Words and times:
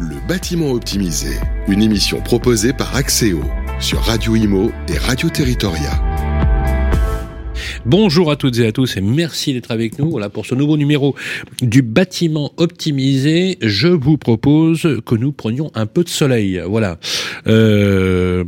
Le 0.00 0.26
bâtiment 0.26 0.70
optimisé, 0.70 1.36
une 1.68 1.82
émission 1.82 2.20
proposée 2.20 2.72
par 2.72 2.96
Axéo 2.96 3.40
sur 3.78 4.00
Radio 4.00 4.34
Imo 4.34 4.72
et 4.88 4.96
Radio 4.96 5.28
Territoria. 5.28 6.00
Bonjour 7.84 8.30
à 8.30 8.36
toutes 8.36 8.58
et 8.58 8.66
à 8.66 8.72
tous 8.72 8.96
et 8.96 9.00
merci 9.00 9.52
d'être 9.52 9.70
avec 9.70 9.98
nous. 9.98 10.08
Voilà 10.08 10.28
pour 10.28 10.46
ce 10.46 10.54
nouveau 10.54 10.76
numéro 10.76 11.14
du 11.60 11.82
bâtiment 11.82 12.52
optimisé. 12.56 13.58
Je 13.60 13.88
vous 13.88 14.16
propose 14.16 15.00
que 15.04 15.14
nous 15.14 15.32
prenions 15.32 15.70
un 15.74 15.86
peu 15.86 16.04
de 16.04 16.08
soleil. 16.08 16.62
Voilà. 16.66 16.98
Euh, 17.48 18.44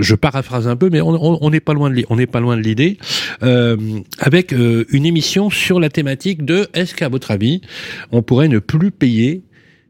je 0.00 0.14
paraphrase 0.14 0.68
un 0.68 0.76
peu, 0.76 0.90
mais 0.92 1.00
on 1.00 1.50
n'est 1.50 1.60
pas 1.60 1.72
loin 1.72 1.90
de 1.90 2.60
l'idée. 2.62 2.98
Euh, 3.42 3.76
avec 4.18 4.52
euh, 4.52 4.84
une 4.90 5.06
émission 5.06 5.50
sur 5.50 5.80
la 5.80 5.88
thématique 5.88 6.44
de 6.44 6.68
est-ce 6.74 6.94
qu'à 6.94 7.08
votre 7.08 7.30
avis 7.30 7.62
on 8.12 8.22
pourrait 8.22 8.48
ne 8.48 8.58
plus 8.58 8.90
payer 8.90 9.42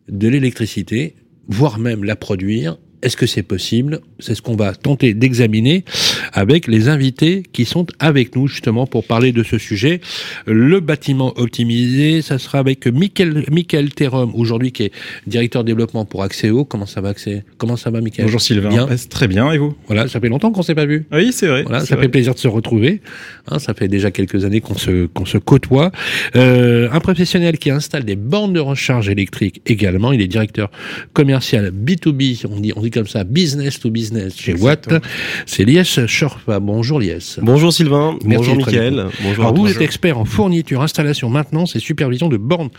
de 0.09 0.29
l'électricité, 0.29 1.17
voire 1.49 1.79
même 1.79 2.05
la 2.05 2.17
produire 2.17 2.79
est-ce 3.03 3.17
que 3.17 3.27
c'est 3.27 3.43
possible? 3.43 4.01
C'est 4.19 4.35
ce 4.35 4.43
qu'on 4.43 4.57
va 4.57 4.75
tenter 4.75 5.15
d'examiner 5.15 5.85
avec 6.33 6.67
les 6.67 6.89
invités 6.89 7.43
qui 7.53 7.65
sont 7.65 7.87
avec 7.99 8.35
nous 8.35 8.47
justement 8.49 8.87
pour 8.87 9.05
parler 9.05 9.33
de 9.33 9.43
ce 9.43 9.59
sujet. 9.59 10.01
Le 10.47 10.81
bâtiment 10.81 11.33
optimisé, 11.37 12.23
ça 12.23 12.39
sera 12.39 12.59
avec 12.59 12.87
Michael, 12.87 13.45
Michael 13.51 13.95
Terrom, 13.95 14.33
aujourd'hui 14.35 14.73
qui 14.73 14.85
est 14.85 14.93
directeur 15.27 15.65
développement 15.65 16.05
pour 16.05 16.23
Axéo. 16.23 16.65
Comment 16.65 16.87
ça 16.87 17.01
va 17.01 17.11
Axé? 17.11 17.43
Comment 17.57 17.77
ça 17.77 17.91
va 17.91 18.01
Michael? 18.01 18.27
Bonjour 18.27 18.41
Sylvain. 18.41 18.69
Bien? 18.69 18.89
Très 19.09 19.29
bien 19.29 19.51
et 19.53 19.59
vous? 19.59 19.75
Voilà, 19.87 20.09
ça 20.09 20.21
fait 20.21 20.29
longtemps 20.29 20.51
qu'on 20.51 20.63
s'est 20.63 20.75
pas 20.75 20.87
vu. 20.87 21.07
Oui, 21.13 21.33
c'est 21.33 21.47
vrai. 21.47 21.63
Voilà, 21.63 21.85
ça 21.85 21.97
fait 21.97 22.09
plaisir 22.09 22.35
de 22.35 22.39
se 22.39 22.49
retrouver. 22.49 23.01
Hein, 23.49 23.59
ça 23.59 23.75
fait 23.75 23.89
déjà 23.89 24.11
quelques 24.11 24.45
années 24.45 24.61
qu'on 24.61 24.77
se 24.77 25.07
qu'on 25.07 25.25
se 25.25 25.39
côtoie. 25.39 25.91
Euh, 26.37 26.89
un 26.93 27.01
professionnel 27.01 27.59
qui 27.59 27.71
installe 27.71 28.05
des 28.05 28.17
bornes 28.17 28.53
de 28.53 28.61
recharge 28.61 29.09
électrique 29.09 29.63
également. 29.67 30.13
Il 30.13 30.21
est 30.21 30.27
directeur 30.27 30.71
commercial 31.13 31.71
B2B. 31.71 32.47
On 32.51 32.61
dit 32.61 32.73
on 32.77 32.83
dit 32.83 32.88
comme 32.91 33.07
ça, 33.07 33.25
business 33.25 33.81
to 33.81 33.91
business 33.91 34.37
chez 34.37 34.55
Watt. 34.55 34.89
C'est 35.47 35.65
Lies 35.65 35.85
Schorfa. 36.07 36.61
Bonjour 36.61 37.01
Lies. 37.01 37.37
Bonjour 37.43 37.73
Sylvain. 37.73 38.19
bonjour 38.25 38.57
Mickaël. 38.57 39.07
Bonjour 39.23 39.45
Alors 39.45 39.57
vous 39.57 39.71
êtes 39.71 39.81
expert 39.81 40.19
en 40.19 40.25
fourniture, 40.25 40.83
installation, 40.83 41.31
maintenance 41.31 41.77
et 41.77 41.79
supervision 41.79 42.29
de 42.29 42.37
bornes 42.37 42.71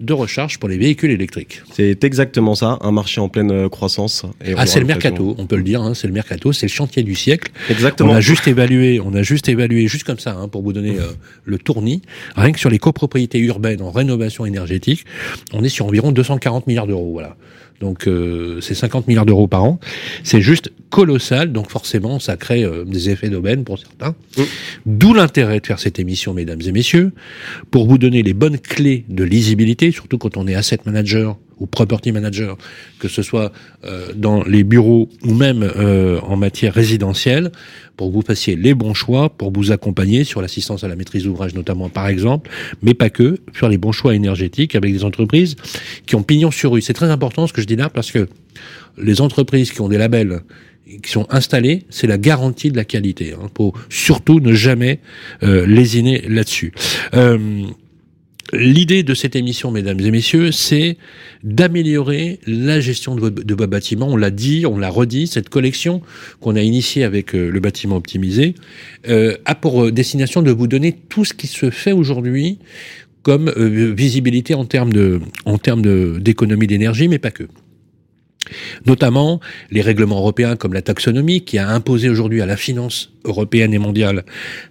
de 0.00 0.12
recharge 0.12 0.58
pour 0.58 0.68
les 0.68 0.76
véhicules 0.76 1.10
électriques. 1.10 1.62
C'est 1.72 2.04
exactement 2.04 2.54
ça, 2.54 2.78
un 2.80 2.92
marché 2.92 3.20
en 3.20 3.28
pleine 3.28 3.50
euh, 3.50 3.68
croissance. 3.68 4.24
ah, 4.56 4.66
c'est 4.66 4.80
le 4.80 4.86
mercato, 4.86 5.34
on 5.38 5.46
peut 5.46 5.56
le 5.56 5.62
dire, 5.62 5.82
hein, 5.82 5.94
c'est 5.94 6.06
le 6.06 6.12
mercato, 6.12 6.52
c'est 6.52 6.66
le 6.66 6.72
chantier 6.72 7.02
du 7.02 7.14
siècle. 7.14 7.50
Exactement. 7.70 8.12
On 8.12 8.14
a 8.14 8.20
juste 8.20 8.48
évalué, 8.48 9.00
on 9.04 9.14
a 9.14 9.22
juste 9.22 9.48
évalué, 9.48 9.86
juste 9.88 10.04
comme 10.04 10.18
ça, 10.18 10.32
hein, 10.32 10.48
pour 10.48 10.62
vous 10.62 10.72
donner 10.72 10.98
euh, 10.98 11.12
le 11.44 11.58
tournis, 11.58 12.02
rien 12.36 12.52
que 12.52 12.58
sur 12.58 12.70
les 12.70 12.78
copropriétés 12.78 13.38
urbaines 13.38 13.82
en 13.82 13.90
rénovation 13.90 14.46
énergétique, 14.46 15.04
on 15.52 15.62
est 15.64 15.68
sur 15.68 15.86
environ 15.86 16.12
240 16.12 16.66
milliards 16.66 16.86
d'euros. 16.86 17.10
Voilà. 17.12 17.36
Donc 17.80 18.06
euh, 18.06 18.60
c'est 18.60 18.74
50 18.74 19.08
milliards 19.08 19.26
d'euros 19.26 19.46
par 19.46 19.64
an. 19.64 19.78
C'est 20.22 20.40
juste 20.40 20.72
colossal, 20.94 21.50
donc 21.50 21.70
forcément 21.70 22.20
ça 22.20 22.36
crée 22.36 22.62
euh, 22.62 22.84
des 22.84 23.10
effets 23.10 23.28
d'aubaine 23.28 23.64
pour 23.64 23.80
certains. 23.80 24.14
Mm. 24.38 24.42
D'où 24.86 25.12
l'intérêt 25.12 25.58
de 25.58 25.66
faire 25.66 25.80
cette 25.80 25.98
émission, 25.98 26.34
mesdames 26.34 26.60
et 26.64 26.70
messieurs, 26.70 27.10
pour 27.72 27.88
vous 27.88 27.98
donner 27.98 28.22
les 28.22 28.32
bonnes 28.32 28.58
clés 28.58 29.04
de 29.08 29.24
lisibilité, 29.24 29.90
surtout 29.90 30.18
quand 30.18 30.36
on 30.36 30.46
est 30.46 30.54
asset 30.54 30.78
manager 30.86 31.36
ou 31.58 31.66
property 31.66 32.12
manager, 32.12 32.56
que 33.00 33.08
ce 33.08 33.22
soit 33.22 33.50
euh, 33.84 34.12
dans 34.14 34.44
les 34.44 34.62
bureaux 34.62 35.08
ou 35.24 35.34
même 35.34 35.64
euh, 35.64 36.20
en 36.20 36.36
matière 36.36 36.72
résidentielle, 36.72 37.50
pour 37.96 38.10
que 38.10 38.14
vous 38.14 38.22
fassiez 38.22 38.54
les 38.54 38.74
bons 38.74 38.94
choix, 38.94 39.30
pour 39.30 39.50
vous 39.52 39.72
accompagner 39.72 40.22
sur 40.22 40.42
l'assistance 40.42 40.84
à 40.84 40.88
la 40.88 40.94
maîtrise 40.94 41.24
d'ouvrage 41.24 41.54
notamment 41.56 41.88
par 41.88 42.06
exemple, 42.06 42.48
mais 42.82 42.94
pas 42.94 43.10
que, 43.10 43.40
faire 43.52 43.68
les 43.68 43.78
bons 43.78 43.92
choix 43.92 44.14
énergétiques 44.14 44.76
avec 44.76 44.92
des 44.92 45.02
entreprises 45.02 45.56
qui 46.06 46.14
ont 46.14 46.22
pignon 46.22 46.52
sur 46.52 46.70
rue. 46.70 46.82
C'est 46.82 46.92
très 46.92 47.10
important 47.10 47.48
ce 47.48 47.52
que 47.52 47.62
je 47.62 47.66
dis 47.66 47.76
là 47.76 47.88
parce 47.88 48.12
que 48.12 48.28
les 48.96 49.20
entreprises 49.20 49.72
qui 49.72 49.80
ont 49.80 49.88
des 49.88 49.98
labels 49.98 50.42
qui 51.02 51.10
sont 51.10 51.26
installés, 51.30 51.84
c'est 51.90 52.06
la 52.06 52.18
garantie 52.18 52.70
de 52.70 52.76
la 52.76 52.84
qualité. 52.84 53.32
Hein, 53.32 53.48
pour 53.54 53.74
surtout 53.88 54.40
ne 54.40 54.52
jamais 54.52 55.00
euh, 55.42 55.66
lésiner 55.66 56.22
là-dessus. 56.28 56.72
Euh, 57.14 57.38
L'idée 58.52 59.02
de 59.02 59.14
cette 59.14 59.36
émission, 59.36 59.70
mesdames 59.70 59.98
et 60.00 60.10
messieurs, 60.10 60.52
c'est 60.52 60.98
d'améliorer 61.42 62.40
la 62.46 62.78
gestion 62.78 63.16
de 63.16 63.20
vos, 63.54 63.66
bâtiments. 63.66 64.06
On 64.06 64.16
l'a 64.16 64.30
dit, 64.30 64.64
on 64.66 64.78
l'a 64.78 64.90
redit, 64.90 65.26
cette 65.26 65.48
collection 65.48 66.02
qu'on 66.40 66.54
a 66.54 66.60
initiée 66.60 67.04
avec 67.04 67.34
euh, 67.34 67.50
le 67.50 67.58
bâtiment 67.58 67.96
optimisé 67.96 68.54
a 69.06 69.54
pour 69.54 69.90
destination 69.90 70.42
de 70.42 70.52
vous 70.52 70.66
donner 70.66 70.92
tout 70.92 71.24
ce 71.24 71.32
qui 71.34 71.46
se 71.46 71.70
fait 71.70 71.92
aujourd'hui 71.92 72.58
comme 73.22 73.50
visibilité 73.50 74.54
en 74.54 74.66
termes 74.66 74.92
en 75.46 75.58
termes 75.58 76.20
d'économie 76.20 76.66
d'énergie, 76.66 77.08
mais 77.08 77.18
pas 77.18 77.30
que 77.30 77.44
notamment 78.86 79.40
les 79.70 79.80
règlements 79.80 80.18
européens 80.18 80.56
comme 80.56 80.72
la 80.72 80.82
taxonomie 80.82 81.44
qui 81.44 81.58
a 81.58 81.68
imposé 81.68 82.08
aujourd'hui 82.08 82.42
à 82.42 82.46
la 82.46 82.56
finance 82.56 83.13
européenne 83.24 83.74
et 83.74 83.78
mondiale 83.78 84.24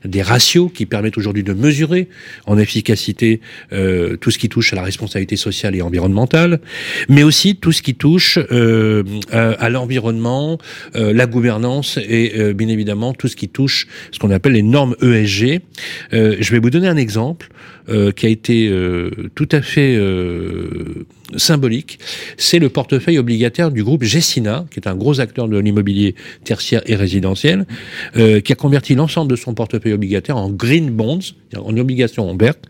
des 0.06 0.22
ratios 0.22 0.72
qui 0.74 0.86
permettent 0.86 1.18
aujourd'hui 1.18 1.44
de 1.44 1.54
mesurer 1.54 2.08
en 2.46 2.58
efficacité 2.58 3.42
euh, 3.72 4.18
tout 4.18 4.32
ce 4.32 4.38
qui 4.38 4.50
touche 4.50 4.74
à 4.74 4.76
la 4.76 4.84
responsabilité 4.84 5.36
sociale 5.36 5.76
et 5.76 5.82
environnementale, 5.82 6.60
mais 7.10 7.24
aussi 7.24 7.56
tout 7.56 7.72
ce 7.72 7.82
qui 7.82 7.96
touche 7.96 8.40
euh, 8.52 9.04
à, 9.32 9.70
l'environnement, 9.70 10.58
euh, 10.96 11.14
la 11.14 11.26
gouvernance 11.26 11.98
et 11.98 12.54
bien 12.54 12.68
évidemment 12.68 13.14
tout 13.14 13.28
ce 13.28 13.36
qui 13.36 13.50
touche 13.50 13.88
ce 14.12 14.20
qu'on 14.20 14.32
appelle 14.32 14.54
les 14.54 14.62
normes 14.62 14.96
ESG. 15.02 15.62
je 16.12 16.52
vais 16.52 16.60
vous 16.60 16.70
donner 16.70 16.88
un 16.88 16.98
exemple 16.98 17.50
qui 18.16 18.26
a 18.26 18.30
été 18.30 18.72
tout 19.36 19.50
à 19.52 19.62
fait 19.62 19.98
symbolique, 21.38 22.00
c'est 22.38 22.60
le 22.60 22.70
portefeuille 22.70 23.18
obligataire 23.18 23.72
du 23.72 23.84
groupe 23.84 24.04
Gessina, 24.04 24.66
qui 24.72 24.80
est 24.80 24.88
un 24.88 24.96
gros 24.96 25.20
acteur 25.20 25.48
de 25.48 25.58
l'immobilier 25.58 26.16
tertiaire 26.44 26.82
et 26.86 26.96
résidentiel, 26.96 27.66
euh, 28.18 28.42
qui 28.44 28.54
a 28.54 28.56
converti 28.56 28.96
l'ensemble 28.96 29.32
de 29.32 29.36
son 29.36 29.54
portefeuille 29.54 29.94
obligataire 29.94 30.38
en 30.38 30.50
green 30.50 30.90
bonds, 30.90 31.20
en 31.58 31.78
obligations 31.78 32.36
vertes. 32.36 32.64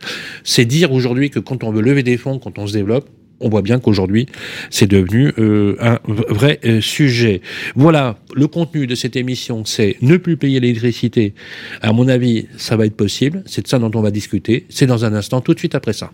C'est 0.44 0.66
dire 0.66 0.92
aujourd'hui 0.92 1.30
que 1.30 1.40
quand 1.40 1.64
on 1.64 1.72
veut 1.72 1.82
lever 1.82 2.04
des 2.04 2.18
fonds, 2.18 2.40
quand 2.40 2.58
on 2.58 2.68
se 2.68 2.74
développe, 2.74 3.10
on 3.44 3.50
voit 3.50 3.62
bien 3.62 3.80
qu'aujourd'hui, 3.80 4.28
c'est 4.70 4.88
devenu 4.88 5.34
euh, 5.38 5.76
un 5.80 6.00
vrai 6.08 6.60
euh, 6.66 6.82
sujet. 6.82 7.42
Voilà, 7.76 8.18
le 8.34 8.48
contenu 8.48 8.88
de 8.88 8.96
cette 8.96 9.16
émission, 9.16 9.66
c'est 9.66 9.98
ne 10.02 10.18
plus 10.18 10.38
payer 10.38 10.60
l'électricité. 10.60 11.34
À 11.82 11.92
mon 11.92 12.08
avis, 12.08 12.48
ça 12.58 12.78
va 12.78 12.86
être 12.86 12.96
possible. 12.96 13.44
C'est 13.46 13.64
de 13.64 13.68
ça 13.68 13.80
dont 13.80 13.92
on 13.94 14.02
va 14.02 14.12
discuter. 14.12 14.66
C'est 14.70 14.86
dans 14.86 15.04
un 15.04 15.14
instant, 15.14 15.42
tout 15.42 15.54
de 15.54 15.60
suite 15.60 15.76
après 15.76 15.94
ça. 15.94 16.12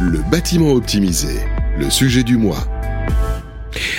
Le 0.00 0.18
bâtiment 0.30 0.72
optimisé, 0.72 1.40
le 1.78 1.90
sujet 1.90 2.24
du 2.24 2.36
mois. 2.36 2.66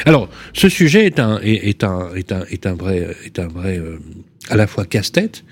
Alors, 0.06 0.29
ce 0.53 0.68
sujet 0.68 1.06
est 1.06 1.19
un, 1.19 1.40
est, 1.44 1.84
un, 1.84 2.13
est 2.16 2.31
un, 2.31 2.44
est 2.50 2.66
un 2.66 2.73
vrai, 2.73 3.16
est 3.23 3.40
un 3.40 3.47
vrai 3.47 3.78
euh, 3.78 4.00
à 4.50 4.56
la 4.56 4.68
fois 4.68 4.85
casse-tête, 4.85 5.44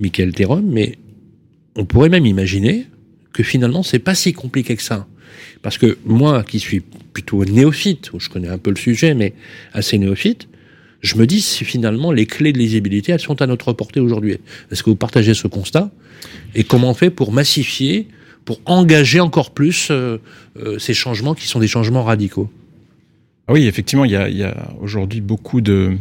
Michael 0.00 0.32
Théron, 0.32 0.62
mais 0.64 0.98
on 1.76 1.84
pourrait 1.84 2.08
même 2.08 2.26
imaginer 2.26 2.86
que 3.32 3.42
finalement, 3.42 3.82
c'est 3.82 3.98
pas 3.98 4.14
si 4.14 4.32
compliqué 4.32 4.76
que 4.76 4.82
ça. 4.82 5.06
Parce 5.62 5.78
que 5.78 5.98
moi, 6.04 6.44
qui 6.44 6.58
suis 6.58 6.80
plutôt 6.80 7.44
néophyte, 7.44 8.12
où 8.12 8.20
je 8.20 8.28
connais 8.28 8.48
un 8.48 8.58
peu 8.58 8.70
le 8.70 8.76
sujet, 8.76 9.14
mais 9.14 9.34
assez 9.72 9.98
néophyte, 9.98 10.48
je 11.00 11.16
me 11.16 11.26
dis 11.26 11.40
si 11.40 11.64
finalement 11.64 12.10
les 12.10 12.26
clés 12.26 12.52
de 12.52 12.58
lisibilité, 12.58 13.12
elles 13.12 13.20
sont 13.20 13.40
à 13.40 13.46
notre 13.46 13.72
portée 13.72 14.00
aujourd'hui. 14.00 14.38
Est-ce 14.70 14.82
que 14.82 14.90
vous 14.90 14.96
partagez 14.96 15.34
ce 15.34 15.46
constat? 15.46 15.90
Et 16.54 16.64
comment 16.64 16.90
on 16.90 16.94
fait 16.94 17.10
pour 17.10 17.32
massifier 17.32 18.08
pour 18.44 18.60
engager 18.64 19.20
encore 19.20 19.50
plus 19.50 19.88
euh, 19.90 20.16
euh, 20.56 20.78
ces 20.78 20.94
changements 20.94 21.34
qui 21.34 21.46
sont 21.46 21.60
des 21.60 21.68
changements 21.68 22.02
radicaux? 22.02 22.50
Oui, 23.48 23.66
effectivement, 23.66 24.04
il 24.04 24.10
y 24.10 24.16
a, 24.16 24.54
aujourd'hui 24.80 25.20
beaucoup 25.20 25.60
de, 25.60 25.96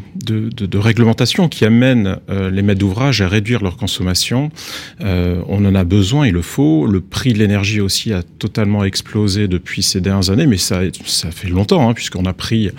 réglementations 0.73 1.47
qui 1.47 1.65
amènent 1.65 2.17
euh, 2.29 2.49
les 2.49 2.61
maîtres 2.61 2.79
d'ouvrage 2.79 3.21
à 3.21 3.27
réduire 3.27 3.63
leur 3.63 3.77
consommation. 3.77 4.51
on 4.99 5.65
en 5.65 5.75
a 5.75 5.83
besoin, 5.83 6.27
il 6.27 6.33
le 6.33 6.41
faut. 6.41 6.87
Le 6.87 7.01
prix 7.01 7.33
de 7.33 7.39
l'énergie 7.39 7.81
aussi 7.81 8.13
a 8.13 8.23
totalement 8.23 8.83
explosé 8.83 9.47
depuis 9.47 9.83
ces 9.83 10.01
dernières 10.01 10.29
années, 10.29 10.47
mais 10.47 10.57
ça, 10.57 10.81
ça 11.05 11.31
fait 11.31 11.49
longtemps, 11.49 11.89
hein, 11.89 11.93
puisqu'on 11.93 12.25
a 12.25 12.33
pris 12.33 12.71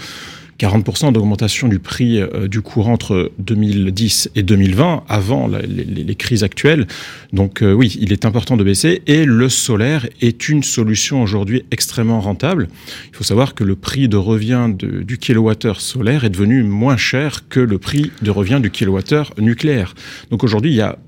40% 0.58 1.12
d'augmentation 1.12 1.68
du 1.68 1.78
prix 1.78 2.20
euh, 2.20 2.48
du 2.48 2.62
courant 2.62 2.94
entre 2.94 3.30
2010 3.38 4.30
et 4.34 4.42
2020, 4.42 5.04
avant 5.08 5.48
les, 5.48 6.14
crises 6.16 6.42
actuelles. 6.42 6.86
Donc 7.32 7.62
euh, 7.62 7.72
oui, 7.72 7.96
il 8.00 8.12
est 8.12 8.24
important 8.24 8.56
de 8.56 8.64
baisser. 8.64 9.02
Et 9.06 9.24
le 9.24 9.48
solaire 9.48 10.06
est 10.20 10.48
une 10.48 10.62
solution 10.62 11.22
aujourd'hui 11.22 11.64
extrêmement 11.70 12.20
rentable. 12.20 12.68
Il 13.10 13.16
faut 13.16 13.24
savoir 13.24 13.54
que 13.54 13.62
le 13.62 13.76
prix 13.76 14.08
de 14.08 14.16
revient 14.16 14.68
du 14.76 15.18
kilowattheure 15.18 15.80
solaire 15.80 16.24
est 16.24 16.30
devenu 16.30 16.64
moins 16.64 16.96
cher 16.96 17.48
que 17.48 17.60
le 17.60 17.78
prix 17.78 18.10
de 18.22 18.30
revient 18.30 18.58
du 18.60 18.70
kilowattheure 18.70 19.32
nucléaire. 19.38 19.94
Donc 20.30 20.42
aujourd'hui, 20.42 20.72
il 20.72 20.76
y 20.76 20.80
a 20.80 20.98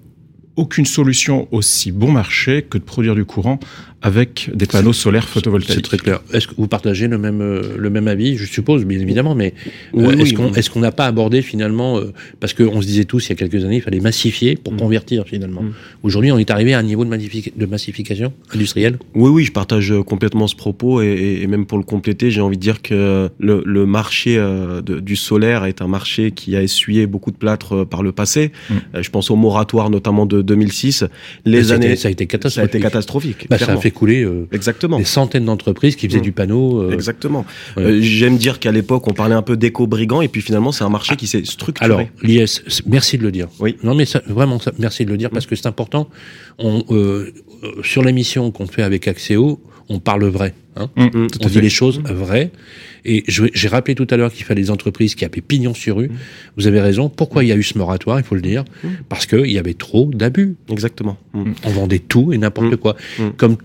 aucune 0.57 0.87
solution 0.87 1.49
aussi 1.53 1.91
bon 1.91 2.13
marché 2.13 2.63
que 2.63 2.77
de 2.77 2.83
produire 2.83 3.15
du 3.15 3.25
courant 3.25 3.59
avec 4.03 4.51
des 4.55 4.67
panneaux 4.67 4.93
solaires 4.93 5.29
photovoltaïques. 5.29 5.75
C'est 5.75 5.83
très 5.83 5.99
clair. 5.99 6.21
Est-ce 6.33 6.49
que 6.49 6.55
vous 6.57 6.69
partagez 6.69 7.07
le 7.07 7.19
même, 7.19 7.43
euh, 7.43 7.77
le 7.77 7.91
même 7.91 8.09
avis 8.09 8.37
Je 8.37 8.47
suppose, 8.47 8.85
bien 8.85 8.99
évidemment, 8.99 9.35
mais 9.35 9.53
euh, 9.95 10.11
est-ce 10.13 10.35
qu'on 10.35 10.53
est 10.55 10.69
qu'on 10.71 10.81
n'a 10.81 10.93
pas 10.93 11.07
abordé 11.07 11.43
finalement, 11.43 11.99
euh, 11.99 12.13
parce 12.39 12.55
qu'on 12.55 12.81
se 12.81 12.87
disait 12.87 13.05
tous 13.05 13.27
il 13.27 13.31
y 13.31 13.33
a 13.33 13.35
quelques 13.35 13.63
années, 13.65 13.77
il 13.77 13.83
fallait 13.83 14.01
massifier 14.01 14.57
pour 14.57 14.73
mm. 14.73 14.77
convertir 14.79 15.25
finalement. 15.27 15.63
Mm. 15.63 15.73
Aujourd'hui, 16.03 16.33
on 16.33 16.39
est 16.39 16.51
arrivé 16.51 16.73
à 16.73 16.79
un 16.79 16.83
niveau 16.83 17.05
de, 17.05 17.11
de, 17.11 17.67
massification 17.67 18.33
industrielle? 18.55 18.99
Oui, 19.15 19.31
oui, 19.31 19.45
je 19.45 19.53
partage 19.53 19.93
complètement 20.07 20.47
ce 20.47 20.57
propos 20.57 21.03
et, 21.03 21.41
et 21.43 21.47
même 21.47 21.67
pour 21.67 21.77
le 21.77 21.85
compléter, 21.85 22.31
j'ai 22.31 22.41
envie 22.41 22.57
de 22.57 22.63
dire 22.63 22.81
que 22.81 23.29
le, 23.39 23.63
le 23.67 23.87
marché 23.87 24.37
de, 24.37 25.01
du 25.01 25.17
solaire 25.17 25.65
est 25.65 25.83
un 25.83 25.89
marché 25.89 26.31
qui 26.31 26.57
a 26.57 26.63
essuyé 26.63 27.07
beaucoup 27.07 27.33
de 27.33 27.37
plâtre 27.37 27.85
par 27.85 28.03
le 28.03 28.13
passé. 28.13 28.53
Mm. 28.71 28.75
je 29.03 29.11
pense 29.11 29.31
au 29.31 29.37
moratoire 29.37 29.91
notamment 29.91 30.25
de 30.25 30.41
2006. 30.41 31.05
Les 31.45 31.73
années, 31.73 31.97
ça 31.97 32.09
a 32.09 32.11
été 32.11 32.27
catastrophique. 32.27 32.55
Ça 32.55 32.63
a 32.63 32.65
été 32.65 32.81
catastrophique. 32.81 33.47
Bah, 33.51 33.59
ça 33.59 33.73
a 33.73 33.77
fait 33.77 33.90
euh, 34.03 34.47
Exactement. 34.53 34.99
des 34.99 35.05
centaines 35.05 35.45
d'entreprises 35.45 35.97
qui 35.97 36.09
faisaient 36.09 36.19
mmh. 36.19 36.23
du 36.23 36.33
panneau. 36.33 36.83
Euh, 36.83 36.93
Exactement. 36.93 37.45
Euh, 37.79 37.99
j'aime 38.01 38.37
dire 38.37 38.59
qu'à 38.59 38.73
l'époque, 38.73 39.07
on 39.09 39.13
parlait 39.13 39.35
un 39.35 39.43
peu 39.43 39.57
d'éco-brigand, 39.57 40.23
et 40.23 40.29
puis 40.29 40.41
finalement, 40.41 40.73
c'est 40.73 40.85
un 40.85 40.89
marché 40.89 41.17
qui 41.17 41.27
s'est 41.27 41.45
structuré. 41.45 41.85
Alors, 41.85 42.03
l'IS, 42.23 42.63
merci 42.87 43.19
de 43.19 43.23
le 43.23 43.33
dire. 43.33 43.49
Oui. 43.59 43.77
Non, 43.83 43.95
mais 43.95 44.05
ça, 44.05 44.23
vraiment, 44.27 44.59
ça, 44.59 44.73
merci 44.79 45.05
de 45.05 45.11
le 45.11 45.17
dire, 45.17 45.31
parce 45.31 45.47
que 45.47 45.57
c'est 45.57 45.67
important. 45.67 46.09
On, 46.59 46.85
sur 47.83 48.03
l'émission 48.03 48.51
qu'on 48.51 48.67
fait 48.67 48.83
avec 48.83 49.09
Axéo, 49.09 49.61
on 49.91 49.99
parle 49.99 50.25
vrai. 50.27 50.55
Hein 50.77 50.89
mmh. 50.97 51.27
on 51.43 51.49
dit 51.49 51.61
les 51.61 51.69
choses 51.69 52.01
vraies. 52.05 52.51
Et 53.05 53.25
j'ai 53.27 53.69
rappelé 53.69 53.95
tout 53.95 54.07
à 54.11 54.17
l'heure 54.17 54.33
qu'il 54.33 54.45
fallait 54.45 54.63
des 54.63 54.71
entreprises 54.71 55.15
qui 55.15 55.25
avaient 55.25 55.41
pignon 55.41 55.75
sur 55.75 55.97
rue. 55.97 56.09
Mmh. 56.09 56.17
Vous 56.57 56.67
avez 56.67 56.81
raison. 56.81 57.09
Pourquoi 57.09 57.45
il 57.45 57.49
y 57.49 57.53
a 57.53 57.57
eu 57.57 57.63
ce 57.63 57.77
moratoire, 57.77 58.19
il 58.19 58.25
faut 58.25 58.37
le 58.37 58.41
dire? 58.41 58.65
Parce 59.09 59.27
qu'il 59.27 59.51
y 59.51 59.59
avait 59.59 59.75
trop 59.75 60.11
d'abus. 60.15 60.57
Exactement. 60.71 61.19
On 61.35 61.71
vendait 61.71 61.99
tout 61.99 62.33
et 62.33 62.39
n'importe 62.39 62.77
quoi. 62.77 62.97
Comme 63.37 63.57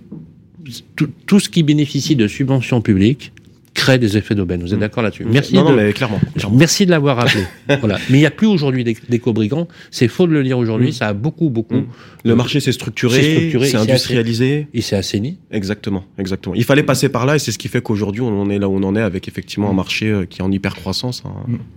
tout, 1.28 1.40
ce 1.40 1.48
qui 1.48 1.64
bénéficie 1.64 2.16
de 2.16 2.28
subventions 2.28 2.82
publiques 2.82 3.32
crée 3.76 4.00
des 4.00 4.18
effets 4.18 4.34
d'aubaine. 4.34 4.62
Vous 4.62 4.70
êtes 4.70 4.78
mm. 4.78 4.80
d'accord 4.80 5.04
là-dessus 5.04 5.26
Merci. 5.30 5.54
Non, 5.54 5.72
mais 5.72 5.94
clairement, 5.94 6.20
Merci 6.52 6.88
de 6.88 6.92
l'avoir 6.92 7.18
rappelé. 7.18 7.44
voilà. 7.80 8.00
Mais 8.10 8.18
il 8.18 8.22
n'y 8.22 8.26
a 8.26 8.32
plus 8.32 8.48
aujourd'hui 8.48 8.84
d'éco-brigands. 8.84 9.68
C'est 9.92 10.08
faux 10.08 10.26
de 10.26 10.32
le 10.32 10.44
dire 10.44 10.58
aujourd'hui. 10.58 10.90
Mm. 10.90 10.94
Ça 10.94 11.08
a 11.10 11.14
beaucoup, 11.14 11.50
beaucoup. 11.50 11.76
Mm. 11.76 11.88
Le 12.24 12.36
marché 12.36 12.60
s'est 12.60 12.72
structuré, 12.72 13.52
s'est 13.52 13.76
industrialisé. 13.76 14.68
Il 14.74 14.82
s'est 14.82 14.96
assaini. 14.96 15.38
Exactement, 15.52 16.06
exactement. 16.18 16.56
Il 16.56 16.64
fallait 16.64 16.84
passer 16.84 17.10
par 17.10 17.28
là 17.28 17.36
et 17.36 17.40
c'est 17.40 17.52
ce 17.52 17.60
qui 17.60 17.68
fait 17.68 17.82
qu'aujourd'hui 17.82 18.22
on 18.22 18.42
en 18.42 18.50
est 18.50 18.58
là 18.58 18.68
où 18.68 18.76
on 18.76 18.84
en 18.84 18.96
est 18.96 19.02
avec 19.02 19.28
effectivement 19.28 19.70
un 19.70 19.74
marché 19.74 20.10
euh, 20.10 20.26
qui 20.26 20.40
est 20.40 20.44
en 20.44 20.52
hyper 20.52 20.76
croissance. 20.76 21.24
Hein, 21.26 21.34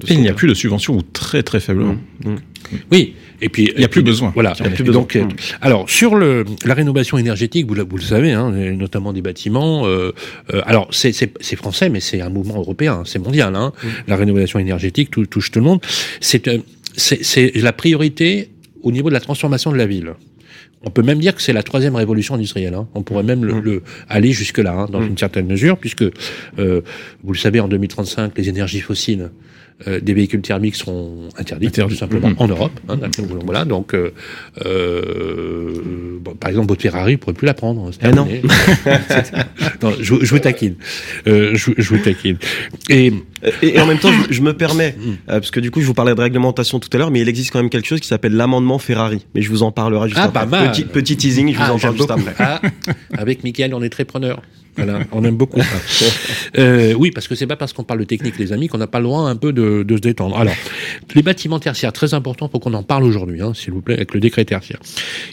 et 0.06 0.14
il 0.14 0.20
n'y 0.20 0.28
a 0.28 0.34
plus 0.34 0.48
de 0.48 0.54
subventions 0.54 0.96
ou 0.96 1.02
très 1.02 1.42
très 1.42 1.60
faiblement. 1.60 1.96
Oui. 2.90 3.14
Et 3.40 3.48
puis 3.48 3.70
il 3.72 3.78
n'y 3.78 3.84
a 3.84 3.88
plus 3.88 4.02
besoin. 4.02 4.32
Voilà. 4.34 4.54
Donc, 4.84 5.16
euh, 5.16 5.24
alors 5.60 5.88
sur 5.88 6.14
le 6.14 6.44
la 6.64 6.74
rénovation 6.74 7.18
énergétique, 7.18 7.66
vous, 7.66 7.76
vous 7.88 7.96
le 7.96 8.02
savez, 8.02 8.32
hein, 8.32 8.50
notamment 8.50 9.12
des 9.12 9.22
bâtiments. 9.22 9.86
Euh, 9.86 10.12
alors 10.64 10.88
c'est 10.92 11.12
français 11.56 11.88
mais 11.88 12.00
c'est 12.00 12.20
un 12.20 12.30
mouvement 12.30 12.56
européen, 12.56 13.02
c'est 13.04 13.18
mondial. 13.18 13.54
Hein. 13.54 13.72
La 14.06 14.16
rénovation 14.16 14.58
énergétique 14.58 15.10
touche 15.10 15.50
tout 15.50 15.60
le 15.60 15.64
monde. 15.64 15.80
Euh, 16.48 16.58
c'est 16.96 17.52
la 17.54 17.72
priorité 17.72 18.50
au 18.82 18.92
niveau 18.92 19.08
de 19.08 19.14
la 19.14 19.20
transformation 19.20 19.70
de 19.70 19.76
la 19.76 19.86
ville. 19.86 20.14
On 20.82 20.90
peut 20.90 21.02
même 21.02 21.18
dire 21.18 21.34
que 21.34 21.42
c'est 21.42 21.52
la 21.52 21.62
troisième 21.62 21.96
révolution 21.96 22.34
industrielle. 22.34 22.74
Hein. 22.74 22.88
On 22.94 23.02
pourrait 23.02 23.24
même 23.24 23.44
le, 23.44 23.54
mmh. 23.54 23.80
aller 24.08 24.32
jusque-là, 24.32 24.72
hein, 24.72 24.86
dans 24.90 25.02
une 25.02 25.18
certaine 25.18 25.46
mesure, 25.46 25.76
puisque, 25.76 26.04
euh, 26.58 26.82
vous 27.24 27.32
le 27.32 27.38
savez, 27.38 27.58
en 27.58 27.68
2035, 27.68 28.32
les 28.36 28.48
énergies 28.48 28.80
fossiles 28.80 29.30
euh, 29.86 30.00
des 30.00 30.12
véhicules 30.12 30.40
thermiques 30.40 30.74
seront 30.74 31.28
interdits, 31.36 31.70
tout 31.70 31.90
simplement, 31.90 32.32
en 32.38 32.48
Europe. 32.48 32.72
Hein, 32.88 32.96
voilà, 33.44 33.64
donc, 33.64 33.94
euh, 33.94 34.12
euh, 34.66 36.18
bon, 36.20 36.34
par 36.34 36.50
exemple, 36.50 36.68
votre 36.68 36.82
Ferrari, 36.82 37.12
vous 37.12 37.18
ne 37.18 37.22
pourrez 37.22 37.34
plus 37.34 37.46
la 37.46 37.54
prendre. 37.54 37.90
Ah 38.02 38.10
non. 38.10 38.26
non 39.82 39.92
je, 40.00 40.16
je, 40.20 40.30
vous 40.30 40.40
taquine. 40.40 40.74
Euh, 41.28 41.54
je, 41.54 41.70
je, 41.76 41.88
vous 41.90 41.98
taquine. 41.98 42.38
Et, 42.88 43.12
et, 43.62 43.80
en 43.80 43.86
même 43.86 43.98
temps, 43.98 44.10
je, 44.30 44.40
me 44.40 44.52
permets, 44.52 44.96
mm. 44.98 45.16
parce 45.26 45.50
que 45.50 45.60
du 45.60 45.70
coup, 45.70 45.80
je 45.80 45.86
vous 45.86 45.94
parlais 45.94 46.14
de 46.14 46.20
réglementation 46.20 46.80
tout 46.80 46.88
à 46.92 46.98
l'heure, 46.98 47.10
mais 47.10 47.20
il 47.20 47.28
existe 47.28 47.52
quand 47.52 47.58
même 47.58 47.70
quelque 47.70 47.86
chose 47.86 48.00
qui 48.00 48.08
s'appelle 48.08 48.34
l'amendement 48.34 48.78
Ferrari. 48.78 49.24
Mais 49.34 49.42
je 49.42 49.50
vous 49.50 49.62
en 49.62 49.72
parlerai 49.72 50.08
juste 50.08 50.20
ah, 50.20 50.24
après. 50.24 50.46
Pas 50.46 50.68
Petit, 50.68 50.84
petit 50.84 51.16
teasing, 51.16 51.52
je 51.52 51.58
vous 51.58 51.64
ah, 51.64 51.74
en 51.74 51.78
parle 51.78 51.96
juste 51.96 52.10
après. 52.10 52.34
Ah, 52.38 52.60
avec 53.16 53.44
Mickaël, 53.44 53.74
on 53.74 53.82
est 53.82 53.88
très 53.88 54.04
preneur. 54.04 54.42
Voilà, 54.78 55.00
on 55.10 55.24
aime 55.24 55.36
beaucoup. 55.36 55.60
euh, 56.58 56.94
oui, 56.94 57.10
parce 57.10 57.26
que 57.26 57.34
c'est 57.34 57.48
pas 57.48 57.56
parce 57.56 57.72
qu'on 57.72 57.82
parle 57.82 57.98
de 57.98 58.04
technique, 58.04 58.38
les 58.38 58.52
amis, 58.52 58.68
qu'on 58.68 58.78
n'a 58.78 58.86
pas 58.86 59.00
le 59.00 59.06
droit 59.06 59.22
un 59.22 59.34
peu 59.34 59.52
de, 59.52 59.82
de, 59.82 59.96
se 59.96 60.00
détendre. 60.00 60.38
Alors, 60.38 60.54
les 61.16 61.22
bâtiments 61.22 61.58
tertiaires, 61.58 61.92
très 61.92 62.14
important 62.14 62.48
pour 62.48 62.60
qu'on 62.60 62.74
en 62.74 62.84
parle 62.84 63.02
aujourd'hui, 63.02 63.42
hein, 63.42 63.54
s'il 63.54 63.72
vous 63.72 63.82
plaît, 63.82 63.96
avec 63.96 64.14
le 64.14 64.20
décret 64.20 64.44
tertiaire. 64.44 64.78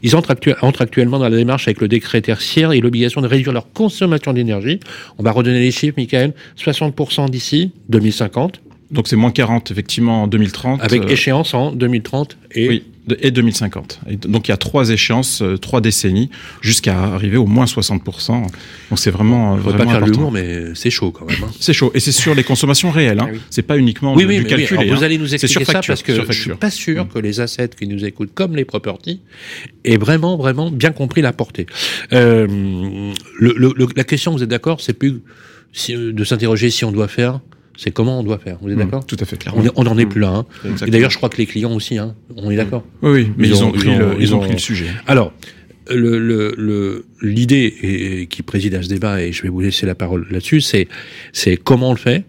Ils 0.02 0.16
entrent, 0.16 0.36
entrent, 0.62 0.81
actuellement 0.81 1.19
dans 1.19 1.30
la 1.30 1.38
démarche 1.38 1.68
avec 1.68 1.80
le 1.80 1.88
décret 1.88 2.22
tertiaire 2.22 2.72
et 2.72 2.81
l'obligation 2.81 3.22
de 3.22 3.28
réduire 3.28 3.54
leur 3.54 3.72
consommation 3.72 4.34
d'énergie. 4.34 4.80
On 5.19 5.24
va 5.24 5.31
redonner 5.31 5.60
les 5.60 5.72
chiffres, 5.72 5.96
Michael. 5.98 6.34
60% 6.57 7.30
d'ici 7.30 7.72
2050. 8.00 8.62
Donc 8.92 9.07
c'est 9.07 9.15
moins 9.15 9.31
40 9.31 9.71
effectivement 9.71 10.24
en 10.24 10.27
2030. 10.27 10.83
Avec 10.83 11.03
euh, 11.03 11.07
échéance 11.07 11.53
en 11.53 11.71
2030 11.71 12.38
et 12.51 12.69
oui 12.69 12.83
et 13.19 13.31
2050. 13.31 14.00
donc 14.27 14.47
il 14.47 14.51
y 14.51 14.53
a 14.53 14.57
trois 14.57 14.89
échéances, 14.89 15.42
euh, 15.42 15.57
trois 15.57 15.81
décennies, 15.81 16.30
jusqu'à 16.62 17.00
arriver 17.00 17.38
au 17.38 17.45
moins 17.45 17.65
60%. 17.65 18.42
Donc 18.42 18.51
c'est 18.95 19.12
vraiment. 19.12 19.53
On 19.53 19.57
ne 19.57 19.62
pas 19.62 19.86
faire 19.86 20.06
l'humour, 20.06 20.31
mais 20.31 20.74
c'est 20.74 20.89
chaud 20.89 21.12
quand 21.12 21.25
même. 21.25 21.38
Hein. 21.44 21.51
C'est 21.59 21.74
chaud. 21.74 21.92
Et 21.94 22.00
c'est 22.00 22.12
sur 22.12 22.33
les 22.33 22.44
consommations 22.44 22.92
réelles. 22.92 23.19
Hein. 23.19 23.30
Ah 23.31 23.38
c'est 23.50 23.62
pas 23.62 23.77
uniquement 23.77 24.15
oui, 24.15 24.25
oui, 24.25 24.39
du 24.39 24.45
calcul. 24.45 24.77
vous 24.77 24.94
hein. 24.94 25.03
allez 25.03 25.18
nous 25.18 25.33
expliquer 25.33 25.65
ça 25.65 25.81
parce 25.86 26.03
que 26.03 26.25
je 26.25 26.31
suis 26.31 26.51
pas 26.51 26.71
sûr 26.71 27.06
mm. 27.06 27.09
que 27.09 27.19
les 27.19 27.39
assets 27.39 27.69
qui 27.69 27.88
nous 27.88 28.06
écoutent, 28.06 28.33
comme 28.33 28.56
les 28.56 28.65
properties, 28.65 29.21
aient 29.83 29.97
vraiment, 29.97 30.38
vraiment 30.38 30.71
bien 30.71 30.92
compris 30.92 31.21
la 31.21 31.33
portée. 31.33 31.68
Euh, 32.13 32.47
le, 33.39 33.53
le, 33.56 33.88
la 33.95 34.03
question, 34.03 34.31
vous 34.31 34.44
êtes 34.44 34.50
d'accord, 34.50 34.81
c'est 34.81 34.94
plus 34.94 35.21
de 35.89 36.24
s'interroger 36.24 36.69
si 36.69 36.86
on 36.86 36.92
doit 36.92 37.07
faire 37.07 37.42
c'est 37.77 37.92
comment 37.92 38.19
on 38.19 38.24
doit 38.24 38.38
faire. 38.38 38.57
Vous 38.62 38.69
êtes 38.69 38.75
mmh, 38.75 38.80
d'accord 38.80 39.06
Tout 39.06 39.18
à 39.19 39.25
fait, 39.25 39.38
clairement. 39.38 39.63
On 39.75 39.83
n'en 39.83 39.98
est 39.98 40.06
plus 40.06 40.22
là. 40.22 40.30
Hein. 40.30 40.45
Et 40.86 40.92
d'ailleurs, 40.92 41.12
je 41.12 41.18
crois 41.18 41.30
que 41.30 41.38
les 41.38 41.45
clients 41.45 41.74
aussi, 41.74 41.98
hein, 41.98 42.16
on 42.36 42.51
est 42.51 42.56
d'accord. 42.56 42.83
Oui, 43.01 43.12
oui, 43.12 43.31
mais 43.38 43.48
ils, 43.48 43.63
ont, 43.63 43.72
pris, 43.72 43.95
le, 43.95 44.16
ils 44.19 44.33
ont, 44.33 44.39
pris 44.39 44.54
le 44.54 44.57
sujet. 44.57 44.88
Alors, 45.07 45.33
l'idée 45.89 47.74
le, 47.81 48.19
le, 48.19 48.25
qui 48.25 48.42
préside 48.44 48.75
à 48.75 48.81
ce 48.81 48.88
débat, 48.88 49.22
et 49.22 49.31
je 49.31 49.44
vais 49.44 49.50
vous 49.50 49.60
laisser 49.60 49.86
la 49.86 49.95
parole 49.95 50.27
là-dessus, 50.31 50.62
c'est 50.62 50.88
c'est 51.33 51.57
comment 51.57 51.89
on 51.89 51.94
le 51.94 52.00
fait, 52.00 52.24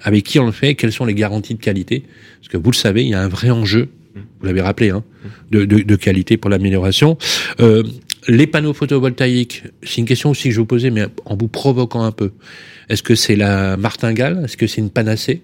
avec 0.00 0.24
qui 0.24 0.38
on 0.38 0.46
le 0.46 0.52
fait, 0.52 0.74
quelles 0.74 0.92
sont 0.92 1.04
les 1.04 1.14
garanties 1.14 1.54
de 1.54 1.60
qualité. 1.60 2.04
Parce 2.40 2.48
que 2.48 2.56
vous 2.56 2.70
le 2.70 2.76
savez, 2.76 3.02
il 3.02 3.08
y 3.08 3.14
a 3.14 3.22
un 3.22 3.28
vrai 3.28 3.50
enjeu, 3.50 3.88
vous 4.14 4.46
l'avez 4.46 4.60
rappelé, 4.60 4.90
hein, 4.90 5.04
de, 5.50 5.64
de, 5.64 5.80
de, 5.80 5.96
qualité 5.96 6.36
pour 6.36 6.50
l'amélioration. 6.50 7.16
Euh, 7.60 7.82
les 8.28 8.46
panneaux 8.46 8.72
photovoltaïques, 8.72 9.64
c'est 9.82 9.98
une 9.98 10.06
question 10.06 10.30
aussi 10.30 10.48
que 10.48 10.54
je 10.54 10.60
vous 10.60 10.66
posais, 10.66 10.90
mais 10.90 11.06
en 11.24 11.36
vous 11.36 11.48
provoquant 11.48 12.02
un 12.02 12.12
peu. 12.12 12.32
Est-ce 12.88 13.02
que 13.02 13.14
c'est 13.14 13.36
la 13.36 13.76
martingale? 13.76 14.42
Est-ce 14.44 14.56
que 14.56 14.66
c'est 14.66 14.80
une 14.80 14.90
panacée? 14.90 15.42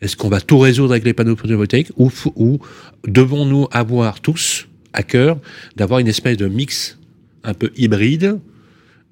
Est-ce 0.00 0.16
qu'on 0.16 0.28
va 0.28 0.40
tout 0.40 0.58
résoudre 0.58 0.92
avec 0.92 1.04
les 1.04 1.12
panneaux 1.12 1.36
photovoltaïques? 1.36 1.90
Ou, 1.96 2.10
ou 2.36 2.58
devons-nous 3.06 3.66
avoir 3.72 4.20
tous 4.20 4.68
à 4.92 5.02
cœur 5.02 5.38
d'avoir 5.76 6.00
une 6.00 6.08
espèce 6.08 6.36
de 6.36 6.46
mix 6.46 6.98
un 7.44 7.54
peu 7.54 7.70
hybride 7.76 8.38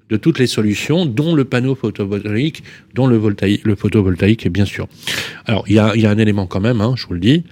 de 0.09 0.15
toutes 0.15 0.39
les 0.39 0.47
solutions, 0.47 1.05
dont 1.05 1.35
le 1.35 1.43
panneau 1.43 1.75
photovoltaïque, 1.75 2.63
dont 2.93 3.07
le, 3.07 3.17
voltaïque, 3.17 3.65
le 3.65 3.75
photovoltaïque, 3.75 4.47
bien 4.47 4.65
sûr? 4.65 4.87
Alors, 5.47 5.63
il 5.67 5.75
y 5.75 5.79
a, 5.79 5.95
y 5.95 6.05
a, 6.05 6.09
un 6.09 6.17
élément 6.17 6.45
quand 6.45 6.59
même, 6.59 6.81
hein, 6.81 6.93
je 6.97 7.07
vous 7.07 7.13
le 7.13 7.21
dis. 7.21 7.43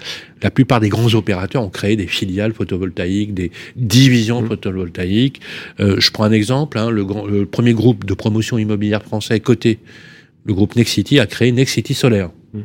La 0.44 0.52
plupart 0.52 0.82
des 0.82 0.90
grands 0.90 1.14
opérateurs 1.14 1.64
ont 1.64 1.70
créé 1.70 1.96
des 1.96 2.08
filiales 2.08 2.54
photovoltaïques, 2.54 3.34
des 3.34 3.52
divisions 3.78 4.42
mmh. 4.42 4.48
photovoltaïques. 4.48 5.42
Euh, 5.80 5.96
je 6.00 6.12
prends 6.12 6.26
un 6.26 6.34
exemple, 6.34 6.78
hein, 6.78 6.90
le, 6.90 7.06
grand, 7.06 7.26
le 7.26 7.46
premier 7.46 7.74
groupe 7.74 8.04
de 8.04 8.14
promotion 8.14 8.58
immobilière 8.58 9.02
français 9.02 9.40
coté, 9.40 9.80
le 10.44 10.54
groupe 10.54 10.76
Nexity, 10.76 11.20
a 11.20 11.26
créé 11.26 11.54
Nexity 11.54 11.94
Solaire. 11.94 12.32
Mmh. 12.54 12.60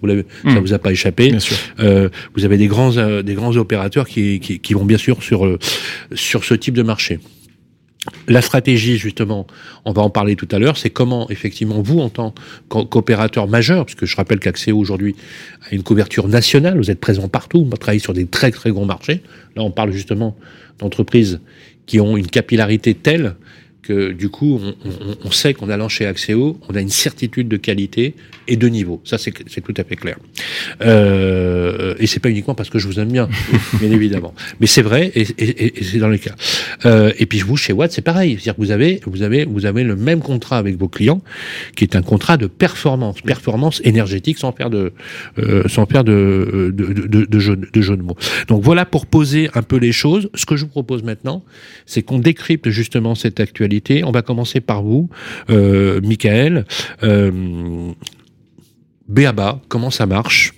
vous 0.00 0.06
l'avez, 0.06 0.26
ça 0.42 0.50
mmh. 0.50 0.58
vous 0.58 0.72
a 0.74 0.78
pas 0.80 0.90
échappé. 0.90 1.32
Euh, 1.78 2.08
vous 2.34 2.44
avez 2.44 2.56
des 2.56 2.66
grands, 2.66 2.96
euh, 2.96 3.22
des 3.22 3.34
grands 3.34 3.56
opérateurs 3.56 4.08
qui, 4.08 4.40
qui, 4.40 4.58
qui, 4.58 4.74
vont 4.74 4.84
bien 4.84 4.98
sûr 4.98 5.22
sur, 5.22 5.46
euh, 5.46 5.58
sur 6.12 6.44
ce 6.44 6.54
type 6.54 6.74
de 6.74 6.82
marché. 6.82 7.20
La 8.28 8.42
stratégie, 8.42 8.98
justement, 8.98 9.46
on 9.84 9.92
va 9.92 10.02
en 10.02 10.10
parler 10.10 10.36
tout 10.36 10.48
à 10.50 10.58
l'heure, 10.58 10.76
c'est 10.76 10.90
comment, 10.90 11.28
effectivement, 11.30 11.80
vous, 11.80 12.00
en 12.00 12.08
tant 12.08 12.34
qu'opérateur 12.68 13.48
majeur, 13.48 13.84
puisque 13.84 14.04
je 14.04 14.16
rappelle 14.16 14.40
qu'Axéo, 14.40 14.78
aujourd'hui, 14.78 15.14
a 15.70 15.74
une 15.74 15.82
couverture 15.82 16.28
nationale, 16.28 16.76
vous 16.76 16.90
êtes 16.90 17.00
présent 17.00 17.28
partout, 17.28 17.64
vous 17.64 17.76
travaillez 17.76 18.00
sur 18.00 18.12
des 18.12 18.26
très, 18.26 18.50
très 18.50 18.70
grands 18.70 18.84
marchés. 18.84 19.22
Là, 19.54 19.62
on 19.62 19.70
parle 19.70 19.92
justement 19.92 20.36
d'entreprises 20.78 21.40
qui 21.86 22.00
ont 22.00 22.16
une 22.16 22.26
capillarité 22.26 22.94
telle 22.94 23.36
que 23.86 24.12
du 24.12 24.28
coup, 24.28 24.60
on, 24.62 24.74
on, 24.88 25.16
on 25.24 25.30
sait 25.30 25.54
qu'en 25.54 25.68
allant 25.68 25.88
chez 25.88 26.06
Axéo, 26.06 26.58
on 26.68 26.74
a 26.74 26.80
une 26.80 26.90
certitude 26.90 27.48
de 27.48 27.56
qualité 27.56 28.14
et 28.48 28.56
de 28.56 28.68
niveau. 28.68 29.00
Ça, 29.04 29.18
c'est 29.18 29.32
tout 29.32 29.74
à 29.76 29.84
fait 29.84 29.96
clair. 29.96 30.16
Euh, 30.82 31.94
et 31.98 32.06
c'est 32.06 32.20
pas 32.20 32.30
uniquement 32.30 32.54
parce 32.54 32.70
que 32.70 32.78
je 32.78 32.86
vous 32.86 33.00
aime 33.00 33.10
bien, 33.10 33.28
bien 33.80 33.90
évidemment. 33.90 34.34
Mais 34.60 34.66
c'est 34.66 34.82
vrai, 34.82 35.10
et, 35.14 35.22
et, 35.38 35.78
et 35.80 35.84
c'est 35.84 35.98
dans 35.98 36.08
les 36.08 36.18
cas. 36.18 36.34
Euh, 36.84 37.12
et 37.18 37.26
puis 37.26 37.40
vous, 37.40 37.56
chez 37.56 37.72
Watt, 37.72 37.90
c'est 37.92 38.02
pareil. 38.02 38.32
C'est-à-dire 38.32 38.56
que 38.56 38.60
vous 38.60 38.70
avez, 38.70 39.00
vous 39.06 39.22
avez, 39.22 39.44
vous 39.44 39.66
avez 39.66 39.84
le 39.84 39.96
même 39.96 40.20
contrat 40.20 40.58
avec 40.58 40.78
vos 40.78 40.88
clients, 40.88 41.22
qui 41.74 41.84
est 41.84 41.96
un 41.96 42.02
contrat 42.02 42.36
de 42.36 42.46
performance, 42.46 43.20
performance 43.20 43.80
énergétique, 43.84 44.38
sans 44.38 44.52
faire 44.52 44.70
de, 44.70 44.92
euh, 45.38 45.68
sans 45.68 45.86
faire 45.86 46.04
de, 46.04 46.72
de, 46.74 46.92
de, 46.92 47.24
de, 47.24 47.38
jeu, 47.38 47.56
de 47.56 47.80
jeu 47.80 47.96
de 47.96 48.02
mots. 48.02 48.16
Donc 48.48 48.62
voilà 48.62 48.84
pour 48.84 49.06
poser 49.06 49.50
un 49.54 49.62
peu 49.62 49.76
les 49.76 49.92
choses. 49.92 50.30
Ce 50.34 50.46
que 50.46 50.56
je 50.56 50.64
vous 50.64 50.70
propose 50.70 51.02
maintenant, 51.02 51.42
c'est 51.84 52.02
qu'on 52.02 52.18
décrypte 52.18 52.68
justement 52.70 53.14
cette 53.14 53.40
actualité. 53.40 53.75
On 54.04 54.10
va 54.12 54.22
commencer 54.22 54.60
par 54.60 54.82
vous, 54.82 55.08
euh, 55.50 56.00
Michael. 56.02 56.64
Euh, 57.02 57.92
Béaba, 59.08 59.60
comment 59.68 59.90
ça 59.90 60.06
marche? 60.06 60.54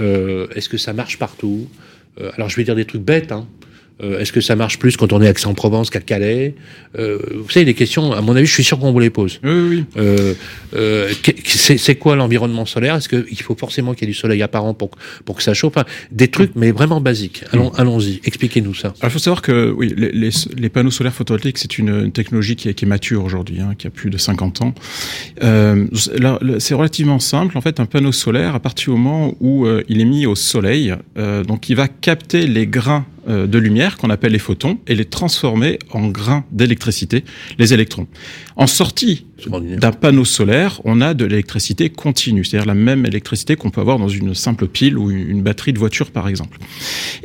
Euh, 0.00 0.46
Est-ce 0.54 0.68
que 0.68 0.78
ça 0.78 0.92
marche 0.92 1.18
partout? 1.18 1.68
Euh, 2.20 2.30
Alors 2.36 2.48
je 2.48 2.56
vais 2.56 2.64
dire 2.64 2.74
des 2.74 2.84
trucs 2.84 3.02
bêtes, 3.02 3.32
hein, 3.32 3.46
euh, 4.02 4.20
Est-ce 4.20 4.32
que 4.32 4.42
ça 4.42 4.56
marche 4.56 4.78
plus 4.78 4.96
quand 4.96 5.12
on 5.12 5.22
est 5.22 5.26
à 5.26 5.30
Aix-en-Provence 5.30 5.88
qu'à 5.88 6.00
Calais 6.00 6.54
euh, 6.98 7.18
Vous 7.34 7.48
savez, 7.48 7.64
des 7.64 7.74
questions, 7.74 8.12
à 8.12 8.20
mon 8.20 8.36
avis, 8.36 8.46
je 8.46 8.52
suis 8.52 8.64
sûr 8.64 8.78
qu'on 8.78 8.92
vous 8.92 8.98
les 8.98 9.10
pose. 9.10 9.40
Oui, 9.42 9.50
oui. 9.50 9.84
Euh, 9.96 10.34
euh 10.74 11.12
c'est 11.44 11.94
quoi 11.94 12.14
l'environnement 12.14 12.66
solaire? 12.66 12.96
Est-ce 12.96 13.08
qu'il 13.08 13.40
faut 13.42 13.56
forcément 13.56 13.94
qu'il 13.94 14.06
y 14.06 14.10
ait 14.10 14.12
du 14.12 14.18
soleil 14.18 14.42
apparent 14.42 14.74
pour, 14.74 14.90
pour 15.24 15.36
que 15.36 15.42
ça 15.42 15.54
chauffe? 15.54 15.72
Enfin, 15.76 15.86
Des 16.12 16.28
trucs, 16.28 16.52
mais 16.56 16.72
vraiment 16.72 17.00
basiques. 17.00 17.44
Allons, 17.52 17.70
mm. 17.70 17.76
Allons-y, 17.76 18.20
expliquez-nous 18.24 18.74
ça. 18.74 18.92
il 19.02 19.10
faut 19.10 19.18
savoir 19.18 19.40
que 19.40 19.70
oui, 19.70 19.94
les, 19.96 20.12
les, 20.12 20.30
les 20.56 20.68
panneaux 20.68 20.90
solaires 20.90 21.14
photovoltaïques, 21.14 21.58
c'est 21.58 21.78
une, 21.78 21.88
une, 21.88 22.12
technologie 22.12 22.56
qui 22.56 22.68
est, 22.68 22.74
qui 22.74 22.84
est 22.84 22.88
mature 22.88 23.24
aujourd'hui, 23.24 23.60
hein, 23.60 23.74
qui 23.78 23.86
a 23.86 23.90
plus 23.90 24.10
de 24.10 24.18
50 24.18 24.62
ans. 24.62 24.74
Euh, 25.42 25.86
c'est 26.58 26.74
relativement 26.74 27.18
simple. 27.18 27.56
En 27.56 27.62
fait, 27.62 27.80
un 27.80 27.86
panneau 27.86 28.12
solaire, 28.12 28.54
à 28.54 28.60
partir 28.60 28.92
du 28.92 29.00
moment 29.00 29.34
où 29.40 29.66
euh, 29.66 29.82
il 29.88 30.00
est 30.00 30.04
mis 30.04 30.26
au 30.26 30.34
soleil, 30.34 30.94
donc 31.16 31.68
il 31.68 31.76
va 31.76 31.88
capter 31.88 32.46
les 32.46 32.66
grains 32.66 33.06
de 33.26 33.58
lumière 33.58 33.96
qu'on 33.96 34.10
appelle 34.10 34.32
les 34.32 34.38
photons 34.38 34.78
et 34.86 34.94
les 34.94 35.04
transformer 35.04 35.78
en 35.92 36.08
grains 36.08 36.44
d'électricité, 36.52 37.24
les 37.58 37.74
électrons. 37.74 38.06
En 38.56 38.66
sortie 38.66 39.26
d'un 39.46 39.92
panneau 39.92 40.24
solaire, 40.24 40.80
on 40.84 41.00
a 41.00 41.12
de 41.12 41.24
l'électricité 41.24 41.90
continue, 41.90 42.44
c'est-à-dire 42.44 42.66
la 42.66 42.74
même 42.74 43.04
électricité 43.04 43.56
qu'on 43.56 43.70
peut 43.70 43.80
avoir 43.80 43.98
dans 43.98 44.08
une 44.08 44.34
simple 44.34 44.66
pile 44.66 44.96
ou 44.96 45.10
une 45.10 45.42
batterie 45.42 45.72
de 45.72 45.78
voiture, 45.78 46.10
par 46.10 46.26
exemple. 46.28 46.58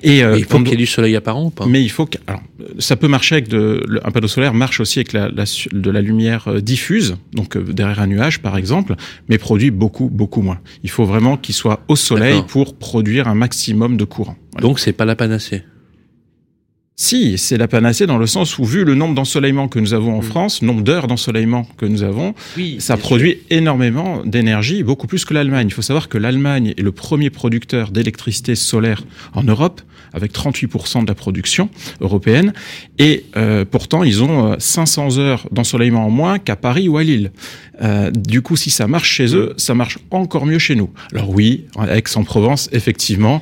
Et, 0.03 0.23
euh, 0.23 0.37
il 0.37 0.43
faut 0.43 0.59
qu'il 0.59 0.69
y 0.69 0.73
ait 0.73 0.77
du 0.77 0.85
soleil 0.85 1.15
apparent 1.15 1.45
ou 1.45 1.49
pas? 1.49 1.65
Mais 1.65 1.81
il 1.81 1.89
faut 1.89 2.05
que, 2.05 2.17
alors, 2.27 2.41
ça 2.79 2.97
peut 2.97 3.07
marcher 3.07 3.35
avec 3.35 3.47
de, 3.47 3.85
un 4.03 4.11
panneau 4.11 4.27
solaire 4.27 4.53
marche 4.53 4.79
aussi 4.81 4.99
avec 4.99 5.13
la, 5.13 5.29
la, 5.29 5.45
de 5.71 5.89
la 5.89 6.01
lumière 6.01 6.47
euh, 6.47 6.59
diffuse, 6.59 7.15
donc 7.33 7.57
derrière 7.57 8.01
un 8.01 8.07
nuage, 8.07 8.41
par 8.41 8.57
exemple, 8.57 8.95
mais 9.29 9.37
produit 9.37 9.71
beaucoup, 9.71 10.09
beaucoup 10.09 10.41
moins. 10.41 10.59
Il 10.83 10.89
faut 10.89 11.05
vraiment 11.05 11.37
qu'il 11.37 11.55
soit 11.55 11.83
au 11.87 11.95
soleil 11.95 12.43
pour 12.47 12.75
produire 12.75 13.27
un 13.27 13.35
maximum 13.35 13.95
de 13.95 14.03
courant. 14.03 14.35
Voilà. 14.51 14.67
Donc 14.67 14.79
c'est 14.79 14.93
pas 14.93 15.05
la 15.05 15.15
panacée. 15.15 15.63
Si, 17.03 17.39
c'est 17.39 17.57
la 17.57 17.67
panacée 17.67 18.05
dans 18.05 18.19
le 18.19 18.27
sens 18.27 18.59
où, 18.59 18.63
vu 18.63 18.83
le 18.83 18.93
nombre 18.93 19.15
d'ensoleillement 19.15 19.67
que 19.67 19.79
nous 19.79 19.95
avons 19.95 20.19
en 20.19 20.21
mm. 20.21 20.23
France, 20.23 20.61
nombre 20.61 20.83
d'heures 20.83 21.07
d'ensoleillement 21.07 21.67
que 21.75 21.87
nous 21.87 22.03
avons, 22.03 22.35
oui, 22.57 22.75
ça 22.77 22.95
produit 22.95 23.31
sûr. 23.31 23.57
énormément 23.57 24.21
d'énergie, 24.23 24.83
beaucoup 24.83 25.07
plus 25.07 25.25
que 25.25 25.33
l'Allemagne. 25.33 25.65
Il 25.67 25.73
faut 25.73 25.81
savoir 25.81 26.09
que 26.09 26.19
l'Allemagne 26.19 26.75
est 26.77 26.83
le 26.83 26.91
premier 26.91 27.31
producteur 27.31 27.89
d'électricité 27.89 28.53
solaire 28.53 29.03
en 29.33 29.41
Europe, 29.41 29.81
avec 30.13 30.31
38% 30.31 31.01
de 31.01 31.07
la 31.07 31.15
production 31.15 31.71
européenne, 32.01 32.53
et 32.99 33.25
euh, 33.35 33.65
pourtant 33.65 34.03
ils 34.03 34.21
ont 34.21 34.55
500 34.59 35.17
euh, 35.17 35.21
heures 35.21 35.47
d'ensoleillement 35.51 36.05
en 36.05 36.11
moins 36.11 36.37
qu'à 36.37 36.55
Paris 36.55 36.87
ou 36.87 36.99
à 36.99 37.03
Lille. 37.03 37.31
Euh, 37.81 38.11
du 38.11 38.43
coup, 38.43 38.55
si 38.55 38.69
ça 38.69 38.85
marche 38.85 39.09
chez 39.09 39.35
eux, 39.35 39.55
ça 39.57 39.73
marche 39.73 39.97
encore 40.11 40.45
mieux 40.45 40.59
chez 40.59 40.75
nous. 40.75 40.91
Alors 41.13 41.31
oui, 41.31 41.65
Aix-en-Provence, 41.89 42.69
effectivement, 42.73 43.41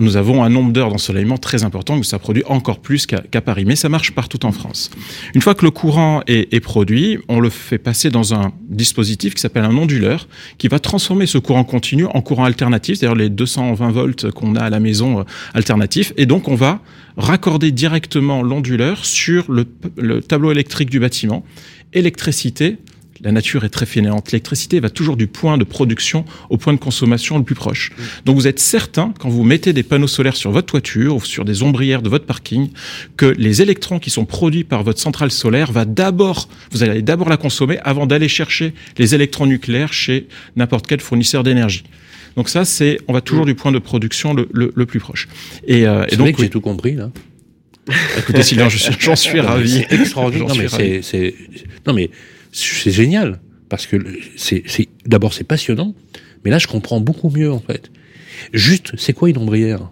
nous 0.00 0.16
avons 0.16 0.42
un 0.42 0.48
nombre 0.48 0.72
d'heures 0.72 0.90
d'ensoleillement 0.90 1.38
très 1.38 1.64
important, 1.64 2.00
que 2.00 2.06
ça 2.06 2.18
produit 2.18 2.42
encore 2.46 2.80
plus 2.80 3.06
qu'à 3.06 3.18
qu 3.18 3.40
Paris. 3.40 3.64
Mais 3.66 3.76
ça 3.76 3.88
marche 3.88 4.12
partout 4.12 4.44
en 4.44 4.52
France. 4.52 4.90
Une 5.34 5.42
fois 5.42 5.54
que 5.54 5.64
le 5.64 5.70
courant 5.70 6.22
est, 6.26 6.52
est 6.52 6.60
produit, 6.60 7.18
on 7.28 7.40
le 7.40 7.50
fait 7.50 7.78
passer 7.78 8.10
dans 8.10 8.34
un 8.34 8.52
dispositif 8.68 9.34
qui 9.34 9.40
s'appelle 9.40 9.64
un 9.64 9.76
onduleur, 9.76 10.28
qui 10.58 10.68
va 10.68 10.78
transformer 10.78 11.26
ce 11.26 11.38
courant 11.38 11.64
continu 11.64 12.06
en 12.06 12.20
courant 12.20 12.44
alternatif, 12.44 12.98
c'est-à-dire 12.98 13.16
les 13.16 13.28
220 13.28 13.90
volts 13.90 14.30
qu'on 14.30 14.56
a 14.56 14.62
à 14.62 14.70
la 14.70 14.80
maison 14.80 15.20
euh, 15.20 15.24
alternatif. 15.54 16.12
Et 16.16 16.26
donc, 16.26 16.48
on 16.48 16.54
va 16.54 16.80
raccorder 17.16 17.70
directement 17.70 18.42
l'onduleur 18.42 19.04
sur 19.04 19.50
le, 19.50 19.66
le 19.96 20.22
tableau 20.22 20.50
électrique 20.52 20.90
du 20.90 21.00
bâtiment. 21.00 21.44
Électricité 21.92 22.78
la 23.22 23.32
nature 23.32 23.64
est 23.64 23.68
très 23.68 23.86
fainéante. 23.86 24.32
L'électricité 24.32 24.80
va 24.80 24.90
toujours 24.90 25.16
du 25.16 25.26
point 25.26 25.58
de 25.58 25.64
production 25.64 26.24
au 26.48 26.56
point 26.56 26.72
de 26.72 26.78
consommation 26.78 27.38
le 27.38 27.44
plus 27.44 27.54
proche. 27.54 27.90
Mmh. 27.90 28.02
Donc 28.24 28.36
vous 28.36 28.46
êtes 28.46 28.58
certain, 28.58 29.12
quand 29.18 29.28
vous 29.28 29.44
mettez 29.44 29.72
des 29.72 29.82
panneaux 29.82 30.06
solaires 30.06 30.36
sur 30.36 30.50
votre 30.50 30.66
toiture 30.66 31.16
ou 31.16 31.20
sur 31.20 31.44
des 31.44 31.62
ombrières 31.62 32.02
de 32.02 32.08
votre 32.08 32.26
parking, 32.26 32.70
que 33.16 33.26
les 33.26 33.62
électrons 33.62 33.98
qui 33.98 34.10
sont 34.10 34.24
produits 34.24 34.64
par 34.64 34.82
votre 34.82 35.00
centrale 35.00 35.30
solaire 35.30 35.72
va 35.72 35.84
d'abord, 35.84 36.48
vous 36.70 36.82
allez 36.82 37.02
d'abord 37.02 37.28
la 37.28 37.36
consommer 37.36 37.78
avant 37.84 38.06
d'aller 38.06 38.28
chercher 38.28 38.72
les 38.98 39.14
électrons 39.14 39.46
nucléaires 39.46 39.92
chez 39.92 40.26
n'importe 40.56 40.86
quel 40.86 41.00
fournisseur 41.00 41.42
d'énergie. 41.42 41.84
Donc 42.36 42.48
ça, 42.48 42.64
c'est, 42.64 42.98
on 43.08 43.12
va 43.12 43.20
toujours 43.20 43.44
mmh. 43.44 43.48
du 43.48 43.54
point 43.54 43.72
de 43.72 43.78
production 43.78 44.34
le, 44.34 44.48
le, 44.52 44.72
le 44.74 44.86
plus 44.86 45.00
proche. 45.00 45.28
Et, 45.66 45.86
euh, 45.86 46.06
et 46.08 46.16
donc, 46.16 46.28
oui. 46.28 46.34
j'ai 46.38 46.48
tout 46.48 46.60
compris 46.60 46.94
là. 46.94 47.10
Écoutez, 48.18 48.44
Sylvain, 48.44 48.68
j'en 48.68 49.16
suis, 49.16 49.30
suis 49.30 49.40
ravi. 49.40 49.84
Extraordinaire. 49.90 50.48
Non 50.48 50.54
mais 50.78 51.02
c'est, 51.02 51.34
non 51.86 51.92
mais 51.92 52.10
c'est 52.52 52.90
génial 52.90 53.40
parce 53.68 53.86
que 53.86 53.96
c'est 54.36 54.64
d'abord 55.06 55.32
c'est 55.32 55.44
passionnant, 55.44 55.94
mais 56.44 56.50
là 56.50 56.58
je 56.58 56.66
comprends 56.66 57.00
beaucoup 57.00 57.30
mieux 57.30 57.52
en 57.52 57.60
fait. 57.60 57.90
Juste, 58.52 58.92
c'est 58.96 59.12
quoi 59.12 59.28
une 59.28 59.38
ombrière? 59.38 59.90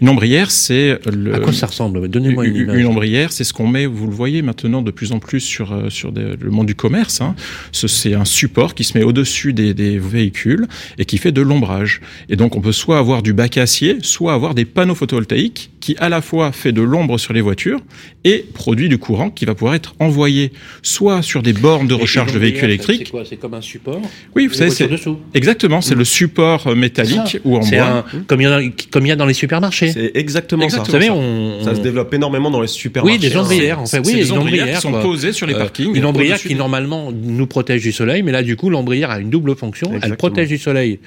Une 0.00 0.08
ombrière, 0.08 0.50
c'est 0.50 0.98
le. 1.10 1.34
À 1.34 1.40
quoi 1.40 1.52
ça 1.52 1.66
ressemble? 1.66 2.08
Donnez-moi 2.08 2.46
une 2.46 2.56
image. 2.56 2.78
Une 2.78 2.86
ombrière, 2.86 3.32
c'est 3.32 3.44
ce 3.44 3.52
qu'on 3.52 3.66
met, 3.66 3.86
vous 3.86 4.06
le 4.06 4.12
voyez 4.12 4.42
maintenant 4.42 4.82
de 4.82 4.90
plus 4.90 5.12
en 5.12 5.18
plus 5.18 5.40
sur 5.40 5.72
euh, 5.72 5.88
sur 5.88 6.12
des, 6.12 6.36
le 6.38 6.50
monde 6.50 6.66
du 6.66 6.74
commerce. 6.74 7.20
Hein. 7.20 7.34
C'est 7.72 8.14
un 8.14 8.26
support 8.26 8.74
qui 8.74 8.84
se 8.84 8.96
met 8.96 9.04
au-dessus 9.04 9.52
des, 9.52 9.72
des, 9.72 9.98
véhicules 9.98 10.66
et 10.98 11.04
qui 11.04 11.18
fait 11.18 11.32
de 11.32 11.40
l'ombrage. 11.40 12.00
Et 12.28 12.36
donc 12.36 12.56
on 12.56 12.60
peut 12.60 12.72
soit 12.72 12.98
avoir 12.98 13.22
du 13.22 13.32
bac 13.32 13.56
acier, 13.56 13.98
soit 14.02 14.34
avoir 14.34 14.54
des 14.54 14.64
panneaux 14.64 14.94
photovoltaïques 14.94 15.70
qui 15.80 15.96
à 15.98 16.10
la 16.10 16.20
fois 16.20 16.52
fait 16.52 16.72
de 16.72 16.82
l'ombre 16.82 17.16
sur 17.16 17.32
les 17.32 17.40
voitures 17.40 17.80
et 18.24 18.44
produit 18.52 18.90
du 18.90 18.98
courant 18.98 19.30
qui 19.30 19.46
va 19.46 19.54
pouvoir 19.54 19.74
être 19.74 19.94
envoyé 19.98 20.52
soit 20.82 21.22
sur 21.22 21.42
des 21.42 21.54
bornes 21.54 21.86
de 21.86 21.94
recharge 21.94 22.32
de 22.34 22.38
véhicules 22.38 22.64
électriques. 22.64 23.04
C'est 23.06 23.10
quoi? 23.10 23.24
C'est 23.24 23.36
comme 23.36 23.54
un 23.54 23.62
support 23.62 24.02
Oui, 24.36 24.46
vous 24.46 24.54
savez, 24.54 24.70
c'est 24.70 24.90
exactement, 25.32 25.80
c'est 25.80 25.94
mmh. 25.94 25.98
le 25.98 26.04
support 26.04 26.76
métallique 26.76 27.38
ou 27.44 27.56
en 27.56 27.60
bois. 27.60 27.80
Un, 27.80 28.04
comme 28.26 28.42
il 28.42 28.44
y 28.44 28.46
a 28.46 28.60
comme 28.90 29.06
il 29.06 29.08
y 29.08 29.12
a 29.12 29.16
dans 29.16 29.24
les 29.24 29.34
supermarchés. 29.34 29.69
C'est 29.70 30.12
exactement, 30.14 30.64
exactement, 30.64 30.92
ça. 30.92 30.98
Vous 30.98 31.04
savez, 31.04 31.10
on, 31.10 31.64
ça 31.64 31.74
se 31.74 31.80
développe 31.80 32.12
énormément 32.14 32.50
dans 32.50 32.60
les 32.60 32.68
supermarchés. 32.68 33.18
Oui, 33.18 33.28
des 33.28 33.36
ombrières. 33.36 33.80
En 33.80 33.86
fait, 33.86 34.00
oui, 34.06 34.14
des 34.14 34.32
ombrières 34.32 34.76
qui 34.76 34.80
sont 34.80 34.92
posées 34.92 35.32
sur 35.32 35.46
les 35.46 35.54
parkings. 35.54 35.92
Euh, 35.92 35.98
une 35.98 36.04
ombrière 36.04 36.38
qui 36.38 36.54
normalement 36.54 37.12
nous 37.12 37.46
protège 37.46 37.82
du 37.82 37.92
soleil, 37.92 38.22
mais 38.22 38.32
là 38.32 38.42
du 38.42 38.56
coup 38.56 38.70
l'ombrière 38.70 39.10
a 39.10 39.20
une 39.20 39.30
double 39.30 39.54
fonction. 39.56 39.88
Exactement. 39.88 40.12
Elle 40.12 40.16
protège 40.16 40.48
du 40.48 40.58
soleil 40.58 41.00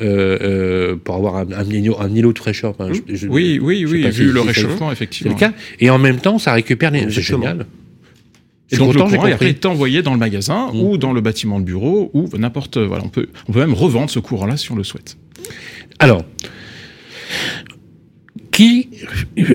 euh, 0.00 0.38
euh, 0.40 0.96
pour 0.96 1.16
avoir 1.16 1.36
un, 1.36 1.52
un, 1.52 1.64
îlot, 1.64 1.96
un 2.00 2.14
îlot 2.14 2.32
de 2.32 2.38
fraîcheur. 2.38 2.70
Enfin, 2.70 2.92
je, 2.92 3.14
je, 3.14 3.26
oui, 3.28 3.58
oui, 3.60 3.84
oui, 3.84 4.02
vu 4.02 4.12
si, 4.12 4.22
le 4.22 4.40
si 4.40 4.46
réchauffement, 4.46 4.92
effectivement. 4.92 5.32
Le 5.32 5.38
cas. 5.38 5.52
Et 5.78 5.90
en 5.90 5.98
même 5.98 6.18
temps, 6.18 6.38
ça 6.38 6.52
récupère 6.52 6.90
les. 6.90 7.10
C'est 7.10 7.22
génial. 7.22 7.66
Et 8.72 8.76
donc 8.76 8.92
content, 8.92 9.08
le 9.08 9.16
courant 9.16 9.26
est 9.26 9.32
après 9.32 9.48
est 9.48 9.66
envoyé 9.66 10.00
dans 10.02 10.12
le 10.12 10.18
magasin 10.18 10.70
mmh. 10.72 10.80
ou 10.80 10.96
dans 10.96 11.12
le 11.12 11.20
bâtiment 11.20 11.58
de 11.58 11.64
bureau 11.64 12.10
ou 12.14 12.28
n'importe. 12.38 12.78
Voilà, 12.78 13.02
on 13.04 13.08
peut, 13.08 13.26
on 13.48 13.52
peut 13.52 13.58
même 13.58 13.74
revendre 13.74 14.10
ce 14.10 14.20
courant-là 14.20 14.56
si 14.56 14.70
on 14.70 14.76
le 14.76 14.84
souhaite. 14.84 15.16
Alors, 15.98 16.22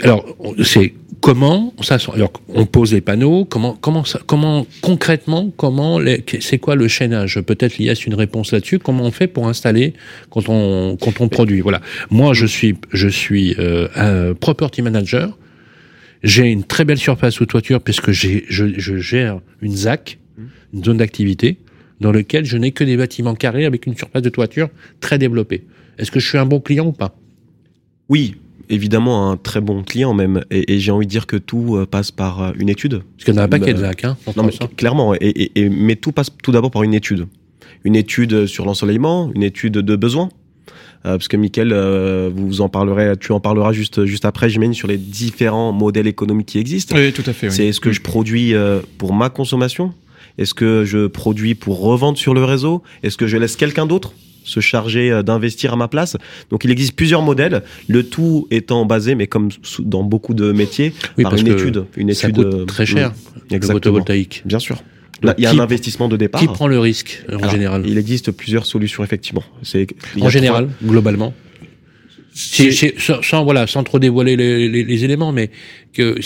alors, 0.04 0.26
c'est 0.64 0.94
comment 1.22 1.74
alors 2.14 2.34
on 2.50 2.68
pose 2.68 2.94
les 2.94 3.02
panneaux 3.02 3.46
comment 3.46 3.76
comment 3.82 4.04
comment 4.28 4.68
concrètement 4.82 5.52
comment 5.58 6.00
c'est 6.40 6.60
quoi 6.60 6.76
le 6.76 6.88
chaînage? 6.88 7.42
Peut-être 7.42 7.80
il 7.80 7.88
y 7.88 7.90
a 7.90 7.94
une 7.94 8.14
réponse 8.14 8.52
là-dessus. 8.52 8.78
Comment 8.78 9.06
on 9.06 9.12
fait 9.12 9.28
pour 9.28 9.48
installer 9.48 9.94
quand 10.30 10.50
on 10.50 11.30
produit? 11.30 11.62
Voilà. 11.62 11.82
Moi 12.12 12.34
je 12.34 12.46
suis 12.46 12.76
je 12.92 13.08
suis 13.08 13.56
euh, 13.58 13.88
un 13.96 14.34
property 14.34 14.82
manager. 14.82 15.38
J'ai 16.24 16.52
une 16.52 16.64
très 16.64 16.86
belle 16.86 16.98
surface 16.98 17.36
sous 17.36 17.46
toiture 17.46 17.82
puisque 17.82 18.12
je, 18.12 18.40
je 18.48 18.98
gère 18.98 19.40
une 19.62 19.76
ZAC 19.76 20.20
une 20.74 20.84
zone 20.84 20.98
d'activité 20.98 21.58
dans 22.02 22.12
lequel 22.12 22.46
je 22.46 22.58
n'ai 22.58 22.72
que 22.72 22.84
des 22.84 22.98
bâtiments 22.98 23.36
carrés 23.36 23.66
avec 23.66 23.86
une 23.88 23.96
surface 23.96 24.22
de 24.22 24.30
toiture 24.30 24.70
très 25.00 25.18
développée. 25.18 25.64
Est-ce 25.98 26.12
que 26.12 26.20
je 26.20 26.28
suis 26.28 26.38
un 26.38 26.46
bon 26.46 26.60
client 26.60 26.88
ou 26.88 26.92
pas? 26.92 27.18
Oui 28.10 28.36
évidemment 28.70 29.32
un 29.32 29.38
très 29.38 29.62
bon 29.62 29.84
client 29.84 30.14
même. 30.14 30.44
Et, 30.52 30.74
et 30.74 30.80
j'ai 30.80 30.92
envie 30.92 31.06
de 31.06 31.12
dire 31.12 31.28
que 31.28 31.38
tout 31.38 31.76
euh, 31.76 31.86
passe 31.86 32.12
par 32.12 32.42
euh, 32.42 32.52
une 32.58 32.70
étude. 32.70 33.04
Parce 33.16 33.26
qu'il 33.26 33.34
y 33.34 33.38
en 33.38 33.42
a 33.42 33.46
un 33.46 33.48
paquet 33.48 33.74
de 33.74 33.80
ZAC, 33.80 34.04
hein, 34.04 34.18
non, 34.36 34.44
mais, 34.44 34.52
clairement. 34.76 35.14
Et, 35.16 35.18
et, 35.28 35.52
et, 35.62 35.70
mais 35.70 35.96
tout 35.96 36.12
passe 36.12 36.30
tout 36.44 36.52
d'abord 36.52 36.72
par 36.72 36.84
une 36.84 36.94
étude. 36.94 37.28
Une 37.84 37.96
étude 37.96 38.46
sur 38.48 38.66
l'ensoleillement, 38.66 39.32
une 39.36 39.44
étude 39.44 39.74
de 39.74 39.96
besoin. 39.96 40.30
Euh, 41.06 41.18
parce 41.18 41.28
que 41.28 41.38
Mickaël, 41.38 41.72
euh, 41.72 42.32
vous 42.34 42.62
en 42.62 42.70
parlerez, 42.70 43.16
tu 43.20 43.32
en 43.32 43.40
parleras 43.40 43.74
juste 43.74 44.06
juste 44.06 44.26
après, 44.26 44.50
j'imagine, 44.50 44.74
sur 44.74 44.88
les 44.88 44.98
différents 44.98 45.72
modèles 45.72 46.08
économiques 46.08 46.48
qui 46.48 46.58
existent. 46.58 46.96
Oui, 46.96 47.14
tout 47.14 47.24
à 47.28 47.34
fait. 47.34 47.48
Oui. 47.48 47.54
C'est 47.54 47.68
est-ce 47.68 47.80
que 47.80 47.92
je 47.92 48.02
produis 48.02 48.56
euh, 48.56 48.80
pour 48.98 49.14
ma 49.14 49.30
consommation 49.30 49.94
Est-ce 50.40 50.56
que 50.56 50.84
je 50.84 51.06
produis 51.06 51.54
pour 51.54 51.80
revendre 51.80 52.18
sur 52.18 52.34
le 52.34 52.44
réseau? 52.44 52.82
Est-ce 53.04 53.18
que 53.18 53.28
je 53.28 53.38
laisse 53.38 53.56
quelqu'un 53.56 53.86
d'autre? 53.86 54.14
Se 54.46 54.60
charger 54.62 55.12
euh, 55.12 55.22
d'investir 55.24 55.74
à 55.74 55.76
ma 55.76 55.88
place. 55.90 56.16
Donc 56.52 56.64
il 56.64 56.72
existe 56.72 56.96
plusieurs 56.96 57.22
modèles, 57.22 57.64
le 57.90 58.04
tout 58.04 58.48
étant 58.52 58.86
basé, 58.86 59.16
mais 59.16 59.28
comme 59.28 59.50
dans 59.80 60.04
beaucoup 60.04 60.34
de 60.34 60.52
métiers, 60.54 60.94
Oui, 61.18 61.24
par 61.24 61.32
parce 61.32 61.42
une 61.42 61.50
que 61.50 61.54
étude, 61.60 61.84
une 61.98 62.14
ça 62.14 62.30
étude 62.30 62.44
coûte 62.44 62.54
euh, 62.54 62.66
très 62.66 62.86
cher, 62.86 63.12
mm, 63.52 63.56
le 63.56 63.62
photovoltaïque. 63.68 64.44
Bien 64.46 64.60
sûr. 64.60 64.82
Là, 65.24 65.34
il 65.38 65.44
y 65.44 65.48
a 65.48 65.52
un 65.52 65.60
investissement 65.60 66.08
de 66.08 66.18
départ. 66.18 66.40
Qui 66.42 66.48
prend 66.48 66.68
le 66.68 66.78
risque 66.80 67.24
en 67.32 67.38
Alors, 67.38 67.50
général 67.52 67.84
Il 67.88 67.98
existe 67.98 68.32
plusieurs 68.32 68.66
solutions 68.66 69.04
effectivement. 69.04 69.44
C'est 69.64 69.88
En 70.22 70.30
général, 70.30 70.70
globalement. 70.84 71.34
Sans, 72.34 73.22
sans- 73.22 73.44
voilà, 73.46 73.66
sans 73.66 73.84
trop 73.86 73.98
dévoiler 73.98 74.36
les, 74.36 74.68
les- 74.68 74.84
les 74.84 75.04
éléments, 75.06 75.32
mais 75.32 75.52
que 75.94 76.18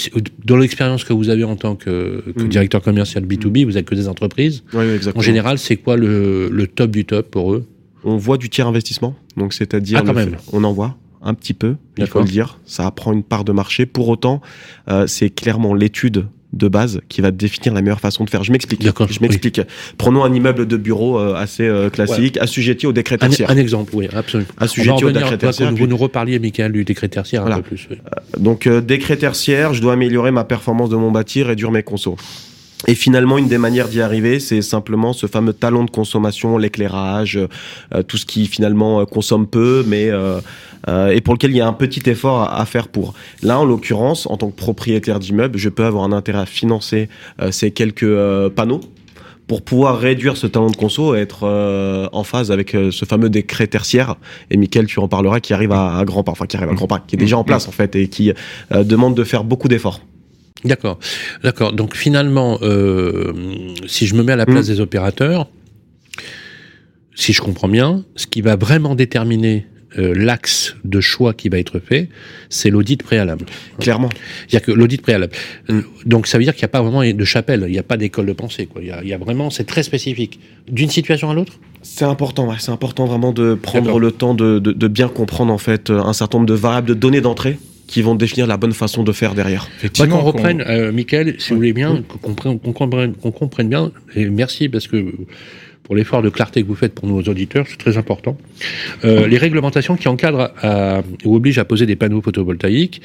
dans 0.44 0.58
l'expérience 0.58 1.04
que 1.04 1.14
vous 1.14 1.30
avez 1.30 1.44
en 1.44 1.56
tant 1.56 1.76
que, 1.76 2.24
que 2.36 2.44
Mm. 2.44 2.48
directeur 2.48 2.82
commercial 2.82 3.26
B2B, 3.26 3.64
vous 3.66 3.78
êtes 3.78 3.86
que 3.86 3.94
des 3.94 4.08
entreprises. 4.08 4.64
Oui, 4.74 4.86
oui. 4.88 5.12
En 5.14 5.22
général, 5.22 5.60
c'est 5.60 5.76
quoi 5.76 5.98
le, 5.98 6.50
le 6.52 6.66
top 6.66 6.90
du 6.90 7.06
top 7.06 7.30
pour 7.30 7.54
eux? 7.54 7.68
On 8.04 8.18
voit 8.18 8.38
du 8.38 8.50
tiers 8.50 8.68
investissement, 8.68 9.16
donc 9.38 9.54
c'est-à-dire 9.54 10.02
Ah, 10.06 10.12
on 10.54 10.64
en 10.64 10.74
voit 10.74 10.98
un 11.22 11.34
petit 11.34 11.54
peu, 11.54 11.76
il 11.98 12.08
faut 12.08 12.20
le 12.22 12.26
dire. 12.26 12.60
Ça 12.66 12.90
prend 12.92 13.12
une 13.12 13.24
part 13.24 13.44
de 13.44 13.52
marché. 13.52 13.86
Pour 13.86 14.08
autant, 14.08 14.42
euh, 14.90 15.06
c'est 15.08 15.30
clairement 15.30 15.74
l'étude 15.74 16.28
de 16.54 16.68
base 16.68 17.02
qui 17.10 17.22
va 17.22 17.30
définir 17.32 17.74
la 17.74 17.82
meilleure 17.82 18.00
façon 18.00 18.24
de 18.24 18.30
faire. 18.30 18.44
Je 18.44 18.52
m'explique. 18.52 18.82
Je 18.84 19.20
m'explique. 19.22 19.62
Prenons 19.98 20.24
un 20.24 20.34
immeuble 20.34 20.66
de 20.66 20.78
bureau 20.78 21.20
euh, 21.20 21.36
assez 21.36 21.68
euh, 21.68 21.90
classique, 21.90 22.38
assujetti 22.38 22.88
au 22.88 22.92
décret 22.94 23.18
tertiaire. 23.18 23.52
un 23.52 23.58
exemple, 23.58 23.92
oui, 23.96 24.08
absolument. 24.14 24.50
Assujetti 24.58 25.04
au 25.06 25.12
décret 25.12 25.38
tertiaire. 25.38 25.74
vous 25.76 25.88
nous 25.88 25.98
reparliez, 25.98 26.40
Michael, 26.40 26.72
du 26.72 26.84
décret 26.86 27.08
tertiaire 27.10 27.42
Voilà. 27.42 27.58
un 27.58 27.62
peu 27.62 27.76
plus. 27.76 27.88
oui. 27.92 27.98
Donc 28.40 28.66
euh, 28.66 28.82
décret 28.82 29.18
tertiaire, 29.18 29.74
je 29.74 29.82
dois 29.82 29.94
améliorer 29.94 30.32
ma 30.32 30.44
performance 30.44 30.90
de 30.90 30.96
mon 30.96 31.12
bâti, 31.12 31.44
réduire 31.44 31.72
mes 31.72 31.84
consos. 31.84 32.16
Et 32.88 32.96
finalement, 32.96 33.38
une 33.38 33.50
des 33.50 33.58
manières 33.58 33.90
d'y 33.90 34.02
arriver, 34.02 34.40
c'est 34.40 34.62
simplement 34.62 35.12
ce 35.12 35.28
fameux 35.28 35.52
talon 35.52 35.84
de 35.84 35.92
consommation, 35.92 36.58
l'éclairage, 36.58 37.38
euh, 37.94 38.04
tout 38.04 38.16
ce 38.16 38.26
qui 38.26 38.46
finalement 38.48 39.02
euh, 39.02 39.06
consomme 39.06 39.48
peu, 39.48 39.84
mais 39.86 40.10
euh, 40.10 40.40
euh, 40.88 41.10
et 41.10 41.20
pour 41.20 41.34
lequel 41.34 41.52
il 41.52 41.58
y 41.58 41.62
a 41.62 41.68
un 41.68 41.74
petit 41.74 42.10
effort 42.10 42.40
à, 42.42 42.62
à 42.62 42.66
faire 42.66 42.88
pour. 42.88 43.16
Là, 43.44 43.60
en 43.60 43.66
l'occurrence, 43.66 44.28
en 44.28 44.38
tant 44.38 44.50
que 44.50 44.56
propriétaire 44.56 45.20
d'immeuble, 45.20 45.60
je 45.60 45.68
peux 45.68 45.84
avoir 45.84 46.06
un 46.06 46.14
intérêt 46.14 46.40
à 46.40 46.46
financer 46.46 47.10
euh, 47.42 47.52
ces 47.52 47.72
quelques 47.72 48.04
euh, 48.04 48.50
panneaux 48.50 48.80
pour 49.46 49.62
pouvoir 49.64 50.00
réduire 50.00 50.38
ce 50.38 50.48
talon 50.48 50.70
de 50.70 50.76
conso 50.78 51.16
et 51.16 51.20
être 51.20 51.40
euh, 51.44 52.08
en 52.14 52.24
phase 52.24 52.50
avec 52.50 52.76
euh, 52.76 52.92
ce 52.92 53.04
fameux 53.04 53.30
décret 53.30 53.68
tertiaire. 53.68 54.16
Et 54.52 54.58
Mickaël, 54.58 54.86
tu 54.86 55.00
en 55.00 55.10
parleras, 55.10 55.42
qui 55.42 55.54
arrive 55.54 55.74
à, 55.74 55.98
à 55.98 56.06
grands 56.06 56.24
pas, 56.24 56.32
enfin 56.32 56.46
qui 56.46 56.56
arrive 56.56 56.70
à 56.70 56.76
grands 56.76 56.88
pas, 56.88 57.00
qui 57.06 57.16
est 57.16 57.20
déjà 57.20 57.38
en 57.38 57.44
place 57.44 57.68
en 57.68 57.72
fait 57.72 57.94
et 57.98 58.08
qui 58.08 58.32
euh, 58.72 58.84
demande 58.86 59.16
de 59.16 59.24
faire 59.26 59.44
beaucoup 59.44 59.68
d'efforts. 59.68 60.00
D'accord, 60.66 61.00
d'accord. 61.44 61.74
Donc 61.74 61.96
finalement, 61.96 62.60
euh, 62.62 63.34
si 63.88 64.08
je 64.08 64.16
me 64.16 64.24
mets 64.24 64.34
à 64.34 64.36
la 64.36 64.46
place 64.46 64.68
Mm. 64.68 64.72
des 64.74 64.80
opérateurs, 64.82 65.48
si 67.16 67.34
je 67.34 67.42
comprends 67.42 67.68
bien, 67.70 68.04
ce 68.16 68.28
qui 68.28 68.42
va 68.42 68.56
vraiment 68.56 68.96
déterminer 68.96 69.66
euh, 69.98 70.14
l'axe 70.16 70.76
de 70.84 71.02
choix 71.02 71.34
qui 71.34 71.50
va 71.50 71.58
être 71.58 71.80
fait, 71.80 72.10
c'est 72.50 72.70
l'audit 72.70 73.02
préalable. 73.02 73.46
Clairement. 73.80 74.10
C'est-à-dire 74.48 74.68
que 74.68 74.72
l'audit 74.72 75.02
préalable. 75.02 75.34
Mm. 75.68 75.78
Euh, 75.78 75.82
Donc 76.06 76.28
ça 76.28 76.38
veut 76.38 76.44
dire 76.44 76.54
qu'il 76.54 76.62
n'y 76.62 76.66
a 76.66 76.70
pas 76.70 76.82
vraiment 76.82 77.04
de 77.04 77.26
chapelle, 77.26 77.64
il 77.68 77.72
n'y 77.72 77.80
a 77.80 77.84
pas 77.84 77.98
d'école 77.98 78.26
de 78.28 78.34
pensée. 78.34 78.68
Quoi. 78.68 78.82
Il, 78.82 78.88
y 78.90 78.92
a, 78.92 79.02
il 79.02 79.10
y 79.10 79.14
a 79.14 79.18
vraiment, 79.18 79.50
c'est 79.50 79.64
très 79.66 79.84
spécifique. 79.84 80.40
D'une 80.70 80.90
situation 80.90 81.30
à 81.32 81.34
l'autre? 81.34 81.54
C'est 81.82 82.06
important, 82.06 82.50
ouais, 82.50 82.58
c'est 82.60 82.72
important 82.72 83.06
vraiment 83.06 83.32
de 83.32 83.56
prendre 83.56 83.98
le 84.00 84.12
temps 84.12 84.34
de, 84.36 84.60
de, 84.60 84.74
de 84.74 84.88
bien 84.88 85.08
comprendre 85.08 85.54
en 85.54 85.58
fait 85.58 85.90
euh, 85.90 86.02
un 86.02 86.14
certain 86.14 86.38
nombre 86.40 86.50
de 86.50 86.54
variables 86.54 86.90
de 86.90 86.94
données 86.94 87.22
d'entrée 87.22 87.58
qui 87.90 88.02
vont 88.04 88.16
définir 88.16 88.46
la 88.48 88.56
bonne 88.58 88.72
façon 88.74 89.04
de 89.04 89.12
faire 89.12 89.34
derrière. 89.34 89.64
Bah, 89.66 89.72
Effectivement, 89.80 90.18
qu'on 90.18 90.22
qu'on- 90.22 90.28
reprenne, 90.38 90.62
euh, 90.68 90.92
Michael, 90.92 91.36
si 91.40 91.50
vous 91.50 91.56
voulez 91.58 91.74
bien, 91.74 92.04
qu'on 92.08 92.18
comprenne, 92.20 92.60
qu'on 92.60 92.72
comprenne, 92.72 93.14
qu'on 93.16 93.32
comprenne 93.32 93.68
bien, 93.68 93.92
et 94.16 94.30
merci 94.30 94.70
parce 94.70 94.88
que 94.88 95.12
pour 95.84 95.96
l'effort 95.96 96.22
de 96.22 96.30
clarté 96.30 96.62
que 96.62 96.68
vous 96.68 96.76
faites 96.76 96.94
pour 96.94 97.08
nos 97.08 97.20
auditeurs, 97.24 97.66
c'est 97.68 97.80
très 97.80 97.98
important. 97.98 98.38
Euh, 99.06 99.26
les 99.28 99.40
réglementations 99.40 99.96
qui 99.96 100.08
encadrent 100.08 100.52
à, 100.62 101.02
ou 101.26 101.36
obligent 101.36 101.58
à 101.58 101.66
poser 101.66 101.88
des 101.88 101.96
panneaux 101.96 102.22
photovoltaïques, 102.22 103.02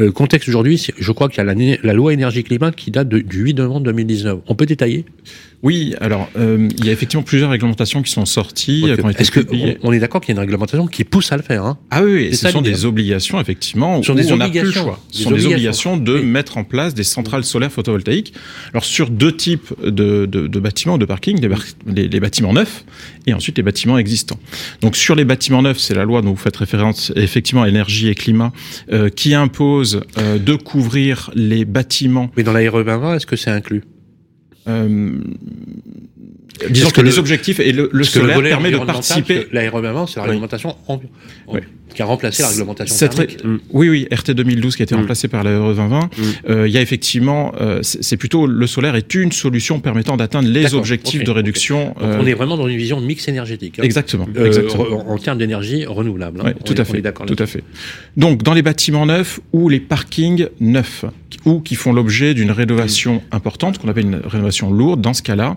euh, 0.00 0.10
contexte 0.10 0.48
aujourd'hui, 0.48 0.78
c'est- 0.78 0.94
je 0.98 1.12
crois 1.12 1.28
qu'il 1.28 1.44
y 1.44 1.46
a 1.46 1.52
la, 1.54 1.76
la 1.82 1.92
loi 1.92 2.14
énergie-climat 2.14 2.72
qui 2.72 2.90
date 2.90 3.08
de- 3.10 3.18
du 3.18 3.42
8 3.42 3.54
novembre 3.58 3.82
2019. 3.84 4.38
On 4.46 4.54
peut 4.54 4.64
détailler? 4.64 5.04
Oui, 5.62 5.94
alors 6.00 6.28
euh, 6.36 6.68
il 6.78 6.84
y 6.84 6.88
a 6.88 6.92
effectivement 6.92 7.22
plusieurs 7.22 7.50
réglementations 7.50 8.02
qui 8.02 8.10
sont 8.10 8.26
sorties, 8.26 8.84
été 8.90 9.02
Est-ce 9.20 9.30
que 9.30 9.40
publiées. 9.40 9.78
on, 9.82 9.90
on 9.90 9.92
est 9.92 10.00
d'accord 10.00 10.20
qu'il 10.20 10.30
y 10.30 10.32
a 10.32 10.34
une 10.36 10.40
réglementation 10.40 10.86
qui 10.88 11.04
pousse 11.04 11.30
à 11.30 11.36
le 11.36 11.42
faire 11.44 11.64
hein? 11.64 11.78
Ah 11.90 12.02
oui, 12.02 12.34
ce 12.34 12.48
sont 12.50 12.62
des 12.62 12.84
obligations, 12.84 13.40
effectivement, 13.40 14.00
Ce 14.02 14.06
sont 14.08 14.12
où 14.12 14.16
des 14.16 14.32
on 14.32 14.36
n'a 14.38 14.48
plus 14.48 14.62
le 14.62 14.72
choix. 14.72 14.98
Ce 15.10 15.18
Des 15.18 15.24
sont 15.24 15.30
des 15.30 15.46
obligations. 15.46 15.96
de 15.96 16.14
Oui. 16.14 16.24
mettre 16.24 16.56
en 16.58 16.64
place 16.64 16.94
des 16.94 17.04
centrales 17.04 17.44
solaires 17.44 17.70
photovoltaïques. 17.70 18.34
Alors, 18.72 18.84
sur 18.84 19.08
deux 19.10 19.36
types 19.36 19.72
de, 19.84 20.26
de, 20.26 20.48
de 20.48 20.60
bâtiments, 20.60 20.98
de 20.98 21.04
parkings, 21.04 21.40
les, 21.40 21.48
bar- 21.48 21.62
les, 21.86 22.08
les 22.08 22.20
bâtiments 22.20 22.52
neufs 22.52 22.84
et 23.26 23.32
ensuite 23.34 23.56
les 23.56 23.62
bâtiments 23.62 23.98
existants. 23.98 24.40
Donc, 24.80 24.96
sur 24.96 25.14
les 25.14 25.24
bâtiments 25.24 25.62
neufs, 25.62 25.78
c'est 25.78 25.94
la 25.94 26.04
loi 26.04 26.22
dont 26.22 26.30
vous 26.30 26.36
faites 26.36 26.56
référence, 26.56 27.12
effectivement, 27.14 27.64
énergie 27.64 28.08
et 28.08 28.14
climat, 28.16 28.52
euh, 28.92 29.08
qui 29.10 29.32
impose 29.34 30.02
euh, 30.18 30.38
de 30.38 30.54
couvrir 30.56 31.30
les 31.36 31.64
bâtiments 31.64 32.30
Mais 32.36 32.42
dans 32.42 32.52
la 32.52 32.68
RE 32.68 32.78
2020, 32.82 33.14
est-ce 33.16 33.26
que 33.26 33.36
c'est 33.36 33.50
inclus? 33.50 33.82
Euh, 34.68 35.10
disons 36.70 36.88
que, 36.90 36.94
que 36.96 37.00
les 37.02 37.12
le- 37.12 37.18
objectifs 37.18 37.60
et 37.60 37.72
le, 37.72 37.90
solaire 38.04 38.40
permet 38.42 38.70
de 38.70 38.78
participer. 38.78 39.34
parce 39.36 39.46
que 39.48 39.54
La 39.54 39.70
RE 39.70 39.80
2020, 39.82 40.06
c'est 40.06 40.16
la 40.16 40.22
Oui. 40.24 40.28
réglementation 40.30 40.76
Oui. 41.48 41.60
qui 41.94 42.00
a 42.02 42.06
remplacé 42.06 42.42
la 42.42 42.48
réglementation 42.48 42.94
Cette 42.96 43.14
thermique. 43.16 43.44
Mm. 43.44 43.58
Oui, 43.72 43.88
oui, 43.90 44.06
RT 44.10 44.30
2012 44.34 44.76
qui 44.76 44.82
a 44.82 44.84
été 44.84 44.94
Mm. 44.94 44.98
remplacé 44.98 45.28
par 45.28 45.42
la 45.44 45.58
RE 45.60 45.74
2020. 45.74 46.10
Euh, 46.48 46.68
Il 46.68 46.72
y 46.72 46.78
a 46.78 46.80
effectivement, 46.80 47.52
euh, 47.60 47.80
c'est 47.82 48.16
plutôt 48.16 48.46
le 48.46 48.66
solaire 48.66 48.94
est 48.94 49.14
une 49.14 49.32
solution 49.32 49.80
permettant 49.80 50.16
d'atteindre 50.16 50.48
les 50.48 50.74
objectifs 50.74 51.24
de 51.24 51.30
réduction. 51.30 51.88
Donc, 51.88 51.96
euh, 52.02 52.18
on 52.20 52.26
est 52.26 52.34
vraiment 52.34 52.56
dans 52.56 52.68
une 52.68 52.76
vision 52.78 53.00
mix 53.00 53.28
énergétique. 53.28 53.78
hein. 53.78 53.82
Exactement, 53.82 54.26
Euh, 54.36 54.46
exactement. 54.46 54.84
re- 54.84 55.06
en, 55.08 55.18
termes 55.18 55.38
d'énergie 55.38 55.84
renouvelable. 55.84 56.40
hein. 56.44 56.52
On 56.58 56.62
tout 56.64 56.74
à 56.78 56.84
fait, 56.84 57.02
tout 57.02 57.36
à 57.38 57.46
fait. 57.46 57.62
Donc, 58.16 58.42
dans 58.42 58.54
les 58.54 58.62
bâtiments 58.62 59.06
neufs 59.06 59.40
ou 59.52 59.68
les 59.68 59.80
parkings 59.80 60.46
neufs 60.60 61.04
ou 61.44 61.60
qui 61.60 61.74
font 61.74 61.92
l'objet 61.92 62.34
d'une 62.34 62.50
rénovation 62.52 63.22
importante, 63.32 63.78
qu'on 63.78 63.88
appelle 63.88 64.04
une 64.06 64.20
rénovation 64.24 64.51
lourde, 64.60 65.00
dans 65.00 65.14
ce 65.14 65.22
cas-là, 65.22 65.56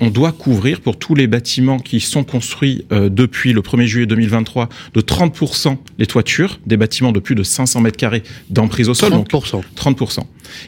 on 0.00 0.10
doit 0.10 0.32
couvrir 0.32 0.80
pour 0.80 0.98
tous 0.98 1.14
les 1.14 1.26
bâtiments 1.26 1.78
qui 1.78 2.00
sont 2.00 2.24
construits 2.24 2.84
euh, 2.92 3.08
depuis 3.08 3.52
le 3.52 3.60
1er 3.60 3.86
juillet 3.86 4.06
2023 4.06 4.68
de 4.94 5.00
30% 5.00 5.76
les 5.98 6.06
toitures 6.06 6.60
des 6.66 6.76
bâtiments 6.76 7.12
de 7.12 7.20
plus 7.20 7.34
de 7.34 7.42
500 7.42 7.80
mètres 7.80 7.96
carrés 7.96 8.22
d'emprise 8.50 8.88
au 8.88 8.94
sol. 8.94 9.10
Donc, 9.10 9.28
30%. 9.30 9.62
30%. 9.76 10.20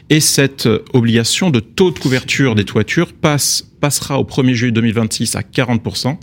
Et 0.09 0.19
cette 0.19 0.65
euh, 0.65 0.83
obligation 0.93 1.49
de 1.49 1.59
taux 1.59 1.91
de 1.91 1.99
couverture 1.99 2.55
des 2.55 2.65
toitures 2.65 3.13
passe, 3.13 3.65
passera 3.79 4.19
au 4.19 4.23
1er 4.23 4.53
juillet 4.53 4.71
2026 4.71 5.35
à 5.35 5.41
40% 5.41 6.17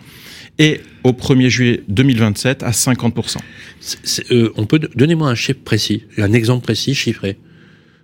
et 0.58 0.80
au 1.04 1.12
1er 1.12 1.48
juillet 1.48 1.82
2027 1.88 2.62
à 2.62 2.70
50%. 2.72 3.38
C'est- 3.80 3.98
c'est, 4.02 4.32
euh, 4.32 4.52
on 4.56 4.66
peut 4.66 4.80
donnez-moi 4.94 5.28
un 5.28 5.34
chiffre 5.34 5.60
précis, 5.64 6.04
un 6.18 6.32
exemple 6.32 6.62
précis 6.64 6.94
chiffré. 6.94 7.38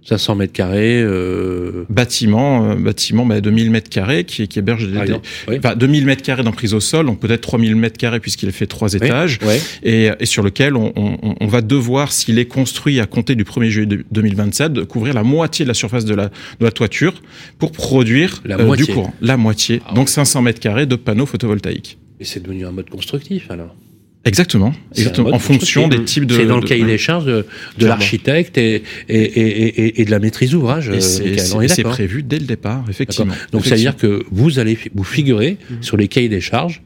500 0.09 0.35
mètres 0.37 0.53
carrés. 0.53 1.03
Euh, 1.03 1.85
Bâtiment, 1.91 2.71
euh, 2.71 2.75
bâtiment 2.77 3.27
bah, 3.27 3.41
de 3.41 3.51
1000 3.51 3.71
mètres 3.71 3.91
carrés 3.91 4.25
qui, 4.25 4.49
qui 4.49 4.59
héberge 4.59 4.87
des, 4.87 4.93
par 4.95 5.03
des- 5.05 5.09
exemple. 5.11 5.29
Oui. 5.49 5.57
enfin, 5.59 5.77
2000 5.77 6.07
mètres 6.07 6.23
carrés 6.23 6.43
d'emprise 6.43 6.73
au 6.75 6.81
sol, 6.81 7.07
donc 7.07 7.21
peut-être 7.21 7.41
3000 7.43 7.77
mètres 7.77 7.99
carrés 7.99 8.21
puisqu'il 8.21 8.51
fait 8.53 8.67
trois 8.67 8.95
étages, 8.95 9.39
et, 9.83 10.11
et 10.19 10.27
sur 10.27 10.43
lequel 10.43 10.77
on, 10.77 10.93
on- 10.97 11.35
on 11.41 11.47
va 11.47 11.61
devoir, 11.61 12.13
s'il 12.13 12.39
est 12.39 12.47
construit 12.47 13.01
à 13.01 13.07
compter 13.07 13.35
du 13.35 13.45
1er 13.45 13.69
juillet 13.71 13.87
de- 13.87 14.05
2027, 14.11 14.73
de 14.73 14.83
couvrir 14.83 15.15
la 15.15 15.23
moitié 15.25 15.65
de 15.65 15.69
la 15.69 15.75
surface 15.75 16.05
de 16.05 16.15
la, 16.15 16.27
de 16.27 16.65
la 16.65 16.71
toiture 16.71 17.23
pour 17.59 17.73
produire 17.73 18.41
La 18.45 18.57
euh, 18.59 18.65
moitié. 18.67 18.87
du 18.87 18.93
courant. 18.95 19.15
La 19.21 19.37
moitié, 19.37 19.83
Ah 19.87 19.95
donc 19.95 20.07
oui. 20.09 20.13
500 20.13 20.43
mètres 20.43 20.61
carrés 20.61 20.87
de 20.87 20.97
panneaux 20.97 21.27
photovoltaïques. 21.27 21.99
Et 22.21 22.25
c'est 22.25 22.43
devenu 22.43 22.67
un 22.67 22.73
mode 22.73 22.89
constructif 22.91 23.51
alors. 23.51 23.75
Exactement, 24.25 24.75
mode 25.17 25.35
en 25.35 25.39
fonction 25.39 25.89
des 25.89 26.05
types 26.05 26.27
de. 26.27 26.35
C'est 26.35 26.45
dans 26.47 26.57
le 26.57 26.63
de- 26.63 26.67
cahier 26.67 26.85
des 26.85 26.99
charges 26.99 27.25
de, 27.25 27.47
de 27.79 27.87
l'architecte 27.87 28.59
et, 28.59 28.83
et, 29.09 29.17
et, 29.23 29.67
et, 29.87 30.01
et 30.03 30.05
de 30.05 30.11
la 30.11 30.19
maîtrise 30.19 30.51
d'ouvrage. 30.51 30.91
Euh, 30.91 31.01
c'est 31.01 31.83
prévu 31.85 32.23
dès 32.23 32.39
le 32.39 32.45
départ, 32.47 32.85
effectivement. 32.91 33.33
Donc 33.53 33.65
ça 33.65 33.71
veut 33.75 33.81
dire 33.81 33.97
que 33.97 34.25
vous 34.31 34.59
allez 34.59 34.77
vous 34.95 35.05
figurer 35.05 35.57
sur 35.81 35.97
les 35.97 36.09
cahiers 36.09 36.29
des 36.29 36.41
charges 36.41 36.83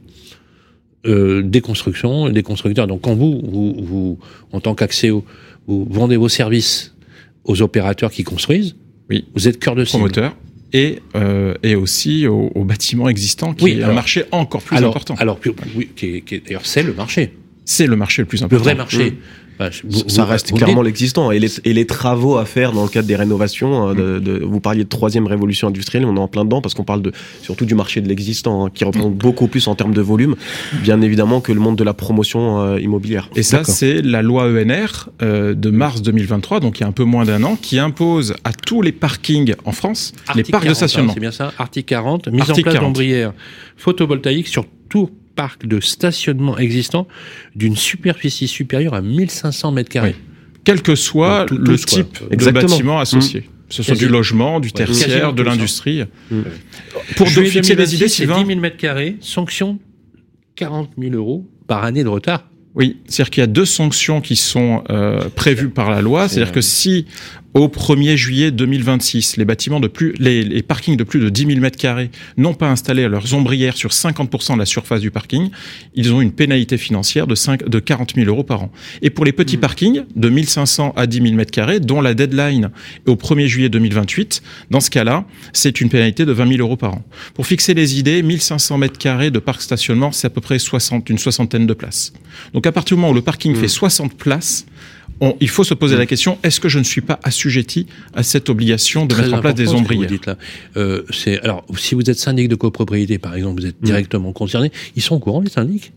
euh, 1.06 1.42
des 1.42 1.60
constructions, 1.60 2.28
et 2.28 2.32
des 2.32 2.44
constructeurs. 2.44 2.86
Donc 2.86 3.00
quand 3.00 3.14
vous, 3.14 3.40
vous, 3.44 3.74
vous 3.82 4.18
en 4.52 4.60
tant 4.60 4.74
qu'Axéo, 4.76 5.24
vous 5.66 5.84
vendez 5.90 6.16
vos 6.16 6.28
services 6.28 6.94
aux 7.44 7.60
opérateurs 7.60 8.12
qui 8.12 8.22
construisent, 8.22 8.76
Oui. 9.10 9.24
vous 9.34 9.48
êtes 9.48 9.58
cœur 9.58 9.74
de 9.74 9.84
cible. 9.84 9.98
promoteur 9.98 10.36
et, 10.72 11.00
euh, 11.14 11.54
et 11.62 11.74
aussi 11.74 12.26
aux, 12.26 12.50
aux 12.54 12.64
bâtiments 12.64 13.08
existants, 13.08 13.52
qui 13.54 13.64
Oui, 13.64 13.70
est 13.80 13.82
un 13.84 13.92
marché 13.92 14.24
encore 14.30 14.62
plus 14.62 14.76
alors, 14.76 14.90
important. 14.90 15.14
alors 15.18 15.38
oui, 15.76 15.90
qui 15.96 16.16
est- 16.16 16.20
qui 16.22 16.36
est- 16.36 16.46
d'ailleurs 16.46 16.66
c'est 16.66 16.82
le 16.82 16.92
marché, 16.94 17.32
C'est 17.64 17.86
le 17.86 17.94
marché 17.96 18.22
le 18.22 18.26
plus 18.26 18.40
le 18.40 18.46
important. 18.46 18.64
vrai 18.64 18.74
marché. 18.74 19.14
Bah, 19.58 19.70
ça 20.08 20.24
reste 20.24 20.52
clairement 20.52 20.82
l'existant. 20.82 21.30
Et 21.30 21.38
les, 21.38 21.48
et 21.64 21.72
les 21.72 21.86
travaux 21.86 22.36
à 22.36 22.44
faire 22.44 22.72
dans 22.72 22.82
le 22.82 22.88
cadre 22.88 23.06
des 23.06 23.16
rénovations, 23.16 23.88
hein, 23.88 23.94
de, 23.94 24.18
de, 24.18 24.44
vous 24.44 24.60
parliez 24.60 24.84
de 24.84 24.88
troisième 24.88 25.26
révolution 25.26 25.68
industrielle, 25.68 26.04
on 26.04 26.16
est 26.16 26.20
en 26.20 26.28
plein 26.28 26.44
dedans 26.44 26.60
parce 26.60 26.74
qu'on 26.74 26.84
parle 26.84 27.02
de, 27.02 27.12
surtout 27.42 27.64
du 27.64 27.74
marché 27.74 28.00
de 28.00 28.08
l'existant, 28.08 28.66
hein, 28.66 28.70
qui 28.72 28.84
représente 28.84 29.14
beaucoup 29.14 29.48
plus 29.48 29.68
en 29.68 29.74
termes 29.74 29.94
de 29.94 30.00
volume, 30.00 30.36
bien 30.82 31.00
évidemment, 31.00 31.40
que 31.40 31.52
le 31.52 31.60
monde 31.60 31.76
de 31.76 31.84
la 31.84 31.94
promotion 31.94 32.60
euh, 32.60 32.80
immobilière. 32.80 33.28
Et 33.36 33.42
ça, 33.42 33.64
c'est 33.64 34.02
la 34.02 34.22
loi 34.22 34.44
ENR 34.44 35.10
euh, 35.22 35.54
de 35.54 35.70
mars 35.70 36.02
2023, 36.02 36.60
donc 36.60 36.78
il 36.78 36.82
y 36.82 36.84
a 36.84 36.88
un 36.88 36.92
peu 36.92 37.04
moins 37.04 37.24
d'un 37.24 37.42
an, 37.44 37.56
qui 37.60 37.78
impose 37.78 38.34
à 38.44 38.52
tous 38.52 38.82
les 38.82 38.92
parkings 38.92 39.54
en 39.64 39.72
France, 39.72 40.12
les 40.34 40.44
parcs 40.44 40.66
de 40.66 40.74
stationnement. 40.74 41.12
C'est 41.14 41.20
bien 41.20 41.32
ça, 41.32 41.52
article 41.58 41.88
40, 41.88 42.28
mise 42.28 42.50
en 42.50 42.54
place 42.54 42.74
d'ombrières 42.74 43.32
photovoltaïques 43.76 44.48
sur 44.48 44.64
tout 44.88 45.10
parc 45.34 45.66
de 45.66 45.80
stationnement 45.80 46.58
existant 46.58 47.06
d'une 47.54 47.76
superficie 47.76 48.48
supérieure 48.48 48.94
à 48.94 49.02
1500 49.02 49.72
mètres 49.72 49.90
carrés. 49.90 50.16
Quel 50.64 50.82
que 50.82 50.94
soit 50.94 51.46
le 51.50 51.76
type 51.76 52.18
de 52.30 52.50
bâtiment 52.50 53.00
associé. 53.00 53.40
Mmh. 53.40 53.44
Ce 53.68 53.82
soit 53.82 53.96
du 53.96 54.08
logement, 54.08 54.60
du 54.60 54.70
tertiaire, 54.72 55.32
de 55.32 55.42
l'industrie. 55.42 56.04
Mmh. 56.30 56.40
Pour 57.16 57.28
fixer 57.28 57.74
les 57.74 57.94
idées, 57.94 58.08
Sylvain. 58.08 58.42
10 58.42 58.46
000 58.46 58.60
mètres 58.60 58.76
carrés, 58.76 59.16
sanction 59.20 59.78
40 60.56 60.90
000 60.98 61.14
euros 61.14 61.48
par 61.66 61.84
année 61.84 62.04
de 62.04 62.08
retard. 62.08 62.46
Oui, 62.74 62.98
c'est-à-dire 63.06 63.30
qu'il 63.30 63.40
y 63.40 63.44
a 63.44 63.48
deux 63.48 63.64
sanctions 63.64 64.20
qui 64.20 64.36
sont 64.36 64.82
euh, 64.88 65.28
prévues 65.34 65.68
par 65.68 65.90
la 65.90 66.00
loi. 66.00 66.28
C'est-à-dire 66.28 66.52
que 66.52 66.62
si 66.62 67.06
au 67.54 67.68
1er 67.68 68.16
juillet 68.16 68.50
2026, 68.50 69.36
les 69.36 69.44
bâtiments 69.44 69.80
de 69.80 69.88
plus, 69.88 70.14
les, 70.18 70.42
les 70.42 70.62
parkings 70.62 70.96
de 70.96 71.04
plus 71.04 71.20
de 71.20 71.28
10 71.28 71.46
000 71.46 71.60
mètres 71.60 71.78
carrés 71.78 72.10
n'ont 72.36 72.54
pas 72.54 72.70
installé 72.70 73.06
leurs 73.08 73.34
ombrières 73.34 73.76
sur 73.76 73.90
50% 73.90 74.54
de 74.54 74.58
la 74.58 74.66
surface 74.66 75.00
du 75.00 75.10
parking, 75.10 75.50
ils 75.94 76.12
ont 76.12 76.20
une 76.20 76.32
pénalité 76.32 76.78
financière 76.78 77.26
de, 77.26 77.34
5, 77.34 77.68
de 77.68 77.78
40 77.78 78.14
000 78.14 78.26
euros 78.28 78.42
par 78.42 78.62
an. 78.62 78.72
Et 79.02 79.10
pour 79.10 79.24
les 79.24 79.32
petits 79.32 79.58
mmh. 79.58 79.60
parkings 79.60 80.02
de 80.16 80.28
1500 80.28 80.94
à 80.96 81.06
10 81.06 81.22
000 81.22 81.34
mètres 81.34 81.50
carrés, 81.50 81.80
dont 81.80 82.00
la 82.00 82.14
deadline 82.14 82.70
est 83.06 83.10
au 83.10 83.16
1er 83.16 83.46
juillet 83.46 83.68
2028, 83.68 84.42
dans 84.70 84.80
ce 84.80 84.90
cas-là, 84.90 85.24
c'est 85.52 85.80
une 85.80 85.90
pénalité 85.90 86.24
de 86.24 86.32
20 86.32 86.48
000 86.56 86.60
euros 86.60 86.76
par 86.76 86.94
an. 86.94 87.04
Pour 87.34 87.46
fixer 87.46 87.74
les 87.74 87.98
idées, 87.98 88.22
1500 88.22 88.78
mètres 88.78 88.98
carrés 88.98 89.30
de 89.30 89.38
parc 89.38 89.60
stationnement, 89.60 90.12
c'est 90.12 90.26
à 90.26 90.30
peu 90.30 90.40
près 90.40 90.58
60, 90.58 91.08
une 91.10 91.18
soixantaine 91.18 91.66
de 91.66 91.74
places. 91.74 92.12
Donc 92.54 92.66
à 92.66 92.72
partir 92.72 92.96
du 92.96 93.00
moment 93.00 93.12
où 93.12 93.14
le 93.14 93.22
parking 93.22 93.52
mmh. 93.52 93.56
fait 93.56 93.68
60 93.68 94.14
places, 94.14 94.64
il 95.40 95.48
faut 95.48 95.64
se 95.64 95.74
poser 95.74 95.96
la 95.96 96.06
question 96.06 96.38
est-ce 96.42 96.60
que 96.60 96.68
je 96.68 96.78
ne 96.78 96.84
suis 96.84 97.00
pas 97.00 97.20
assujetti 97.22 97.86
à 98.14 98.22
cette 98.22 98.48
obligation 98.48 99.06
de 99.06 99.14
mettre 99.14 99.34
en 99.34 99.40
place 99.40 99.54
des 99.54 99.68
ombrières 99.68 100.10
euh, 100.76 101.02
c'est 101.10 101.40
alors 101.40 101.64
si 101.76 101.94
vous 101.94 102.08
êtes 102.10 102.18
syndic 102.18 102.48
de 102.48 102.54
copropriété 102.54 103.18
par 103.18 103.34
exemple, 103.34 103.60
vous 103.60 103.66
êtes 103.66 103.80
mmh. 103.80 103.86
directement 103.86 104.32
concerné. 104.32 104.70
Ils 104.96 105.02
sont 105.02 105.16
au 105.16 105.18
courant 105.18 105.40
les 105.40 105.50
syndics? 105.50 105.92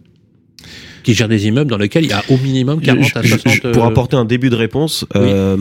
Qui 1.05 1.13
gèrent 1.13 1.29
des 1.29 1.47
immeubles 1.47 1.69
dans 1.69 1.77
lesquels 1.77 2.03
il 2.03 2.09
y 2.09 2.13
a 2.13 2.23
au 2.29 2.37
minimum 2.37 2.81
40 2.81 3.15
à 3.15 3.23
60... 3.23 3.71
pour 3.71 3.83
euh, 3.83 3.87
apporter 3.87 4.17
un 4.17 4.25
début 4.25 4.49
de 4.49 4.55
réponse, 4.55 5.05
euh, 5.15 5.55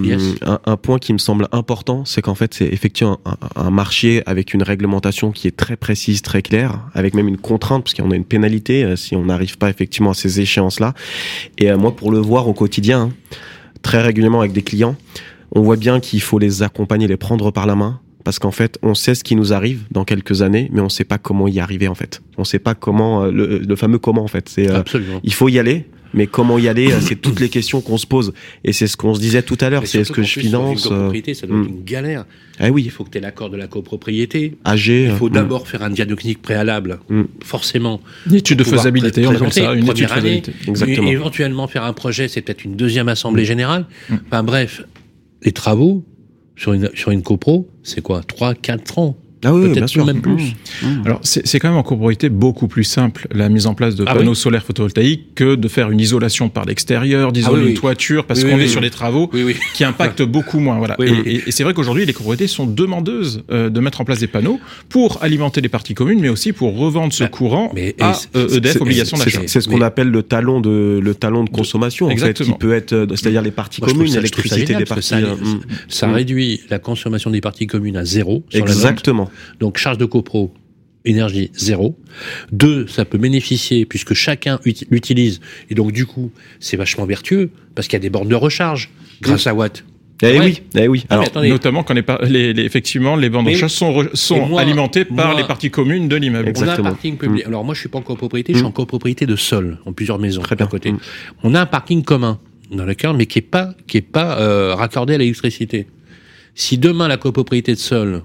un, 0.65 0.77
point 0.77 0.99
qui 0.99 1.13
me 1.13 1.19
semble 1.19 1.49
important, 1.53 2.05
c'est 2.07 2.23
qu'en 2.23 2.35
fait, 2.35 2.55
c'est 2.55 2.67
effectivement 2.67 3.21
un, 3.55 3.71
marché 3.71 4.23
avec 4.25 4.55
une 4.55 4.63
réglementation 4.63 5.33
qui 5.33 5.47
est 5.47 5.57
très 5.57 5.77
précise, 5.77 6.23
très 6.23 6.41
claire, 6.41 6.81
avec 6.95 7.13
même 7.13 7.29
une 7.29 7.37
contrainte, 7.37 7.85
parce 7.85 7.95
qu'on 7.95 8.11
a 8.11 8.17
une 8.17 8.25
pénalité 8.25 8.97
si 8.97 9.15
on 9.17 9.27
n'arrive 9.27 9.59
pas 9.59 9.69
effectivement 9.69 10.11
à 10.11 10.15
ces 10.15 10.41
échéances-là. 10.41 10.95
Et 11.59 11.71
moi, 11.75 11.95
pour 11.95 12.11
le 12.11 12.19
voir 12.19 12.49
au 12.49 12.55
quotidien, 12.55 13.03
hein, 13.03 13.11
très 13.83 14.01
régulièrement 14.01 14.41
avec 14.41 14.53
des 14.53 14.63
clients, 14.63 14.97
on 15.53 15.61
voit 15.61 15.77
bien 15.77 16.01
qu'il 16.01 16.23
faut 16.23 16.39
les 16.39 16.63
accompagner, 16.63 17.07
les 17.07 17.19
prendre 17.19 17.51
par 17.51 17.67
la 17.67 17.77
main, 17.77 18.01
parce 18.25 18.39
qu'en 18.39 18.51
fait, 18.51 18.79
on 18.83 18.95
sait 18.95 19.15
ce 19.15 19.23
qui 19.23 19.37
nous 19.37 19.53
arrive 19.53 19.85
dans 19.91 20.05
quelques 20.05 20.43
années, 20.43 20.71
mais 20.73 20.81
on 20.81 20.85
ne 20.85 20.89
sait 20.89 21.05
pas 21.05 21.19
comment 21.19 21.47
y 21.47 21.61
arriver 21.61 21.89
en 21.89 21.95
fait. 21.95 22.23
On 22.39 22.43
ne 22.43 22.47
sait 22.47 22.59
pas 22.59 22.75
comment 22.75 23.25
euh, 23.25 23.31
le, 23.31 23.77
fameux 23.77 23.99
comment 23.99 24.25
en 24.25 24.29
fait. 24.29 24.49
C'est 24.49 24.71
euh, 24.71 24.83
il 25.23 25.35
faut 25.35 25.51
y 25.51 25.59
aller, 25.59 25.87
mais 26.15 26.27
comment 26.27 26.59
y 26.59 26.67
aller 26.67 26.91
C'est 27.01 27.17
toutes 27.17 27.39
les 27.39 27.51
questions 27.51 27.83
qu'on 27.83 27.99
se 27.99 28.07
pose, 28.07 28.33
et 28.65 28.73
c'est 28.73 28.87
ce 28.87 28.97
qu'on 28.97 29.15
se 29.15 29.21
disait 29.21 29.43
tout 29.43 29.59
à 29.61 29.69
l'heure. 29.69 29.87
C'est 29.87 30.01
est-ce 30.01 30.13
que 30.13 30.23
je 30.23 30.41
finance 30.41 30.87
une 30.87 30.93
euh, 30.93 31.35
ça 31.35 31.47
doit 31.47 31.59
être 31.59 31.67
hmm. 31.67 31.69
une 31.69 31.85
galère. 31.85 32.25
Ah 32.59 32.71
oui. 32.71 32.83
Il 32.85 32.91
faut 32.91 33.05
que 33.05 33.11
tu 33.11 33.19
aies 33.19 33.21
l'accord 33.21 33.51
de 33.51 33.59
la 33.59 33.67
copropriété. 33.67 34.57
AG. 34.65 34.87
Il 34.87 35.11
faut 35.11 35.29
hmm. 35.29 35.33
d'abord 35.33 35.69
faire 35.69 35.83
un 35.83 35.91
diagnostic 35.91 36.41
préalable, 36.41 37.01
hmm. 37.11 37.25
forcément. 37.43 38.01
Une 38.27 38.37
étude 38.37 38.59
de 38.59 38.65
faisabilité, 38.65 39.27
on 39.27 39.51
ça, 39.51 39.75
une 39.75 39.85
étude 39.85 40.05
de 40.05 40.09
faisabilité. 40.09 40.53
Exactement. 40.67 41.09
Et 41.09 41.13
éventuellement 41.13 41.69
faire 41.69 41.85
un 41.85 41.93
projet, 41.93 42.29
c'est 42.29 42.41
peut-être 42.41 42.65
une 42.65 42.77
deuxième 42.77 43.09
assemblée 43.09 43.45
générale. 43.45 43.87
Enfin 44.27 44.43
bref, 44.43 44.83
les 45.43 45.53
travaux 45.53 46.05
sur 46.57 46.73
une, 46.73 46.91
sur 46.95 47.11
une 47.11 47.23
copro, 47.23 47.69
c'est 47.83 48.01
quoi 48.01 48.23
3, 48.23 48.55
4 48.55 48.99
ans 48.99 49.17
ah 49.45 49.55
oui, 49.55 49.69
bien 49.69 49.87
sûr. 49.87 50.05
même 50.05 50.21
plus. 50.21 50.33
Mmh. 50.33 50.87
Mmh. 50.87 51.03
Alors 51.07 51.21
c'est 51.23 51.59
quand 51.59 51.69
même 51.69 51.79
en 51.79 51.83
copropriété 51.83 52.29
beaucoup 52.29 52.69
plus 52.69 52.85
simple 52.85 53.29
la 53.33 53.49
mise 53.49 53.67
en 53.67 53.75
place 53.75 53.95
de 53.95 54.05
ah 54.07 54.15
panneaux 54.15 54.35
solaires 54.35 54.65
photovoltaïques 54.65 55.35
que 55.35 55.55
de 55.55 55.69
faire 55.69 55.91
une 55.91 56.01
isolation 56.01 56.49
par 56.49 56.65
l'extérieur, 56.65 57.33
d'isoler 57.33 57.63
ah 57.67 57.69
une 57.69 57.75
toiture 57.75 58.25
parce 58.25 58.45
qu'on 58.45 58.59
est 58.59 58.69
sur 58.69 58.81
des 58.81 58.91
travaux 58.91 59.31
qui 59.75 59.85
impactent 59.85 60.23
beaucoup 60.23 60.59
moins. 60.59 60.79
Voilà. 60.79 60.97
et, 61.01 61.43
et, 61.47 61.51
c'est 61.51 61.65
vrai 61.65 61.75
qu'aujourd'hui 61.75 62.07
les 62.07 62.13
copropriétés 62.13 62.47
sont 62.47 62.67
demandeuses 62.67 63.43
euh, 63.51 63.71
de 63.71 63.81
mettre 63.81 64.01
en 64.01 64.05
place 64.05 64.19
des 64.19 64.27
panneaux 64.27 64.61
pour 64.89 65.23
alimenter 65.23 65.61
les 65.61 65.69
parties 65.69 65.95
communes, 65.95 66.21
mais 66.21 66.29
aussi 66.29 66.53
pour 66.53 66.77
revendre 66.77 67.13
ce 67.13 67.25
bah, 67.25 67.29
courant 67.29 67.71
mais, 67.75 67.95
à 68.01 68.15
EDF 68.35 68.81
obligation 68.81 69.17
d'achat. 69.17 69.43
C'est 69.47 69.61
ce 69.61 69.69
qu'on 69.69 69.81
appelle 69.81 70.11
le 70.11 70.23
talon 70.23 70.61
de 70.61 71.01
le 71.03 71.15
talon 71.15 71.45
de 71.45 71.51
consommation 71.51 72.07
en 72.07 72.17
fait, 72.17 72.43
qui 72.43 72.53
peut 72.53 72.75
être 72.75 72.93
euh, 72.93 73.07
c'est-à-dire 73.11 73.43
les 73.43 73.51
parties 73.51 73.81
communes, 73.81 74.13
l'électricité 74.13 74.75
des 74.75 74.85
parties. 74.85 75.09
Ça, 75.09 75.17
euh, 75.17 75.37
ça, 75.89 76.07
mmh. 76.07 76.13
réduit 76.13 76.61
la 76.71 76.79
consommation 76.79 77.31
des 77.31 77.41
parties 77.41 77.67
communes 77.67 77.97
à 77.97 78.05
zéro. 78.05 78.43
Exactement. 78.53 79.31
Donc 79.61 79.79
charge 79.79 79.99
de 79.99 80.05
copro, 80.05 80.53
énergie 81.05 81.51
zéro. 81.55 81.97
Deux, 82.53 82.87
ça 82.87 83.05
peut 83.05 83.19
bénéficier 83.19 83.85
puisque 83.85 84.15
chacun 84.15 84.59
l'utilise 84.91 85.41
et 85.71 85.75
donc 85.75 85.93
du 85.93 86.07
coup 86.07 86.31
c'est 86.61 86.77
vachement 86.77 87.07
vertueux 87.07 87.51
parce 87.75 87.89
qu'il 87.89 87.97
y 87.97 88.01
a 88.01 88.01
des 88.01 88.11
bornes 88.11 88.29
de 88.29 88.35
recharge 88.35 88.91
grâce 89.21 89.47
à 89.47 89.55
Watt. 89.55 89.85
Eh 90.23 90.39
oui, 90.39 90.63
eh 90.77 90.89
oui. 90.89 91.05
Alors, 91.11 91.27
notamment 91.43 91.83
quand 91.83 91.93
les, 91.93 92.53
les, 92.55 92.63
effectivement 92.63 93.17
les 93.17 93.29
bornes 93.29 93.47
de 93.47 93.51
recharge 93.51 93.73
sont, 93.73 94.07
sont 94.15 94.57
alimentées 94.57 95.05
par 95.05 95.35
les 95.35 95.45
parties 95.45 95.71
communes 95.71 96.09
de 96.09 96.17
l'immeuble. 96.17 96.53
On 96.57 96.69
a 96.69 96.73
un 96.73 96.83
parking 96.83 97.17
public. 97.17 97.45
Mm. 97.45 97.49
Alors 97.49 97.65
moi 97.65 97.75
je 97.75 97.81
suis 97.81 97.89
pas 97.89 97.99
en 97.99 98.03
copropriété, 98.03 98.53
je 98.53 98.59
suis 98.59 98.65
mm. 98.65 98.69
en 98.69 98.73
copropriété 98.73 99.27
de 99.27 99.37
sol, 99.37 99.79
en 99.85 99.93
plusieurs 99.93 100.19
maisons. 100.19 100.43
Très 100.43 100.57
bien. 100.57 100.67
côté. 100.67 100.93
Mm. 100.93 100.99
On 101.43 101.55
a 101.55 101.61
un 101.61 101.67
parking 101.67 102.03
commun 102.03 102.39
dans 102.71 102.85
lequel, 102.85 103.15
mais 103.15 103.27
qui 103.27 103.41
est 103.41 103.43
pas 103.43 103.75
qui 103.87 103.99
est 103.99 104.03
pas 104.03 104.39
euh, 104.39 104.75
raccordé 104.75 105.15
à 105.15 105.19
l'électricité. 105.19 105.87
Si 106.55 106.79
demain 106.79 107.09
la 107.09 107.17
copropriété 107.17 107.73
de 107.73 107.79
sol 107.79 108.23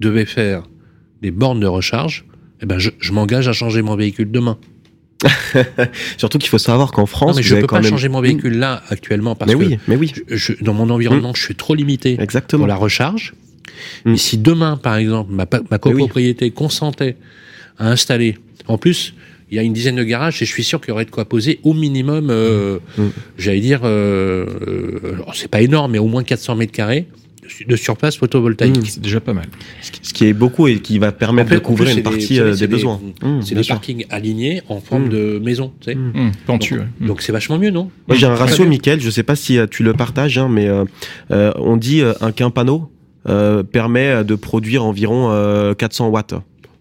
devait 0.00 0.26
faire 0.26 0.62
des 1.22 1.30
bornes 1.30 1.60
de 1.60 1.66
recharge, 1.66 2.24
eh 2.62 2.66
ben 2.66 2.78
je, 2.78 2.90
m'engage 3.12 3.48
à 3.48 3.52
changer 3.52 3.82
mon 3.82 3.96
véhicule 3.96 4.30
demain. 4.30 4.58
Surtout 6.18 6.38
qu'il 6.38 6.50
faut 6.50 6.58
savoir 6.58 6.92
qu'en 6.92 7.06
France, 7.06 7.30
non, 7.30 7.36
mais 7.36 7.42
je 7.42 7.56
ne 7.56 7.60
peux 7.62 7.66
pas 7.66 7.82
changer 7.82 8.08
mon 8.08 8.20
véhicule 8.20 8.58
là 8.58 8.82
actuellement 8.90 9.34
parce 9.34 9.50
mais 9.50 9.54
oui, 9.54 9.78
mais 9.88 9.96
oui. 9.96 10.12
Je, 10.28 10.52
dans 10.60 10.74
mon 10.74 10.90
environnement, 10.90 11.30
mm. 11.30 11.36
je 11.36 11.42
suis 11.42 11.54
trop 11.54 11.74
limité 11.74 12.16
Exactement. 12.20 12.60
pour 12.60 12.68
la 12.68 12.76
recharge. 12.76 13.34
Mm. 14.04 14.10
Mais 14.10 14.16
si 14.18 14.36
demain, 14.36 14.76
par 14.76 14.96
exemple, 14.96 15.32
ma, 15.32 15.46
ma 15.70 15.78
copropriété 15.78 16.50
consentait 16.50 17.16
à 17.78 17.90
installer, 17.90 18.38
en 18.68 18.76
plus, 18.76 19.14
il 19.50 19.56
y 19.56 19.58
a 19.58 19.62
une 19.62 19.72
dizaine 19.72 19.96
de 19.96 20.02
garages 20.02 20.42
et 20.42 20.44
je 20.44 20.52
suis 20.52 20.64
sûr 20.64 20.80
qu'il 20.80 20.88
y 20.88 20.92
aurait 20.92 21.04
de 21.04 21.10
quoi 21.10 21.24
poser 21.24 21.60
au 21.62 21.72
minimum, 21.72 22.28
euh, 22.30 22.78
mm. 22.98 23.06
j'allais 23.38 23.60
dire, 23.60 23.80
euh, 23.84 24.46
euh 24.66 25.12
c'est 25.34 25.48
pas 25.48 25.60
énorme, 25.60 25.92
mais 25.92 25.98
au 25.98 26.08
moins 26.08 26.24
400 26.24 26.56
mètres 26.56 26.72
carrés 26.72 27.06
de 27.66 27.76
surface 27.76 28.16
photovoltaïque. 28.16 28.76
Mmh, 28.78 28.84
c'est 28.86 29.02
déjà 29.02 29.20
pas 29.20 29.32
mal. 29.32 29.46
Ce 30.02 30.12
qui 30.12 30.26
est 30.26 30.32
beaucoup 30.32 30.68
et 30.68 30.80
qui 30.80 30.98
va 30.98 31.12
permettre 31.12 31.50
de 31.50 31.58
couvrir 31.58 31.96
une 31.96 32.02
partie 32.02 32.40
euh, 32.40 32.54
des, 32.54 32.66
besoins. 32.66 33.00
Mmh, 33.22 33.42
c'est 33.42 33.54
des 33.54 33.64
parkings 33.64 34.06
alignés 34.10 34.62
en 34.68 34.80
forme 34.80 35.06
mmh. 35.06 35.10
de 35.10 35.40
maison, 35.42 35.72
tu 35.80 35.92
sais. 35.92 35.98
pentu. 36.46 36.80
Donc 37.00 37.22
c'est 37.22 37.32
vachement 37.32 37.58
mieux, 37.58 37.70
non? 37.70 37.90
Moi 38.08 38.16
j'ai 38.16 38.26
un 38.26 38.34
ratio, 38.34 38.66
Michael, 38.66 39.00
je 39.00 39.10
sais 39.10 39.22
pas 39.22 39.36
si 39.36 39.58
euh, 39.58 39.66
tu 39.68 39.82
le 39.82 39.92
partages, 39.92 40.38
hein, 40.38 40.48
mais 40.50 40.68
euh, 40.68 41.52
on 41.56 41.76
dit 41.76 42.02
un 42.20 42.32
qu'un 42.32 42.50
panneau 42.50 42.90
permet 43.72 44.24
de 44.24 44.34
produire 44.34 44.84
environ 44.84 45.74
400 45.76 46.08
watts. 46.08 46.34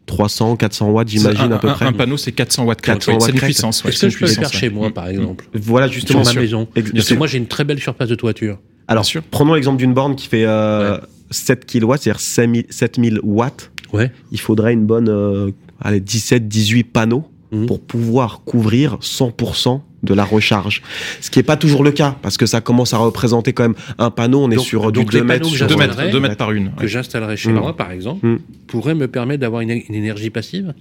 300, 0.06 0.56
400 0.58 0.92
watts, 0.92 1.08
j'imagine 1.08 1.52
à 1.52 1.58
peu 1.58 1.70
près. 1.70 1.86
Un 1.86 1.94
panneau, 1.94 2.18
c'est 2.18 2.32
400 2.32 2.66
watts. 2.66 2.82
400 2.82 3.14
watts. 3.14 3.22
C'est 3.24 3.32
une 3.32 3.40
puissance. 3.40 3.84
Est-ce 3.86 4.02
que 4.06 4.10
je 4.10 4.18
peux 4.20 4.26
le 4.26 4.32
faire 4.32 4.54
chez 4.54 4.70
moi, 4.70 4.92
par 4.92 5.08
exemple? 5.08 5.46
Voilà, 5.54 5.88
justement. 5.88 6.24
Sur 6.24 6.36
ma 6.36 6.42
maison. 6.42 6.68
Parce 6.74 7.10
que 7.10 7.14
moi, 7.16 7.28
j'ai 7.28 7.38
une 7.38 7.48
très 7.48 7.64
belle 7.64 7.80
surface 7.80 8.10
de 8.10 8.16
toiture. 8.16 8.60
Alors, 8.88 9.06
prenons 9.32 9.54
l'exemple 9.54 9.78
d'une 9.78 9.94
borne 9.94 10.16
qui 10.16 10.28
fait 10.28 10.46
euh, 10.46 10.98
7 11.32 11.66
kW, 11.66 11.96
c'est-à-dire 12.00 12.20
7000 12.20 13.20
watts. 13.24 13.72
Ouais. 13.94 14.12
Il 14.32 14.40
faudrait 14.40 14.74
une 14.74 14.86
bonne 14.86 15.10
euh, 15.10 15.52
allez, 15.82 16.00
17, 16.00 16.48
18 16.48 16.84
panneaux 16.84 17.26
mmh. 17.52 17.66
pour 17.66 17.82
pouvoir 17.82 18.42
couvrir 18.46 18.98
100% 19.02 19.82
de 20.04 20.14
la 20.14 20.24
recharge. 20.24 20.84
Ce 21.22 21.32
qui 21.32 21.40
n'est 21.40 21.44
pas 21.44 21.58
toujours 21.58 21.84
le 21.84 21.92
cas, 21.92 22.16
parce 22.22 22.38
que 22.38 22.46
ça 22.46 22.62
commence 22.62 22.94
à 22.94 22.98
représenter 22.98 23.54
quand 23.54 23.64
même 23.64 23.76
un 23.98 24.12
panneau, 24.12 24.44
on 24.44 24.52
est 24.52 24.60
sur 24.60 24.92
du 24.92 25.04
2 25.04 25.24
mètres, 25.24 25.50
2 25.68 25.76
mètres, 25.76 26.12
2 26.12 26.20
mètres 26.20 26.38
par 26.38 26.52
une. 26.52 26.72
Que 26.74 26.88
j'installerai 26.88 27.38
chez 27.38 27.52
mmh. 27.52 27.56
moi, 27.56 27.76
par 27.76 27.92
exemple, 27.92 28.26
mmh. 28.26 28.40
pourrait 28.68 28.96
me 28.96 29.08
permettre 29.08 29.42
d'avoir 29.42 29.62
une, 29.62 29.72
une, 29.72 29.96
énergie 29.96 30.30
passive? 30.30 30.74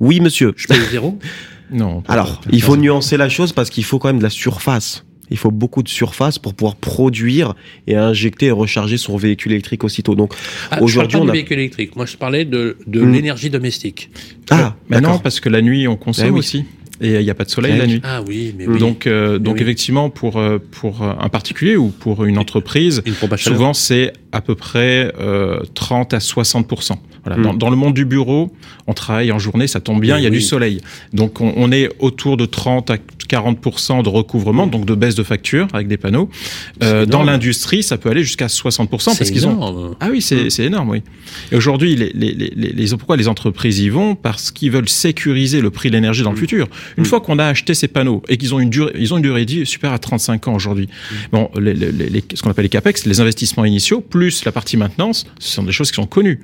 Oui, 0.00 0.20
monsieur. 0.20 0.52
Je 0.56 0.66
paye 0.66 0.78
zéro? 0.90 1.18
Non. 1.70 2.02
Alors, 2.08 2.40
il 2.50 2.62
faut 2.62 2.76
nuancer 2.76 3.16
la 3.16 3.28
chose 3.28 3.52
parce 3.52 3.70
qu'il 3.70 3.84
faut 3.84 3.98
quand 3.98 4.08
même 4.08 4.18
de 4.18 4.22
la 4.22 4.30
surface 4.30 5.04
il 5.30 5.36
faut 5.36 5.50
beaucoup 5.50 5.82
de 5.82 5.88
surface 5.88 6.38
pour 6.38 6.54
pouvoir 6.54 6.76
produire 6.76 7.54
et 7.86 7.96
injecter 7.96 8.46
et 8.46 8.50
recharger 8.50 8.98
son 8.98 9.16
véhicule 9.16 9.52
électrique 9.52 9.84
aussitôt. 9.84 10.14
Donc 10.14 10.34
ah, 10.70 10.82
aujourd'hui, 10.82 11.18
on 11.18 11.28
a... 11.28 11.32
véhicule 11.32 11.58
électrique. 11.58 11.96
Moi, 11.96 12.06
je 12.06 12.16
parlais 12.16 12.44
de, 12.44 12.76
de 12.86 13.00
hmm. 13.00 13.12
l'énergie 13.12 13.50
domestique. 13.50 14.10
Ah, 14.50 14.74
mais 14.88 15.00
non, 15.00 15.18
parce 15.18 15.40
que 15.40 15.48
la 15.48 15.62
nuit, 15.62 15.88
on 15.88 15.96
consomme 15.96 16.34
aussi. 16.34 16.64
et 17.00 17.14
il 17.14 17.24
n'y 17.24 17.30
a 17.30 17.34
pas 17.34 17.44
de 17.44 17.50
soleil 17.50 17.76
la 17.76 17.86
nuit. 17.86 18.00
Ah 18.02 18.22
oui, 18.26 18.54
mais 18.56 18.66
oui. 18.66 18.78
Donc, 18.78 19.06
euh, 19.06 19.38
donc 19.38 19.56
oui. 19.56 19.62
effectivement, 19.62 20.10
pour 20.10 20.38
euh, 20.38 20.58
pour 20.70 21.02
un 21.02 21.28
particulier 21.28 21.76
ou 21.76 21.88
pour 21.88 22.24
une 22.24 22.38
entreprise, 22.38 23.02
Une 23.06 23.36
souvent 23.36 23.74
c'est 23.74 24.12
à 24.32 24.40
peu 24.40 24.54
près 24.54 25.12
euh, 25.20 25.60
30 25.74 26.14
à 26.14 26.20
60 26.20 26.66
voilà. 27.24 27.38
Mm. 27.38 27.42
dans, 27.42 27.54
dans 27.54 27.70
le 27.70 27.76
monde 27.76 27.94
du 27.94 28.04
bureau, 28.04 28.52
on 28.86 28.92
travaille 28.94 29.32
en 29.32 29.38
journée, 29.38 29.66
ça 29.66 29.80
tombe 29.80 30.00
bien, 30.00 30.14
Oui, 30.16 30.20
il 30.20 30.24
y 30.24 30.26
a 30.26 30.30
oui. 30.30 30.36
du 30.36 30.42
soleil. 30.42 30.80
Donc 31.12 31.40
on, 31.40 31.52
on 31.56 31.72
est 31.72 31.88
autour 31.98 32.36
de 32.36 32.46
30 32.46 32.90
à 32.90 32.96
40 33.28 34.02
de 34.04 34.08
recouvrement, 34.08 34.66
donc 34.66 34.86
de 34.86 34.94
baisse 34.94 35.14
de 35.14 35.22
facture 35.22 35.68
avec 35.74 35.86
des 35.86 35.98
panneaux. 35.98 36.30
Euh, 36.82 37.04
dans 37.04 37.22
l'industrie, 37.22 37.82
ça 37.82 37.98
peut 37.98 38.08
aller 38.08 38.22
jusqu'à 38.22 38.48
60 38.48 38.88
parce 38.90 39.30
qu'ils 39.30 39.46
ont 39.46 39.94
ah 40.00 40.08
oui, 40.10 40.22
c'est 40.22 40.48
c'est 40.50 40.64
énorme, 40.64 40.90
oui. 40.90 41.02
Et 41.52 41.56
aujourd'hui, 41.56 41.94
les, 41.94 42.10
les, 42.14 42.32
les, 42.32 42.52
les, 42.56 42.72
les- 42.72 42.88
pourquoi 42.96 43.16
les 43.18 43.28
entreprises 43.28 43.80
y 43.80 43.90
vont? 43.90 44.14
Parce 44.14 44.50
qu'ils 44.50 44.70
veulent 44.70 44.88
sécuriser 44.88 45.60
le 45.60 45.70
prix 45.70 45.90
de 45.90 45.94
l'énergie 45.94 46.22
dans 46.22 46.30
le 46.32 46.36
futur. 46.38 46.68
Une 46.96 47.04
fois 47.04 47.20
qu'on 47.20 47.38
a 47.38 47.44
acheté 47.44 47.74
ces 47.74 47.88
panneaux 47.88 48.22
et 48.28 48.38
qu'ils 48.38 48.54
ont 48.54 48.60
une 48.60 48.70
durée, 48.70 48.92
ils 48.98 49.12
ont 49.12 49.18
une 49.18 49.22
durée 49.22 49.44
de 49.44 49.50
vie 49.52 49.66
supérieure 49.66 49.94
à 49.96 49.98
35 49.98 50.48
ans 50.48 50.54
aujourd'hui. 50.54 50.88
Bon, 51.32 51.50
les- 51.60 52.24
ce 52.34 52.42
qu'on 52.42 52.50
appelle 52.50 52.62
les 52.64 52.68
capex, 52.70 53.04
les 53.04 53.20
investissements 53.20 53.64
initiaux 53.66 54.00
plus 54.00 54.17
la 54.44 54.52
partie 54.52 54.76
maintenance, 54.76 55.26
ce 55.38 55.52
sont 55.52 55.62
des 55.62 55.72
choses 55.72 55.90
qui 55.90 55.96
sont 55.96 56.06
connues. 56.06 56.40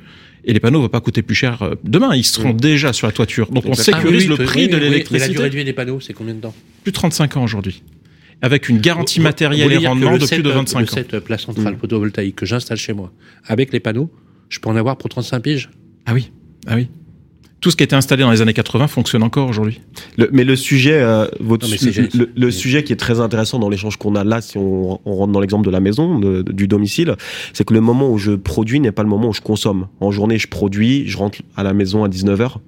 Et 0.46 0.52
les 0.52 0.60
panneaux 0.60 0.78
ne 0.78 0.84
vont 0.84 0.88
pas 0.90 1.00
coûter 1.00 1.22
plus 1.22 1.34
cher 1.34 1.62
euh, 1.62 1.74
demain. 1.84 2.14
Ils 2.14 2.24
seront 2.24 2.52
déjà 2.52 2.92
sur 2.92 3.06
la 3.06 3.12
toiture. 3.12 3.50
Donc 3.50 3.64
on 3.66 3.72
sécurise 3.74 4.26
Ah 4.28 4.32
oui, 4.32 4.38
le 4.38 4.44
prix 4.44 4.60
oui, 4.62 4.68
de. 4.68 4.74
Mais 4.74 4.80
la 4.82 4.88
l'électricité. 4.90 5.32
durée 5.34 5.48
de 5.50 5.56
vie 5.56 5.64
des 5.64 5.72
panneaux, 5.72 6.00
c'est 6.00 6.12
combien 6.12 6.34
de 6.34 6.40
temps? 6.40 6.54
Plus 6.82 6.92
de 6.92 6.96
35 6.96 7.37
ans 7.38 7.44
aujourd'hui. 7.44 7.82
Avec 8.42 8.68
une 8.68 8.78
garantie 8.78 9.20
Vous- 9.20 9.24
matérielle 9.24 9.72
vous 9.74 9.82
et 9.82 9.87
rendement 9.87 10.12
de 10.12 10.18
plus 10.18 10.24
de 10.24 10.26
setup 10.26 10.46
25 10.48 10.78
de 10.80 10.84
ans. 10.84 10.94
cette 10.94 11.18
place 11.20 11.42
centrale 11.42 11.76
photovoltaïque 11.80 12.37
que 12.37 12.44
j'installe 12.44 12.76
chez 12.76 12.92
moi, 12.92 13.10
avec 13.46 13.72
les 13.72 13.80
panneaux, 13.80 14.10
je 14.50 14.58
peux 14.58 14.68
en 14.68 14.76
avoir 14.76 14.98
pour 14.98 15.08
35 15.08 15.40
piges? 15.40 15.70
Ah 16.04 16.12
oui, 16.12 16.30
ah 16.66 16.74
oui. 16.74 16.88
Tout 17.64 17.70
ce 17.70 17.77
qui 17.77 17.83
a 17.83 17.87
été 17.87 17.96
installé 17.96 18.22
dans 18.22 18.31
les 18.31 18.42
années 18.42 18.53
80 18.53 18.88
fonctionne 18.88 19.22
encore 19.22 19.48
aujourd'hui. 19.48 19.81
Le- 20.18 20.29
mais 20.35 20.44
le 20.44 20.55
sujet, 20.55 21.00
euh, 21.00 21.27
votre 21.40 21.66
Non, 21.66 21.72
mais 21.72 22.27
le, 22.37 22.50
sujet 22.50 22.85
qui 22.85 22.92
est 22.92 22.96
très 22.96 23.20
intéressant 23.20 23.59
dans 23.59 23.70
l'échange 23.70 23.96
qu'on 23.96 24.16
a 24.16 24.22
là, 24.22 24.42
si 24.42 24.59
on, 24.59 25.00
on 25.07 25.14
rentre 25.14 25.33
dans 25.33 25.40
l'exemple 25.40 25.64
de 25.64 25.70
la 25.70 25.81
maison, 25.81 26.18
de- 26.18 26.42
du 26.42 26.68
domicile, 26.68 27.16
c'est 27.55 27.64
que 27.64 27.72
le 27.72 27.81
moment 27.81 28.11
où 28.11 28.18
je 28.18 28.33
produis 28.33 28.81
n'est 28.81 28.92
pas 28.92 29.03
le 29.03 29.09
moment 29.09 29.29
où 29.31 29.33
je 29.33 29.40
consomme. 29.40 29.87
En 30.00 30.11
journée, 30.11 30.37
je 30.38 30.46
produis, 30.46 31.05
je 31.07 31.16
rentre 31.16 31.38
à 31.57 31.62
la 31.62 31.72
maison 31.72 32.05
à 32.05 32.09
19h. 32.09 32.59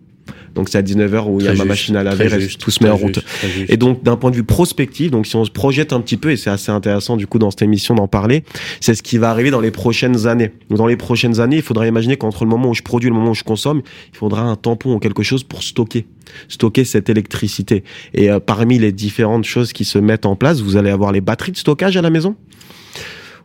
Donc 0.54 0.68
c'est 0.68 0.78
à 0.78 0.82
19h 0.82 1.28
où 1.28 1.40
il 1.40 1.46
y 1.46 1.48
a 1.48 1.54
ma 1.54 1.64
machine 1.64 1.96
à 1.96 2.02
laver, 2.02 2.24
et 2.24 2.40
juste, 2.40 2.60
tout 2.60 2.70
se 2.70 2.82
met 2.82 2.90
en 2.90 2.96
route. 2.96 3.20
juste. 3.42 3.70
Et 3.70 3.76
donc, 3.76 4.02
d'un 4.02 4.16
point 4.16 4.30
de 4.30 4.36
vue 4.36 4.44
prospectif, 4.44 5.10
donc 5.10 5.26
si 5.26 5.36
on 5.36 5.44
se 5.44 5.50
projette 5.50 5.92
un 5.92 6.00
petit 6.00 6.16
peu, 6.16 6.30
et 6.30 6.36
c'est 6.36 6.50
assez 6.50 6.72
intéressant 6.72 7.16
du 7.16 7.26
coup 7.26 7.38
dans 7.38 7.50
cette 7.50 7.62
émission 7.62 7.94
d'en 7.94 8.08
parler, 8.08 8.42
c'est 8.80 8.94
ce 8.94 9.02
qui 9.02 9.18
va 9.18 9.30
arriver 9.30 9.50
dans 9.50 9.60
les 9.60 9.70
prochaines 9.70 10.26
années. 10.26 10.52
Donc, 10.70 10.78
dans 10.78 10.86
les 10.86 10.96
prochaines 10.96 11.40
années, 11.40 11.56
il 11.56 11.62
faudra 11.62 11.86
imaginer 11.86 12.16
qu'entre 12.16 12.44
le 12.44 12.50
moment 12.50 12.70
où 12.70 12.74
je 12.74 12.82
produis 12.82 13.08
et 13.08 13.10
le 13.10 13.16
moment 13.16 13.30
où 13.30 13.34
je 13.34 13.44
consomme, 13.44 13.82
il 14.12 14.16
faudra 14.16 14.42
un 14.42 14.56
tampon 14.56 14.94
ou 14.94 14.98
quelque 14.98 15.22
chose 15.22 15.44
pour 15.44 15.62
stocker, 15.62 16.06
stocker 16.48 16.84
cette 16.84 17.08
électricité. 17.10 17.84
Et 18.14 18.30
euh, 18.30 18.40
parmi 18.40 18.78
les 18.78 18.92
différentes 18.92 19.44
choses 19.44 19.72
qui 19.72 19.84
se 19.84 19.98
mettent 19.98 20.26
en 20.26 20.36
place, 20.36 20.60
vous 20.60 20.76
allez 20.76 20.90
avoir 20.90 21.12
les 21.12 21.20
batteries 21.20 21.52
de 21.52 21.56
stockage 21.56 21.96
à 21.96 22.02
la 22.02 22.10
maison. 22.10 22.36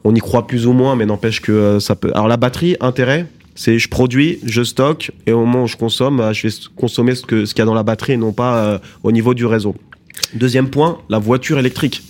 On 0.04 0.16
y 0.16 0.20
croit 0.20 0.48
plus 0.48 0.66
ou 0.66 0.74
moins, 0.74 0.96
mais 0.96 1.06
n'empêche 1.06 1.42
que 1.42 1.52
euh, 1.52 1.80
ça 1.80 1.96
peut. 1.96 2.12
Alors 2.14 2.28
la 2.28 2.38
batterie, 2.38 2.76
intérêt, 2.80 3.28
c'est 3.56 3.80
je 3.80 3.90
produis, 3.90 4.40
je 4.44 4.64
stocke, 4.64 5.12
et 5.26 5.32
au 5.32 5.46
moment 5.46 5.64
où 5.64 5.68
je 5.68 5.78
consomme, 5.78 6.18
bah, 6.18 6.34
je 6.34 6.48
vais 6.48 6.54
consommer 6.76 7.16
ce 7.16 7.26
que 7.26 7.46
ce 7.46 7.54
qu'il 7.54 7.62
y 7.62 7.64
a 7.64 7.66
dans 7.66 7.74
la 7.74 7.84
batterie 7.84 8.14
et 8.14 8.18
non 8.18 8.34
pas 8.34 8.58
euh, 8.58 8.80
au 9.04 9.12
niveau 9.12 9.34
du 9.34 9.46
réseau. 9.46 9.76
Deuxième 10.34 10.70
point, 10.70 11.00
la 11.10 11.20
voiture 11.20 11.60
électrique. 11.60 12.04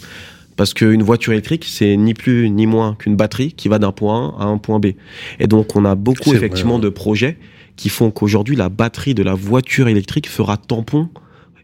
Parce 0.57 0.73
qu'une 0.73 1.01
voiture 1.01 1.33
électrique, 1.33 1.65
c'est 1.67 1.95
ni 1.97 2.13
plus 2.13 2.49
ni 2.49 2.67
moins 2.67 2.95
qu'une 2.95 3.15
batterie 3.15 3.53
qui 3.53 3.67
va 3.67 3.79
d'un 3.79 3.91
point 3.91 4.35
A 4.37 4.43
à 4.43 4.45
un 4.45 4.57
point 4.57 4.79
B. 4.79 4.87
Et 5.39 5.47
donc, 5.47 5.75
on 5.75 5.85
a 5.85 5.95
beaucoup 5.95 6.33
effectivement 6.33 6.77
vrai, 6.77 6.83
de 6.83 6.89
projets 6.89 7.37
qui 7.77 7.89
font 7.89 8.11
qu'aujourd'hui, 8.11 8.55
la 8.55 8.69
batterie 8.69 9.15
de 9.15 9.23
la 9.23 9.33
voiture 9.33 9.87
électrique 9.87 10.29
fera 10.29 10.57
tampon 10.57 11.09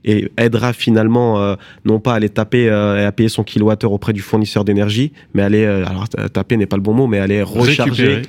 et 0.03 0.31
aidera 0.37 0.73
finalement 0.73 1.39
euh, 1.39 1.55
non 1.85 1.99
pas 1.99 2.13
à 2.13 2.15
aller 2.15 2.29
taper 2.29 2.69
euh, 2.69 3.01
et 3.01 3.05
à 3.05 3.11
payer 3.11 3.29
son 3.29 3.43
kilowattheure 3.43 3.91
auprès 3.91 4.13
du 4.13 4.21
fournisseur 4.21 4.63
d'énergie, 4.63 5.11
mais 5.33 5.43
aller 5.43 5.65
euh, 5.65 5.85
alors 5.85 6.07
taper 6.07 6.57
n'est 6.57 6.65
pas 6.65 6.77
le 6.77 6.81
bon 6.81 6.93
mot, 6.93 7.07
mais 7.07 7.19
aller 7.19 7.43
recharger, 7.43 8.07
Récupérer. 8.07 8.21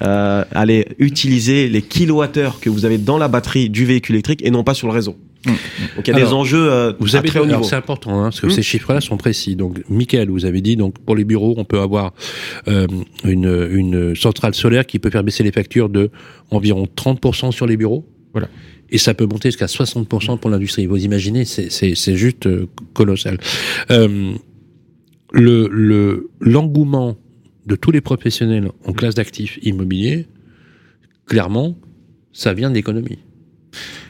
Euh, 0.00 0.44
aller 0.52 0.88
utiliser 0.98 1.68
les 1.68 1.82
kilowattheures 1.82 2.60
que 2.60 2.70
vous 2.70 2.84
avez 2.84 2.98
dans 2.98 3.18
la 3.18 3.28
batterie 3.28 3.70
du 3.70 3.84
véhicule 3.84 4.14
électrique 4.16 4.40
et 4.44 4.50
non 4.50 4.64
pas 4.64 4.74
sur 4.74 4.86
le 4.88 4.92
réseau. 4.94 5.16
Mmh. 5.44 5.50
Donc 5.96 6.06
il 6.08 6.14
y 6.14 6.16
a 6.16 6.24
des 6.24 6.32
enjeux 6.32 6.70
euh, 6.70 6.92
Vous 7.00 7.16
avez 7.16 7.28
très 7.28 7.40
haut 7.40 7.46
niveau. 7.46 7.64
c'est 7.64 7.74
important 7.74 8.20
hein, 8.20 8.24
parce 8.24 8.40
que 8.40 8.46
Hmm. 8.46 8.50
ces 8.50 8.62
chiffres-là 8.62 9.00
sont 9.00 9.16
précis. 9.16 9.56
Donc, 9.56 9.82
Michael, 9.88 10.30
vous 10.30 10.44
avez 10.44 10.60
dit 10.60 10.76
donc 10.76 10.98
pour 11.00 11.16
les 11.16 11.24
bureaux, 11.24 11.54
on 11.56 11.64
peut 11.64 11.80
avoir 11.80 12.12
euh, 12.68 12.86
une, 13.24 13.68
une 13.72 14.14
centrale 14.14 14.54
solaire 14.54 14.86
qui 14.86 14.98
peut 15.00 15.10
faire 15.10 15.24
baisser 15.24 15.42
les 15.42 15.50
factures 15.52 15.88
de 15.88 16.10
environ 16.52 16.86
30% 16.96 17.50
sur 17.50 17.66
les 17.66 17.76
bureaux. 17.76 18.06
Voilà. 18.32 18.48
Et 18.90 18.98
ça 18.98 19.14
peut 19.14 19.26
monter 19.26 19.48
jusqu'à 19.48 19.66
60% 19.66 20.38
pour 20.38 20.50
l'industrie. 20.50 20.86
Vous 20.86 21.02
imaginez, 21.04 21.44
c'est 21.44 22.16
juste 22.16 22.46
euh, 22.46 22.68
colossal. 22.92 23.38
Euh, 23.90 24.32
le 25.32 25.66
le 25.72 26.28
l'engouement 26.40 27.16
de 27.66 27.76
tous 27.76 27.90
les 27.90 28.00
professionnels 28.00 28.70
en 28.84 28.92
classe 28.92 29.14
d'actifs 29.14 29.58
immobiliers, 29.62 30.26
clairement, 31.26 31.76
ça 32.32 32.54
vient 32.54 32.70
de 32.70 32.74
l'économie. 32.74 33.18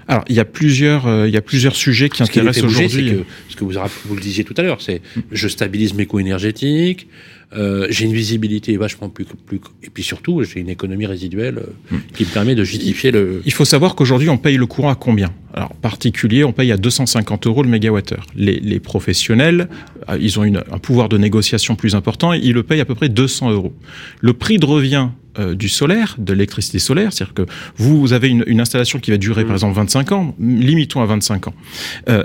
Alors, 0.08 0.24
il 0.28 0.34
y 0.34 0.40
a 0.40 0.44
plusieurs, 0.44 1.06
euh, 1.06 1.28
il 1.28 1.34
y 1.34 1.36
a 1.36 1.42
plusieurs 1.42 1.76
sujets 1.76 2.08
qui 2.08 2.18
Ce 2.18 2.24
intéressent 2.24 2.64
aujourd'hui. 2.64 3.24
ce 3.48 3.56
que 3.56 3.64
vous, 3.64 3.74
vous 4.06 4.14
le 4.14 4.20
disiez 4.20 4.44
tout 4.44 4.54
à 4.56 4.62
l'heure, 4.62 4.80
c'est 4.80 5.00
je 5.30 5.48
stabilise 5.48 5.94
mes 5.94 6.06
coûts 6.06 6.18
énergétiques, 6.18 7.08
euh, 7.56 7.86
j'ai 7.90 8.04
une 8.06 8.12
visibilité 8.12 8.76
vachement 8.76 9.08
plus, 9.08 9.24
plus 9.46 9.60
et 9.82 9.90
puis 9.90 10.02
surtout 10.02 10.42
j'ai 10.42 10.60
une 10.60 10.68
économie 10.68 11.06
résiduelle 11.06 11.58
euh, 11.92 11.96
qui 12.14 12.24
me 12.24 12.28
permet 12.30 12.54
de 12.54 12.64
justifier 12.64 13.10
le. 13.10 13.42
Il 13.44 13.52
faut 13.52 13.64
savoir 13.64 13.94
qu'aujourd'hui, 13.94 14.28
on 14.28 14.38
paye 14.38 14.56
le 14.56 14.66
courant 14.66 14.90
à 14.90 14.94
combien? 14.94 15.30
Alors, 15.54 15.74
particulier, 15.74 16.44
on 16.44 16.52
paye 16.52 16.72
à 16.72 16.76
250 16.78 17.46
euros 17.46 17.62
le 17.62 17.68
mégawattheure. 17.68 18.24
Les, 18.34 18.58
les 18.58 18.80
professionnels, 18.80 19.68
euh, 20.08 20.16
ils 20.20 20.38
ont 20.40 20.44
une- 20.44 20.62
un 20.70 20.78
pouvoir 20.78 21.08
de 21.10 21.18
négociation 21.18 21.76
plus 21.76 21.94
important, 21.94 22.32
ils 22.32 22.52
le 22.54 22.62
payent 22.62 22.80
à 22.80 22.84
peu 22.86 22.94
près 22.94 23.08
200 23.10 23.50
euros. 23.50 23.74
Le 24.20 24.32
prix 24.32 24.58
de 24.58 24.64
revient 24.66 25.08
euh, 25.38 25.54
du 25.54 25.68
solaire, 25.68 26.16
de 26.18 26.32
l'électricité 26.32 26.78
solaire, 26.78 27.12
c'est-à-dire 27.12 27.34
que 27.34 27.46
vous 27.76 28.12
avez 28.12 28.28
une, 28.28 28.44
une 28.46 28.60
installation 28.60 28.98
qui 28.98 29.10
va 29.10 29.16
durer 29.16 29.44
par 29.44 29.54
exemple 29.54 29.74
25 29.74 30.12
ans, 30.12 30.34
limitons 30.38 31.00
à 31.00 31.06
25 31.06 31.48
ans. 31.48 31.54
Euh, 32.08 32.24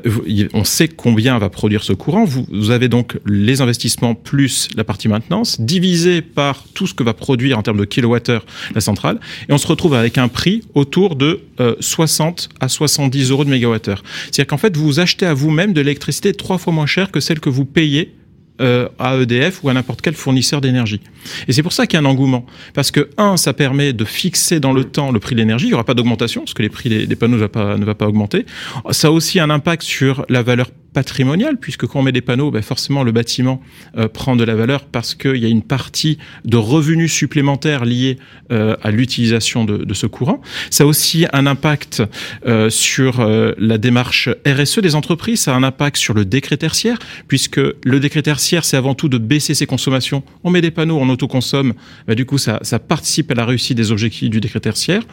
on 0.53 0.63
sait 0.63 0.87
combien 0.87 1.37
va 1.37 1.49
produire 1.49 1.83
ce 1.83 1.93
courant. 1.93 2.25
Vous, 2.25 2.45
vous 2.51 2.71
avez 2.71 2.89
donc 2.89 3.17
les 3.25 3.61
investissements 3.61 4.15
plus 4.15 4.69
la 4.75 4.83
partie 4.83 5.07
maintenance 5.07 5.61
divisé 5.61 6.21
par 6.21 6.65
tout 6.73 6.87
ce 6.87 6.93
que 6.93 7.03
va 7.03 7.13
produire 7.13 7.57
en 7.57 7.61
termes 7.61 7.79
de 7.79 7.85
kilowattheure 7.85 8.45
la 8.75 8.81
centrale, 8.81 9.19
et 9.47 9.53
on 9.53 9.57
se 9.57 9.67
retrouve 9.67 9.93
avec 9.93 10.17
un 10.17 10.27
prix 10.27 10.63
autour 10.75 11.15
de 11.15 11.41
euh, 11.59 11.75
60 11.79 12.49
à 12.59 12.67
70 12.67 13.31
euros 13.31 13.45
de 13.45 13.49
mégawattheure. 13.49 14.03
C'est-à-dire 14.25 14.47
qu'en 14.47 14.57
fait, 14.57 14.75
vous 14.75 14.99
achetez 14.99 15.25
à 15.25 15.33
vous-même 15.33 15.73
de 15.73 15.81
l'électricité 15.81 16.33
trois 16.33 16.57
fois 16.57 16.73
moins 16.73 16.85
chère 16.85 17.11
que 17.11 17.19
celle 17.19 17.39
que 17.39 17.49
vous 17.49 17.65
payez 17.65 18.16
euh, 18.61 18.87
à 18.99 19.17
EDF 19.17 19.63
ou 19.63 19.69
à 19.69 19.73
n'importe 19.73 20.01
quel 20.01 20.13
fournisseur 20.13 20.61
d'énergie. 20.61 21.01
Et 21.47 21.53
c'est 21.53 21.63
pour 21.63 21.73
ça 21.73 21.85
qu'il 21.87 21.99
y 21.99 22.03
a 22.03 22.05
un 22.05 22.09
engouement. 22.09 22.45
Parce 22.73 22.91
que, 22.91 23.09
un, 23.17 23.37
ça 23.37 23.53
permet 23.53 23.93
de 23.93 24.05
fixer 24.05 24.59
dans 24.59 24.73
le 24.73 24.83
temps 24.83 25.11
le 25.11 25.19
prix 25.19 25.35
de 25.35 25.39
l'énergie. 25.39 25.65
Il 25.65 25.69
n'y 25.69 25.73
aura 25.73 25.83
pas 25.83 25.93
d'augmentation, 25.93 26.41
parce 26.41 26.53
que 26.53 26.63
les 26.63 26.69
prix 26.69 26.89
des, 26.89 27.07
des 27.07 27.15
panneaux 27.15 27.35
ne 27.35 27.41
va, 27.41 27.49
pas, 27.49 27.77
ne 27.77 27.85
va 27.85 27.95
pas 27.95 28.07
augmenter. 28.07 28.45
Ça 28.91 29.09
a 29.09 29.11
aussi 29.11 29.39
un 29.39 29.49
impact 29.49 29.83
sur 29.83 30.25
la 30.29 30.41
valeur 30.41 30.69
patrimoniale, 30.97 31.57
puisque 31.57 31.85
quand 31.85 31.99
on 31.99 32.01
met 32.01 32.11
des 32.11 32.21
panneaux, 32.21 32.49
ben 32.49 32.63
forcément 32.63 33.03
le 33.03 33.11
bâtiment 33.11 33.61
euh, 33.97 34.07
prend 34.07 34.35
de 34.35 34.43
la 34.43 34.55
valeur 34.55 34.83
parce 34.83 35.13
qu'il 35.13 35.37
y 35.37 35.45
a 35.45 35.47
une 35.47 35.61
partie 35.61 36.17
de 36.43 36.57
revenus 36.57 37.13
supplémentaires 37.13 37.85
liés 37.85 38.17
euh, 38.51 38.75
à 38.81 38.89
l'utilisation 38.89 39.63
de, 39.63 39.77
de 39.77 39.93
ce 39.93 40.07
courant. 40.07 40.41
Ça 40.71 40.85
a 40.85 40.87
aussi 40.87 41.27
un 41.33 41.45
impact 41.45 42.01
euh, 42.47 42.71
sur 42.71 43.23
la 43.23 43.77
démarche 43.77 44.27
RSE 44.47 44.79
des 44.79 44.95
entreprises, 44.95 45.41
ça 45.41 45.53
a 45.53 45.55
un 45.55 45.61
impact 45.61 45.97
sur 45.97 46.15
le 46.15 46.25
décret 46.25 46.57
tertiaire, 46.57 46.97
puisque 47.27 47.59
le 47.59 47.99
décret 47.99 48.23
tertiaire, 48.23 48.65
c'est 48.65 48.77
avant 48.77 48.95
tout 48.95 49.07
de 49.07 49.19
baisser 49.19 49.53
ses 49.53 49.67
consommations. 49.67 50.23
On 50.43 50.49
met 50.49 50.61
des 50.61 50.71
panneaux, 50.71 50.97
on 50.99 51.09
autoconsomme, 51.09 51.75
bah, 52.07 52.15
du 52.15 52.25
coup, 52.25 52.39
ça, 52.39 52.57
ça 52.63 52.79
participe 52.79 53.29
à 53.29 53.35
la 53.35 53.45
réussite 53.45 53.77
des 53.77 53.91
objectifs 53.91 54.31
du 54.31 54.39
décret 54.39 54.61
tertiaire. 54.61 55.03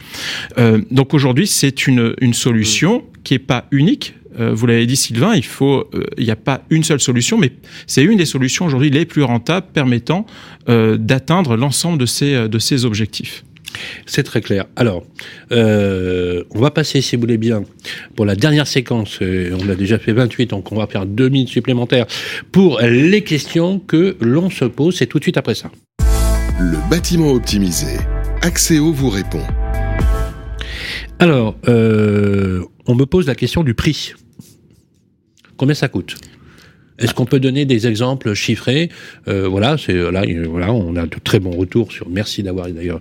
Donc 0.91 1.13
aujourd'hui, 1.13 1.47
c'est 1.47 1.87
une, 1.87 2.15
une 2.23 2.33
solution 2.33 3.05
qui 3.25 3.35
est 3.35 3.39
pas 3.39 3.67
unique. 3.71 4.15
Euh, 4.39 4.53
vous 4.55 4.67
l'avez 4.67 4.87
dit, 4.87 4.97
Sylvain, 4.97 5.35
il 5.35 5.45
faut, 5.45 5.89
euh, 5.95 6.05
il 6.19 6.25
n'y 6.25 6.31
a 6.31 6.37
pas 6.37 6.63
une 6.71 6.83
seule 6.85 7.01
solution, 7.01 7.39
mais 7.39 7.53
c'est 7.87 8.03
une 8.03 8.17
des 8.17 8.27
solutions 8.27 8.67
aujourd'hui 8.67 8.91
les 8.91 9.05
plus 9.05 9.23
rentables 9.23 9.67
permettant 9.73 10.27
euh, 10.69 10.97
d'atteindre 10.97 11.57
l'ensemble 11.57 11.99
de 11.99 12.07
ces, 12.07 12.35
euh, 12.35 12.49
de 12.49 12.59
ces 12.59 12.85
objectifs. 12.85 13.45
C'est 14.07 14.23
très 14.23 14.41
clair. 14.41 14.67
Alors, 14.77 15.03
euh, 15.51 16.45
on 16.55 16.61
va 16.61 16.71
passer, 16.71 17.01
si 17.01 17.17
vous 17.17 17.21
voulez 17.23 17.39
bien, 17.39 17.65
pour 18.15 18.25
la 18.25 18.37
dernière 18.37 18.69
séquence. 18.69 19.19
euh, 19.21 19.57
on 19.61 19.69
a 19.69 19.75
déjà 19.75 19.99
fait 19.99 20.13
28, 20.13 20.51
donc 20.51 20.71
on 20.71 20.77
va 20.77 20.87
faire 20.87 21.07
deux 21.07 21.29
minutes 21.29 21.49
supplémentaires 21.49 22.07
pour 22.53 22.81
les 22.81 23.23
questions 23.23 23.81
que 23.81 24.17
l'on 24.21 24.49
se 24.49 24.65
pose. 24.65 24.95
C'est 24.97 25.07
tout 25.07 25.19
de 25.19 25.25
suite 25.25 25.37
après 25.39 25.57
ça. 25.57 25.71
Le 26.61 26.79
bâtiment 26.89 27.33
optimisé. 27.33 27.97
Axéo 28.43 28.93
vous 28.93 29.11
répond. 29.11 29.43
Alors, 31.19 31.57
euh, 31.69 32.63
on 32.87 32.95
me 32.95 33.07
pose 33.07 33.27
la 33.27 33.35
question 33.35 33.65
du 33.65 33.75
prix. 33.75 34.13
Combien 35.57 35.75
ça 35.75 35.89
coûte? 35.89 36.17
Est-ce 36.99 37.13
qu'on 37.13 37.25
peut 37.25 37.41
donner 37.41 37.65
des 37.65 37.87
exemples 37.89 38.35
chiffrés? 38.35 38.89
Euh, 39.27 39.49
Voilà, 39.49 39.77
c'est 39.77 39.95
là, 40.13 40.23
voilà, 40.49 40.73
on 40.73 40.95
a 40.97 41.07
de 41.07 41.17
très 41.23 41.41
bons 41.41 41.51
retours 41.57 41.91
sur. 41.91 42.09
Merci 42.09 42.43
d'avoir 42.43 42.69
d'ailleurs 42.69 43.01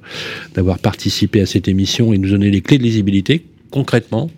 d'avoir 0.56 0.80
participé 0.80 1.42
à 1.42 1.46
cette 1.46 1.68
émission 1.68 2.12
et 2.12 2.18
nous 2.18 2.30
donner 2.30 2.50
les 2.50 2.62
clés 2.62 2.80
de 2.80 2.84
lisibilité 2.84 3.46
concrètement. 3.70 4.30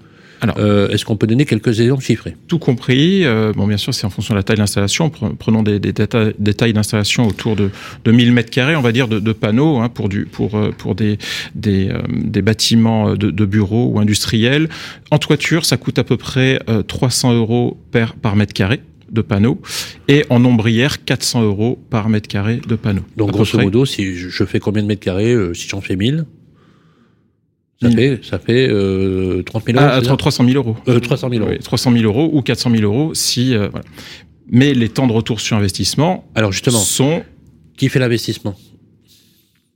Euh, 0.57 0.89
Est-ce 0.89 1.05
qu'on 1.05 1.15
peut 1.17 1.27
donner 1.27 1.45
quelques 1.45 1.79
exemples 1.79 2.03
chiffrés 2.03 2.35
Tout 2.47 2.59
compris, 2.59 3.25
euh, 3.25 3.51
bon 3.53 3.67
bien 3.67 3.77
sûr 3.77 3.93
c'est 3.93 4.05
en 4.05 4.09
fonction 4.09 4.33
de 4.33 4.39
la 4.39 4.43
taille 4.43 4.55
de 4.57 4.61
l'installation, 4.61 5.09
Pre- 5.09 5.35
prenons 5.35 5.63
des, 5.63 5.79
des, 5.79 5.91
déta- 5.93 6.33
des 6.37 6.53
tailles 6.53 6.73
d'installation 6.73 7.27
autour 7.27 7.55
de, 7.55 7.69
de 8.03 8.11
1000 8.11 8.31
mètres 8.31 8.49
carrés, 8.51 8.75
on 8.75 8.81
va 8.81 8.91
dire, 8.91 9.07
de, 9.07 9.19
de 9.19 9.31
panneaux 9.33 9.77
hein, 9.77 9.89
pour, 9.89 10.09
du, 10.09 10.25
pour, 10.25 10.55
euh, 10.55 10.71
pour 10.77 10.95
des, 10.95 11.17
des, 11.55 11.89
euh, 11.89 12.01
des 12.09 12.41
bâtiments 12.41 13.13
de, 13.15 13.31
de 13.31 13.45
bureaux 13.45 13.87
ou 13.93 13.99
industriels. 13.99 14.69
En 15.11 15.17
toiture, 15.17 15.65
ça 15.65 15.77
coûte 15.77 15.99
à 15.99 16.03
peu 16.03 16.17
près 16.17 16.59
euh, 16.69 16.81
300 16.83 17.33
euros 17.33 17.77
par, 17.91 18.15
par 18.15 18.35
mètre 18.35 18.53
carré 18.53 18.81
de 19.11 19.21
panneaux 19.21 19.61
et 20.07 20.25
en 20.31 20.43
ombrière 20.45 21.03
400 21.05 21.43
euros 21.43 21.79
par 21.91 22.09
mètre 22.09 22.27
carré 22.27 22.59
de 22.67 22.75
panneaux. 22.75 23.03
Donc 23.17 23.31
grosso 23.31 23.57
modo, 23.65 23.85
si 23.85 24.15
je 24.15 24.29
je 24.29 24.43
fais 24.45 24.59
combien 24.59 24.81
de 24.81 24.87
mètres 24.87 25.03
carrés 25.03 25.31
euh, 25.31 25.53
Si 25.53 25.69
j'en 25.69 25.79
fais 25.79 25.95
1000, 25.95 26.25
ça 27.81 27.89
fait, 27.91 28.19
ça 28.23 28.39
fait 28.39 28.67
euh, 28.69 29.43
30 29.43 29.65
000 29.65 29.77
euros. 29.77 29.87
Ah, 29.91 29.99
c'est 30.01 30.07
ça 30.07 30.15
300 30.17 30.45
000 30.45 30.55
euros. 30.57 30.77
Euh, 30.87 30.99
300 30.99 31.29
000 31.29 31.41
euros. 31.43 31.51
Oui, 31.51 31.59
300 31.59 31.91
000 31.91 32.03
euros 32.05 32.29
ou 32.33 32.41
400 32.41 32.69
000 32.71 32.83
euros 32.83 33.13
si. 33.13 33.53
euh, 33.53 33.67
voilà. 33.69 33.85
Mais 34.49 34.73
les 34.73 34.89
temps 34.89 35.07
de 35.07 35.11
retour 35.11 35.41
sur 35.41 35.57
investissement 35.57 36.25
Alors 36.35 36.51
justement, 36.51 36.79
sont 36.79 37.23
qui 37.77 37.89
fait 37.89 37.99
l'investissement? 37.99 38.55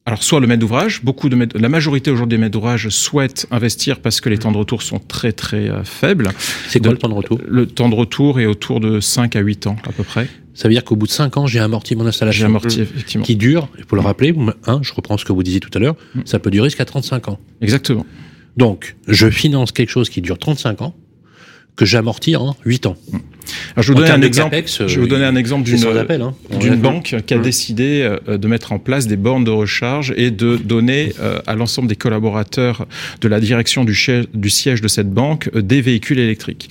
Alors 0.06 0.24
soit 0.24 0.40
le 0.40 0.48
maître 0.48 0.62
d'ouvrage, 0.62 1.04
beaucoup 1.04 1.30
de 1.30 1.36
maîtres- 1.36 1.58
la 1.60 1.70
majorité 1.70 2.10
aujourd'hui 2.10 2.38
des 2.38 2.42
maîtres 2.42 2.54
d'ouvrage 2.54 2.90
souhaitent 2.90 3.46
investir 3.52 4.00
parce 4.00 4.22
que 4.22 4.30
les 4.30 4.38
temps 4.40 4.52
de 4.52 4.58
retour 4.58 4.82
sont 4.82 4.98
très 5.00 5.32
très 5.34 5.70
euh, 5.70 5.84
faibles. 5.84 6.30
C'est 6.68 6.80
quoi 6.80 6.90
De- 6.90 6.94
le 6.94 6.98
temps 7.00 7.10
de 7.10 7.14
retour? 7.14 7.40
Le 7.48 7.66
temps 7.68 7.90
de 7.90 7.96
retour 7.96 8.40
est 8.40 8.46
autour 8.48 8.80
de 8.80 9.00
5 9.00 9.36
à 9.36 9.40
8 9.40 9.68
ans 9.68 9.76
à 9.88 9.92
peu 9.92 10.04
près. 10.04 10.28
Ça 10.60 10.68
veut 10.68 10.74
dire 10.74 10.84
qu'au 10.84 10.98
bout 10.98 11.08
de 11.08 11.12
5 11.12 11.38
ans, 11.38 11.48
j'ai 11.48 11.60
amorti 11.60 11.96
mon 11.96 12.04
J'ai 12.04 12.10
installation. 12.10 12.46
amorti 12.48 12.82
effectivement. 12.82 13.24
Qui 13.24 13.38
dure, 13.38 13.70
il 13.78 13.86
faut 13.86 13.96
le 13.96 14.02
rappeler, 14.02 14.36
hein, 14.68 14.80
je 14.82 14.94
reprends 14.94 15.18
ce 15.18 15.24
que 15.24 15.32
vous 15.32 15.42
disiez 15.42 15.62
tout 15.62 15.70
à 15.74 15.80
l'heure, 15.80 15.96
Mm. 16.16 16.22
ça 16.26 16.38
peut 16.40 16.52
durer 16.52 16.68
jusqu'à 16.68 16.84
35 16.84 17.30
ans. 17.30 17.40
Exactement. 17.62 18.06
Donc, 18.58 18.98
je 19.08 19.30
finance 19.30 19.72
quelque 19.72 19.88
chose 19.90 20.10
qui 20.10 20.20
dure 20.22 20.38
35 20.38 20.82
ans, 20.82 20.94
que 21.80 21.86
j'amortis 21.86 22.36
en 22.36 22.58
8 22.66 22.88
ans. 22.88 22.98
Alors, 23.74 23.84
je 23.84 23.94
vais 23.94 23.94
vous 23.94 24.02
donner 24.02 24.12
un 24.12 24.22
exemple. 24.22 24.52
capex, 24.52 24.82
euh, 24.82 24.88
je 24.90 24.96
vais 24.96 25.02
vous 25.02 25.08
donner 25.08 25.24
un 25.24 25.38
exemple 25.38 25.64
d'une. 25.64 25.82
Hein. 25.82 26.76
Banque 26.76 27.16
qui 27.26 27.34
a 27.34 27.38
Mm. 27.38 27.42
décidé 27.42 28.02
euh, 28.28 28.38
de 28.38 28.48
mettre 28.50 28.74
en 28.74 28.80
place 28.80 29.08
des 29.08 29.16
bornes 29.16 29.46
de 29.46 29.50
recharge 29.52 30.14
et 30.18 30.30
de 30.30 30.58
donner 30.58 31.14
euh, 31.22 31.40
à 31.48 31.56
l'ensemble 31.56 31.88
des 31.88 31.96
collaborateurs 31.96 32.86
de 33.22 33.28
la 33.30 33.40
direction 33.40 33.86
du, 33.86 33.96
siège 33.96 34.82
de 34.82 34.88
cette 34.90 35.10
banque 35.10 35.50
euh, 35.56 35.62
des 35.62 35.80
véhicules 35.82 36.20
électriques. 36.20 36.70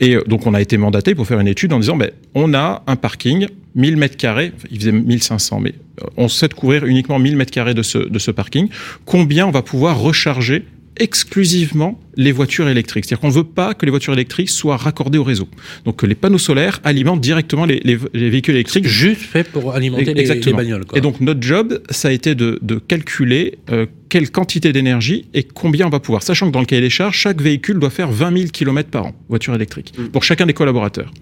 Et 0.00 0.16
euh, 0.16 0.24
donc 0.26 0.44
on 0.48 0.54
a 0.54 0.60
été 0.60 0.76
mandaté 0.76 1.14
pour 1.14 1.26
faire 1.28 1.38
une 1.38 1.46
étude 1.48 1.72
en 1.72 1.78
disant 1.78 1.96
ben, 1.96 2.10
on 2.34 2.52
a 2.52 2.82
un 2.88 2.96
parking 2.96 3.46
1000 3.76 3.96
mètres 3.96 4.16
carrés, 4.16 4.52
il 4.72 4.80
faisait 4.80 4.92
1500 4.92 5.60
mais 5.60 5.74
euh, 6.02 6.06
on 6.16 6.26
souhaite 6.26 6.54
couvrir 6.54 6.84
uniquement 6.84 7.20
1000 7.20 7.36
mètres 7.36 7.52
carrés 7.52 7.74
de 7.74 7.82
ce, 7.82 7.98
de 7.98 8.18
ce 8.18 8.32
parking. 8.32 8.68
Combien 9.04 9.46
on 9.46 9.52
va 9.52 9.62
pouvoir 9.62 10.00
recharger 10.00 10.64
exclusivement 10.98 12.00
les 12.16 12.32
voitures 12.32 12.68
électriques. 12.68 13.04
C'est-à-dire 13.04 13.20
qu'on 13.20 13.28
ne 13.28 13.32
veut 13.32 13.44
pas 13.44 13.74
que 13.74 13.84
les 13.86 13.90
voitures 13.90 14.12
électriques 14.12 14.50
soient 14.50 14.76
raccordées 14.76 15.18
au 15.18 15.24
réseau. 15.24 15.48
Donc 15.84 15.96
que 15.96 16.06
les 16.06 16.14
panneaux 16.16 16.38
solaires 16.38 16.80
alimentent 16.84 17.20
directement 17.20 17.64
les, 17.64 17.80
les- 17.84 17.98
les 18.14 18.30
véhicules 18.30 18.54
électriques 18.54 18.86
Juste 18.86 19.20
fait 19.20 19.44
pour 19.48 19.74
alimenter 19.74 20.14
les, 20.14 20.24
les 20.24 20.52
bagnoles. 20.52 20.84
Quoi. 20.84 20.98
et 20.98 21.00
donc 21.00 21.20
notre 21.20 21.40
job, 21.42 21.80
ça 21.90 22.08
a 22.08 22.10
été 22.10 22.34
de, 22.34 22.58
de 22.62 22.76
calculer 22.76 23.58
euh, 23.70 23.86
quelle 24.08 24.30
quantité 24.30 24.72
d'énergie 24.72 25.26
et 25.34 25.42
combien 25.44 25.86
on 25.86 25.90
va 25.90 26.00
pouvoir. 26.00 26.22
Sachant 26.22 26.48
que 26.48 26.52
dans 26.52 26.60
le 26.60 26.66
cahier 26.66 26.80
des 26.82 26.90
charges, 26.90 27.16
chaque 27.16 27.40
véhicule 27.40 27.78
doit 27.78 27.90
faire 27.90 28.10
20 28.10 28.36
000 28.36 28.50
km 28.52 28.88
par 28.90 29.06
an, 29.06 29.14
voiture 29.28 29.54
électrique, 29.54 29.92
Mm. 29.98 30.06
pour 30.08 30.24
chacun 30.24 30.46
des 30.46 30.54
collaborateurs. 30.54 31.12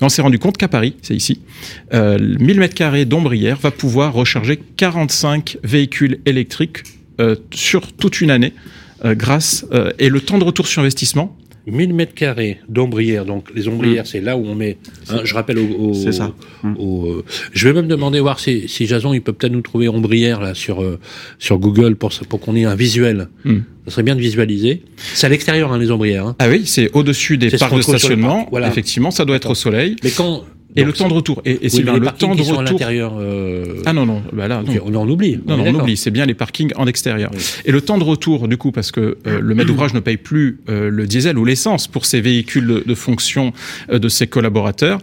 Mais 0.00 0.06
on 0.06 0.08
s'est 0.08 0.22
rendu 0.22 0.38
compte 0.38 0.56
qu'à 0.56 0.68
Paris, 0.68 0.96
c'est 1.02 1.14
ici, 1.14 1.40
euh, 1.94 2.18
1000 2.40 2.58
mètres 2.58 2.74
carrés 2.74 3.04
d'ombrière 3.04 3.58
va 3.58 3.70
pouvoir 3.70 4.12
recharger 4.14 4.58
45 4.76 5.58
véhicules 5.62 6.18
électriques 6.26 6.78
euh, 7.20 7.36
sur 7.52 7.92
toute 7.92 8.20
une 8.20 8.30
année. 8.30 8.52
Euh, 9.04 9.14
grâce 9.14 9.66
euh, 9.72 9.90
et 9.98 10.08
le 10.08 10.20
temps 10.20 10.38
de 10.38 10.44
retour 10.44 10.66
sur 10.66 10.80
investissement 10.82 11.36
1000 11.66 11.92
mètres 11.92 12.14
carrés 12.14 12.58
d'ombrières. 12.68 13.26
Donc, 13.26 13.48
les 13.54 13.68
ombrières, 13.68 14.06
c'est 14.06 14.22
là 14.22 14.36
où 14.36 14.44
on 14.46 14.54
met. 14.54 14.78
hein, 15.10 15.20
je 15.24 15.34
rappelle 15.34 15.58
au. 15.58 15.66
au- 15.90 15.94
C'est 15.94 16.10
ça. 16.10 16.32
Mm. 16.62 16.74
au, 16.78 17.06
euh, 17.06 17.24
je 17.52 17.68
vais 17.68 17.74
même 17.74 17.86
demander 17.86 18.18
voir 18.18 18.40
si, 18.40 18.66
si 18.66 18.86
Jason, 18.86 19.12
il 19.12 19.20
peut 19.20 19.34
peut-être 19.34 19.52
nous 19.52 19.60
trouver 19.60 19.86
ombrière 19.86 20.40
là 20.40 20.54
sur 20.54 20.82
euh, 20.82 20.98
sur 21.38 21.58
Google 21.58 21.96
pour 21.96 22.10
pour 22.28 22.40
qu'on 22.40 22.56
ait 22.56 22.64
un 22.64 22.74
visuel. 22.74 23.28
Mm. 23.44 23.58
Ça 23.84 23.90
serait 23.92 24.02
bien 24.02 24.16
de 24.16 24.20
visualiser. 24.20 24.82
C'est 25.14 25.26
à 25.26 25.30
l'extérieur 25.30 25.70
hein, 25.72 25.78
les 25.78 25.90
ombrières. 25.90 26.26
hein. 26.28 26.36
ah 26.38 26.48
oui 26.48 26.62
c'est 26.64 26.90
au-dessus 26.94 27.36
des 27.36 27.50
parcs 27.50 27.76
de 27.76 27.82
stationnement 27.82 28.38
parc, 28.38 28.48
voilà. 28.50 28.68
effectivement 28.68 29.10
ça 29.10 29.24
doit 29.26 29.36
être 29.36 29.50
au 29.50 29.54
soleil 29.54 29.96
Mais 30.02 30.10
quand 30.10 30.44
et 30.76 30.84
le 30.84 30.92
temps 30.92 31.08
de 31.08 31.14
retour 31.14 31.42
et, 31.44 31.52
et 31.52 31.58
oui, 31.64 31.70
Sylvain, 31.70 31.94
les 31.94 31.98
le 31.98 32.04
parkings 32.04 32.28
temps 32.28 32.34
de 32.34 32.42
sont 32.42 32.54
à 32.54 32.58
retour 32.58 32.72
l'intérieur. 32.78 33.14
euh, 33.18 33.82
ah 33.86 33.92
non 33.92 34.06
non 34.06 34.22
bah 34.32 34.46
là 34.48 34.62
on 34.84 34.94
en 34.94 35.08
oublie. 35.08 35.38
Non, 35.46 35.56
non, 35.56 35.64
on 35.66 35.74
oublie, 35.80 35.96
c'est 35.96 36.10
bien 36.10 36.26
les 36.26 36.34
parkings 36.34 36.72
en 36.76 36.86
extérieur. 36.86 37.30
Oui. 37.34 37.40
Et 37.64 37.72
le 37.72 37.80
temps 37.80 37.98
de 37.98 38.04
retour, 38.04 38.46
du 38.48 38.56
coup, 38.56 38.70
parce 38.72 38.92
que 38.92 39.18
euh, 39.26 39.40
le 39.40 39.54
maître 39.54 39.68
d'ouvrage 39.68 39.94
ne 39.94 40.00
paye 40.00 40.16
plus 40.16 40.60
euh, 40.68 40.90
le 40.90 41.06
diesel 41.06 41.38
ou 41.38 41.44
l'essence 41.44 41.88
pour 41.88 42.06
ses 42.06 42.20
véhicules 42.20 42.66
de, 42.66 42.84
de 42.86 42.94
fonction 42.94 43.52
de 43.90 44.08
ses 44.08 44.26
collaborateurs, 44.26 44.98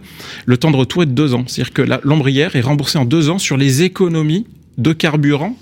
le 0.46 0.56
temps 0.56 0.70
de 0.70 0.76
retour 0.76 1.02
est 1.02 1.06
de 1.06 1.12
deux 1.12 1.34
ans. 1.34 1.44
C'est-à-dire 1.46 1.72
que 1.72 1.82
l'ombrière 2.02 2.56
est 2.56 2.60
remboursée 2.60 2.98
en 2.98 3.04
deux 3.04 3.28
ans 3.30 3.38
sur 3.38 3.56
les 3.56 3.82
économies 3.82 4.46
de 4.78 4.92
carburant 4.92 5.56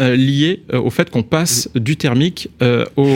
euh, 0.00 0.16
liées 0.16 0.62
euh, 0.72 0.80
au 0.80 0.88
fait 0.90 1.10
qu'on 1.10 1.22
passe 1.22 1.68
du 1.74 1.96
thermique 1.96 2.48
euh, 2.62 2.84
au, 2.96 3.06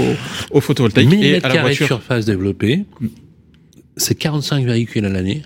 au 0.51 0.61
photovoltaïque 0.61 1.09
1000 1.11 1.25
et 1.25 1.33
mètres 1.33 1.47
à 1.47 1.55
la 1.55 1.61
voiture 1.63 1.87
surface 1.87 2.27
développée. 2.27 2.85
C'est 3.97 4.15
45 4.15 4.67
véhicules 4.67 5.05
à 5.05 5.09
l'année. 5.09 5.43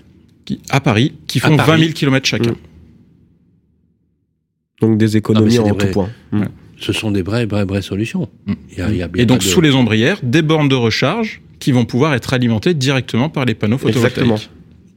Qui- 0.55 0.61
à 0.69 0.79
Paris 0.79 1.13
qui 1.27 1.39
font 1.39 1.55
Paris. 1.57 1.71
20 1.71 1.77
000 1.79 1.93
km 1.93 2.25
chacun. 2.27 2.51
Mm. 2.51 2.55
Donc 4.81 4.97
des 4.97 5.17
économies 5.17 5.57
Ah, 5.57 5.61
en 5.61 5.65
des 5.65 5.71
tout 5.71 5.77
vrais- 5.77 5.91
point. 5.91 6.09
Mm. 6.31 6.43
Ce 6.79 6.93
sont 6.93 7.11
des 7.11 7.21
vraies, 7.21 7.45
vraies, 7.45 7.65
vraies 7.65 7.81
solutions. 7.83 8.27
Mm. 8.47 8.53
Y 8.77 8.81
a- 8.81 8.89
y 8.91 9.03
a- 9.03 9.09
Et 9.15 9.25
donc, 9.25 9.39
de- 9.39 9.43
sous 9.43 9.61
les 9.61 9.71
ombrières, 9.75 10.19
des 10.23 10.41
bornes 10.41 10.69
de 10.69 10.75
recharge 10.75 11.41
qui 11.59 11.71
vont 11.71 11.85
pouvoir 11.85 12.13
être 12.15 12.33
alimentées 12.33 12.73
directement 12.73 13.29
par 13.29 13.45
les 13.45 13.53
panneaux 13.53 13.77
photovoltaïques. 13.77 14.17
Exactement. 14.17 14.39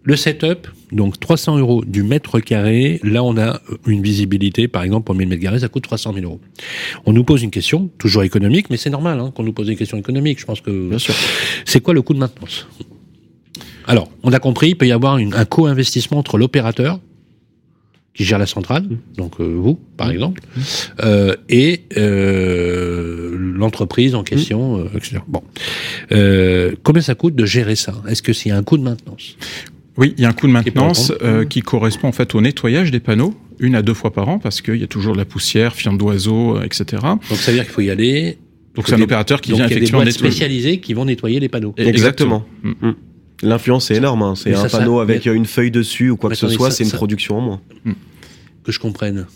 Le 0.07 0.17
setup, 0.17 0.69
donc 0.93 1.19
300 1.19 1.57
euros 1.59 1.83
du 1.85 2.03
mètre 2.03 2.38
carré. 2.40 3.01
Là, 3.03 3.23
on 3.25 3.38
a 3.38 3.61
une 3.87 4.03
visibilité, 4.03 4.69
par 4.69 4.83
exemple, 4.83 5.05
pour 5.05 5.14
1000 5.14 5.29
mètres 5.29 5.40
carrés, 5.43 5.61
ça 5.61 5.69
coûte 5.69 5.83
300 5.85 6.12
000 6.12 6.27
euros. 6.27 6.40
On 7.07 7.12
nous 7.14 7.25
pose 7.25 7.43
une 7.43 7.51
question, 7.51 7.88
toujours 7.99 8.23
économique, 8.23 8.69
mais 8.69 8.77
c'est 8.77 8.90
normal 8.90 9.19
hein, 9.19 9.33
qu'on 9.35 9.43
nous 9.45 9.55
pose 9.55 9.67
des 9.67 9.77
questions 9.77 9.97
économiques. 9.99 10.40
Je 10.40 10.45
pense 10.45 10.61
que 10.61 10.88
Bien 10.90 10.99
sûr. 10.99 11.14
c'est 11.64 11.81
quoi 11.81 11.95
le 11.95 12.03
coût 12.03 12.12
de 12.12 12.19
maintenance? 12.19 12.67
Alors, 13.87 14.11
on 14.23 14.33
a 14.33 14.38
compris, 14.38 14.70
il 14.70 14.75
peut 14.77 14.87
y 14.87 14.92
avoir 14.92 15.18
une- 15.18 15.35
un 15.35 15.44
co-investissement 15.44 16.18
entre 16.18 16.38
l'opérateur 16.38 17.01
qui 18.14 18.25
gère 18.25 18.38
la 18.38 18.47
centrale, 18.47 18.85
donc 19.16 19.40
euh, 19.40 19.44
vous, 19.44 19.79
par 19.97 20.11
exemple, 20.11 20.40
euh, 21.03 21.35
et 21.49 21.83
euh, 21.97 23.37
l'entreprise 23.37 24.14
en 24.14 24.23
question, 24.23 24.79
euh, 24.79 24.85
etc. 24.97 25.18
Bon, 25.27 25.42
Euh, 26.12 26.73
combien 26.85 27.03
ça 27.03 27.14
coûte 27.16 27.35
de 27.35 27.44
gérer 27.44 27.75
ça? 27.77 27.94
Est-ce 28.09 28.23
que 28.23 28.33
c'est 28.33 28.51
un 28.51 28.62
coût 28.62 28.79
de 28.79 28.83
maintenance? 28.85 29.37
Oui, 29.97 30.14
il 30.16 30.23
y 30.23 30.27
a 30.27 30.29
un 30.29 30.33
coût 30.33 30.47
de 30.47 30.53
maintenance 30.53 31.12
euh, 31.23 31.44
qui 31.44 31.61
correspond 31.61 32.09
en 32.09 32.12
fait 32.12 32.35
au 32.35 32.40
nettoyage 32.40 32.90
des 32.90 33.01
panneaux, 33.01 33.35
une 33.59 33.75
à 33.75 33.83
deux 33.83 33.94
fois 33.94 34.12
par 34.12 34.29
an, 34.29 34.38
parce 34.38 34.61
qu'il 34.61 34.77
y 34.77 34.85
a 34.85 34.88
toujours 34.88 35.12
de 35.14 35.18
la 35.18 35.25
poussière, 35.25 35.75
fientes 35.75 35.99
d'oiseaux, 35.99 36.61
etc. 36.62 37.03
Donc 37.03 37.38
ça 37.38 37.51
veut 37.51 37.57
dire 37.59 37.64
qu'il 37.64 37.73
faut 37.73 37.81
y 37.81 37.90
aller. 37.90 38.38
Donc 38.75 38.87
c'est 38.88 38.94
un 38.94 39.01
opérateur 39.01 39.40
qui 39.40 39.51
donc 39.51 39.59
vient 39.59 39.66
il 39.66 39.70
y 39.70 39.73
a 39.73 39.75
des 39.75 39.77
effectivement 39.83 39.99
boîtes 39.99 40.09
nettoyer. 40.09 40.31
spécialisées 40.33 40.81
qui 40.81 40.94
vont 40.94 41.05
nettoyer 41.05 41.38
les 41.40 41.49
panneaux. 41.49 41.75
Exactement. 41.77 42.44
L'influence 43.42 43.90
est 43.90 43.97
énorme. 43.97 44.23
hein. 44.23 44.35
C'est 44.37 44.55
un 44.55 44.62
ça, 44.62 44.68
ça- 44.68 44.79
panneau 44.79 45.01
avec 45.01 45.27
mais- 45.27 45.35
une 45.35 45.44
feuille 45.47 45.70
dessus 45.70 46.11
ou 46.11 46.16
quoi 46.16 46.31
Mais 46.31 46.35
que 46.37 46.40
ce 46.40 46.49
soit, 46.49 46.70
c'est 46.70 46.85
une 46.85 46.90
ça- 46.90 46.97
production 46.97 47.38
en 47.38 47.40
moins. 47.40 47.61
Que 48.64 48.73
je 48.73 48.79
comprenne. 48.79 49.27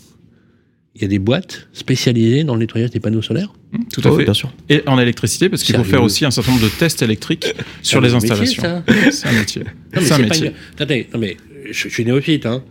Il 0.95 1.01
y 1.03 1.05
a 1.05 1.07
des 1.07 1.19
boîtes 1.19 1.67
spécialisées 1.71 2.43
dans 2.43 2.55
le 2.55 2.61
nettoyage 2.61 2.89
des 2.89 2.99
panneaux 2.99 3.21
solaires. 3.21 3.53
Mm, 3.71 3.77
Tout 3.93 4.01
à 4.07 4.15
fait. 4.17 4.23
bien 4.23 4.33
sûr. 4.33 4.51
Et 4.69 4.81
en 4.87 4.97
électricité, 4.99 5.47
parce 5.47 5.63
qu'il 5.63 5.75
faut 5.75 5.83
faire 5.83 6.01
aussi 6.01 6.25
un 6.25 6.31
certain 6.31 6.51
nombre 6.51 6.63
de 6.63 6.69
tests 6.69 7.01
électriques 7.03 7.53
sur 7.83 8.01
les 8.01 8.13
installations. 8.15 8.63
C'est 9.11 9.27
un 9.27 9.31
métier. 9.33 9.63
C'est 9.93 9.99
un 9.99 10.01
c'est 10.01 10.09
pas 10.09 10.17
métier. 10.19 10.47
une... 10.47 10.53
Attendez, 10.75 11.07
non, 11.13 11.19
mais 11.19 11.37
je, 11.71 11.87
je 11.87 11.93
suis 11.93 12.03
néophyte, 12.05 12.45
hein. 12.47 12.63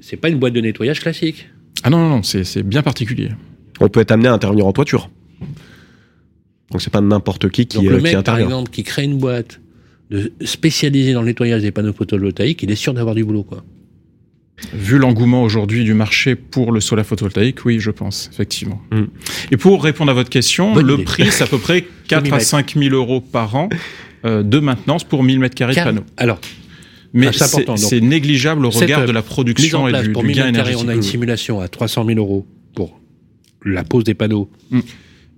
C'est 0.00 0.16
pas 0.16 0.28
une 0.28 0.38
boîte 0.38 0.52
de 0.52 0.60
nettoyage 0.60 1.00
classique. 1.00 1.48
Ah 1.82 1.90
non, 1.90 1.98
non, 1.98 2.08
non, 2.16 2.22
c'est 2.22 2.44
c'est 2.44 2.62
bien 2.62 2.82
particulier. 2.82 3.30
On 3.80 3.88
peut 3.88 4.00
être 4.00 4.12
amené 4.12 4.28
à 4.28 4.32
intervenir 4.32 4.66
en 4.66 4.72
toiture. 4.72 5.10
Donc 6.70 6.80
c'est 6.80 6.90
pas 6.92 7.00
n'importe 7.00 7.48
qui 7.50 7.66
qui, 7.66 7.78
Donc 7.78 7.86
euh, 7.86 7.90
le 7.90 7.96
qui 7.98 8.02
mec, 8.04 8.12
par 8.12 8.20
intervient. 8.20 8.44
exemple, 8.46 8.70
qui 8.70 8.82
crée 8.84 9.04
une 9.04 9.18
boîte 9.18 9.60
de 10.10 10.32
spécialisée 10.42 11.12
dans 11.12 11.20
le 11.22 11.26
nettoyage 11.28 11.62
des 11.62 11.70
panneaux 11.70 11.92
photovoltaïques, 11.92 12.62
il 12.62 12.70
est 12.70 12.74
sûr 12.76 12.94
d'avoir 12.94 13.14
du 13.14 13.24
boulot, 13.24 13.42
quoi. 13.42 13.64
Vu 14.72 14.98
l'engouement 14.98 15.42
aujourd'hui 15.42 15.82
du 15.82 15.94
marché 15.94 16.36
pour 16.36 16.70
le 16.70 16.80
solaire 16.80 17.04
photovoltaïque, 17.04 17.64
oui, 17.64 17.80
je 17.80 17.90
pense, 17.90 18.30
effectivement. 18.32 18.80
Mm. 18.92 19.02
Et 19.50 19.56
pour 19.56 19.82
répondre 19.82 20.10
à 20.12 20.14
votre 20.14 20.30
question, 20.30 20.72
Bonne 20.72 20.86
le 20.86 20.94
idée. 20.94 21.04
prix, 21.04 21.26
c'est 21.30 21.42
à 21.44 21.46
peu 21.48 21.58
près 21.58 21.84
4 22.08 22.26
à 22.26 22.30
mettre. 22.36 22.44
5 22.44 22.74
000 22.76 22.94
euros 22.94 23.20
par 23.20 23.56
an 23.56 23.68
euh, 24.24 24.42
de 24.44 24.58
maintenance 24.60 25.02
pour 25.04 25.24
1000 25.24 25.40
mètres 25.40 25.56
carrés 25.56 25.74
de 25.74 25.80
panneaux. 25.80 26.04
Alors, 26.16 26.40
Mais 27.12 27.28
Ah, 27.28 27.76
c'est 27.76 28.00
négligeable 28.00 28.64
au 28.64 28.70
regard 28.70 29.00
euh, 29.00 29.06
de 29.06 29.12
la 29.12 29.20
mise 29.22 29.28
en 29.28 29.32
production 29.32 29.88
et 29.88 29.90
place 29.90 30.04
du, 30.06 30.12
pour 30.12 30.22
du 30.22 30.28
1000 30.28 30.36
gain 30.36 30.44
mètres 30.46 30.58
carrés, 30.58 30.74
on 30.76 30.78
a 30.78 30.82
une 30.82 30.90
énergétique. 30.90 31.10
simulation 31.10 31.60
à 31.60 31.66
300 31.68 32.06
000 32.06 32.18
euros 32.20 32.46
pour 32.76 33.00
la 33.64 33.82
pose 33.82 34.04
des 34.04 34.14
panneaux 34.14 34.48
Mm. 34.70 34.80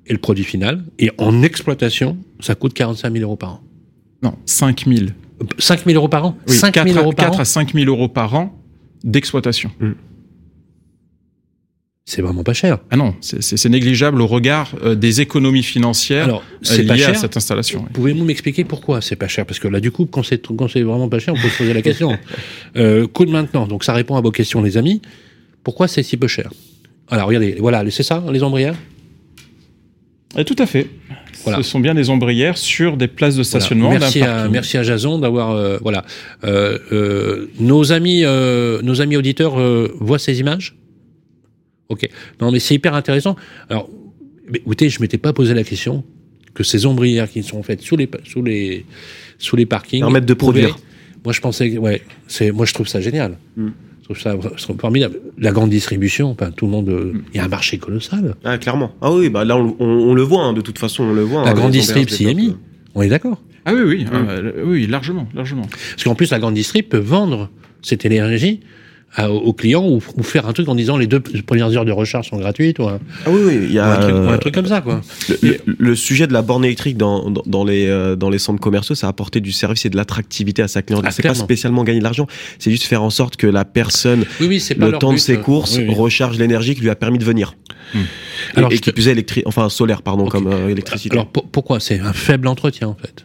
et 0.09 0.13
le 0.13 0.19
produit 0.19 0.45
final. 0.45 0.85
Et 0.99 1.11
en 1.17 1.43
exploitation, 1.43 2.19
ça 2.41 2.55
coûte 2.55 2.75
45 2.75 3.13
000 3.13 3.23
euros 3.25 3.37
par 3.37 3.55
an. 3.55 3.61
Non, 4.23 4.35
5 4.47 4.87
000. 4.87 5.07
Euh, 5.43 5.45
5 5.59 5.85
000 5.85 5.97
euros 5.97 6.09
par 6.09 6.25
an 6.25 6.37
Oui, 6.49 6.55
5 6.55 6.75
000 6.75 6.87
4, 6.87 6.99
euros 6.99 7.11
à, 7.11 7.15
par 7.15 7.27
4 7.27 7.37
an 7.37 7.41
à 7.41 7.45
5 7.45 7.75
000 7.75 7.87
euros 7.87 8.09
par 8.09 8.35
an 8.35 8.59
d'exploitation. 9.05 9.71
c'est 12.05 12.23
vraiment 12.23 12.43
pas 12.43 12.55
cher. 12.55 12.79
Ah 12.91 12.97
non, 12.97 13.15
c'est 13.21 13.69
négligeable 13.69 14.21
au 14.21 14.27
regard 14.27 14.73
euh, 14.83 14.95
des 14.95 15.21
économies 15.21 15.63
financières 15.63 16.25
Alors, 16.25 16.43
euh, 16.71 16.83
liées 16.83 17.05
à 17.05 17.15
cette 17.15 17.37
installation. 17.37 17.85
Pouvez-vous 17.93 18.25
m'expliquer 18.25 18.65
pourquoi 18.65 19.01
c'est 19.01 19.17
pas 19.17 19.29
cher? 19.29 19.47
Parce 19.47 19.59
que 19.59 19.69
là, 19.69 19.81
du 19.81 19.91
coup, 19.91 20.07
quand 20.07 20.23
c'est 20.23 20.43
vraiment 20.83 21.09
pas 21.09 21.19
cher, 21.19 21.35
on 21.35 21.41
peut 21.41 21.49
se 21.49 21.59
poser 21.59 21.75
la 21.75 21.83
question. 21.83 22.19
euh, 22.77 23.07
coût 23.07 23.27
de 23.27 23.31
maintenant, 23.31 23.67
donc 23.67 23.85
ça 23.85 23.93
répond 23.93 24.17
à 24.17 24.21
vos 24.21 24.31
questions, 24.31 24.63
les 24.63 24.77
amis. 24.77 25.03
Pourquoi 25.63 25.89
c'est 25.89 26.03
si 26.03 26.17
peu 26.17 26.29
cher? 26.29 26.51
Alors, 27.09 27.29
regardez, 27.29 27.57
voilà, 27.61 27.89
c'est 27.91 28.03
ça, 28.03 28.25
les 28.33 28.43
ombrières 28.43 28.75
et 30.37 30.45
tout 30.45 30.57
à 30.59 30.67
fait. 30.67 30.89
Voilà. 31.45 31.63
Ce 31.63 31.71
sont 31.71 31.81
bien 31.81 31.95
des 31.95 32.11
ombrières 32.11 32.59
sur 32.59 32.97
des 32.97 33.09
places 33.09 33.37
de 33.37 33.43
stationnement. 33.43 33.91
Merci, 33.91 34.23
à, 34.23 34.49
merci 34.49 34.77
à 34.77 34.83
Jason 34.83 35.19
d'avoir 35.19 35.53
euh, 35.53 35.79
voilà. 35.81 36.05
Euh, 36.45 36.79
euh, 36.93 37.51
nos 37.61 37.93
amis, 37.93 38.23
nos 38.23 39.01
amis 39.01 39.17
auditeurs 39.17 39.57
voient 40.01 40.19
ces 40.19 40.41
images? 40.41 40.77
Ok. 41.89 42.09
Non, 42.41 42.51
mais 42.51 42.59
c'est 42.59 42.75
hyper 42.75 42.95
intéressant. 42.95 43.37
Alors, 43.71 43.89
écoutez, 44.53 44.89
je 44.89 45.01
m'étais 45.01 45.19
pas 45.19 45.33
posé 45.33 45.55
la 45.55 45.63
question 45.63 46.03
que 46.55 46.65
ces 46.65 46.87
ombrières 46.87 47.31
qui 47.31 47.43
sont 47.43 47.63
faites 47.63 47.83
sous 47.83 47.97
les 47.97 48.09
sous 48.25 48.43
les 48.43 48.85
sous 49.39 49.57
les 49.57 49.67
parkings 49.67 50.01
permettent 50.01 50.27
de 50.27 50.35
produire. 50.35 50.77
moi, 51.25 51.33
je 51.33 51.41
pensais, 51.41 51.79
ouais, 51.79 52.03
c'est 52.27 52.51
moi 52.51 52.67
je 52.67 52.75
trouve 52.75 52.89
ça 52.89 53.01
génial. 53.01 53.39
Mm. 53.57 53.69
Je 54.09 54.15
trouve 54.15 54.23
ça 54.23 54.37
formidable. 54.79 55.19
La 55.37 55.51
grande 55.51 55.71
distribution, 55.71 56.31
enfin, 56.31 56.53
tout 56.53 56.67
le 56.67 56.71
monde, 56.71 56.89
euh, 56.89 57.13
mm. 57.13 57.23
il 57.35 57.37
y 57.39 57.41
a 57.41 57.45
un 57.45 57.49
marché 57.49 57.79
colossal. 57.79 58.37
Ah, 58.45 58.57
clairement. 58.57 58.93
Ah 59.01 59.13
oui, 59.13 59.31
bah 59.31 59.45
là, 59.45 59.57
on, 59.57 60.15
le 60.15 60.23
voit, 60.23 60.45
hein, 60.45 60.53
de 60.53 60.61
toute 60.61 60.79
façon, 60.79 61.05
on 61.05 61.13
le 61.13 61.23
voit. 61.23 61.45
La 61.45 61.51
hein, 61.51 61.55
grande 61.55 61.73
distrib 61.73 62.09
s'y 62.09 62.27
est 62.27 62.35
mis. 62.35 62.55
On 62.95 63.03
est 63.03 63.09
d'accord. 63.09 63.43
Ah 63.65 63.73
oui, 63.75 63.81
oui, 63.85 64.05
mm. 64.05 64.11
euh, 64.13 64.53
oui, 64.65 64.87
largement, 64.87 65.29
largement. 65.35 65.67
Parce 65.91 66.05
qu'en 66.05 66.15
plus, 66.15 66.31
la 66.31 66.39
grande 66.39 66.55
distrib 66.55 66.87
peut 66.87 66.99
vendre 66.99 67.51
cette 67.83 68.05
énergie 68.05 68.61
aux 69.25 69.53
clients 69.53 69.87
ou, 69.87 70.01
faire 70.23 70.47
un 70.47 70.53
truc 70.53 70.69
en 70.69 70.75
disant 70.75 70.97
les 70.97 71.07
deux 71.07 71.21
premières 71.21 71.75
heures 71.75 71.85
de 71.85 71.93
recharge 71.93 72.29
sont 72.29 72.37
gratuites 72.37 72.79
ou 72.79 72.89
un, 72.89 72.99
ah 73.25 73.31
oui, 73.31 73.41
oui, 73.47 73.61
il 73.63 73.73
y 73.73 73.79
a 73.79 73.99
un 73.99 74.39
truc, 74.39 74.55
comme 74.55 74.67
ça 74.67 74.81
quoi. 74.81 75.01
Le, 75.43 75.95
sujet 75.95 76.27
de 76.27 76.33
la 76.33 76.43
borne 76.43 76.65
électrique 76.65 76.97
dans, 76.97 77.31
dans, 77.31 77.65
les 77.65 77.87
euh, 77.87 78.17
dans 78.17 78.29
les 78.29 78.39
centres 78.39 78.61
commerciaux, 78.61 78.95
ça 78.95 79.07
a 79.07 79.11
apporté 79.11 79.41
du 79.41 79.53
service 79.53 79.87
et 79.87 79.91
de 79.91 79.97
l'attractivité 79.97 80.63
à 80.63 80.69
sa 80.69 80.83
clientèle. 80.83 81.09
Ah, 81.09 81.13
c'est 81.13 81.23
pas 81.23 81.35
spécialement 81.35 81.85
gagner 81.85 82.01
de 82.01 82.05
l'argent, 82.05 82.27
c'est 82.59 82.71
juste 82.71 82.85
faire 82.85 83.03
en 83.03 83.11
sorte 83.11 83.37
que 83.37 83.47
la 83.47 83.65
personne, 83.65 84.25
oui, 84.41 84.63
le 84.77 84.93
temps 84.99 85.13
de 85.13 85.19
ses 85.19 85.39
courses, 85.39 85.79
recharge 85.89 86.39
l'énergie 86.39 86.75
qui 86.75 86.83
lui 86.83 86.91
a 86.91 86.97
permis 86.97 87.19
de 87.19 87.25
venir. 87.25 87.55
Hmm. 87.95 88.01
Alors, 88.57 88.73
et, 88.73 88.79
qui 88.79 88.93
plus 88.93 89.09
électrique, 89.09 89.45
enfin 89.47 89.69
solaire 89.69 90.03
pardon, 90.03 90.27
comme 90.27 90.49
euh, 90.49 90.69
électricité. 90.69 91.15
Alors 91.17 91.31
pourquoi? 91.31 91.81
C'est 91.81 92.01
un 92.01 92.13
faible 92.13 92.49
entretien 92.49 92.89
en 92.89 92.97
fait 92.97 93.25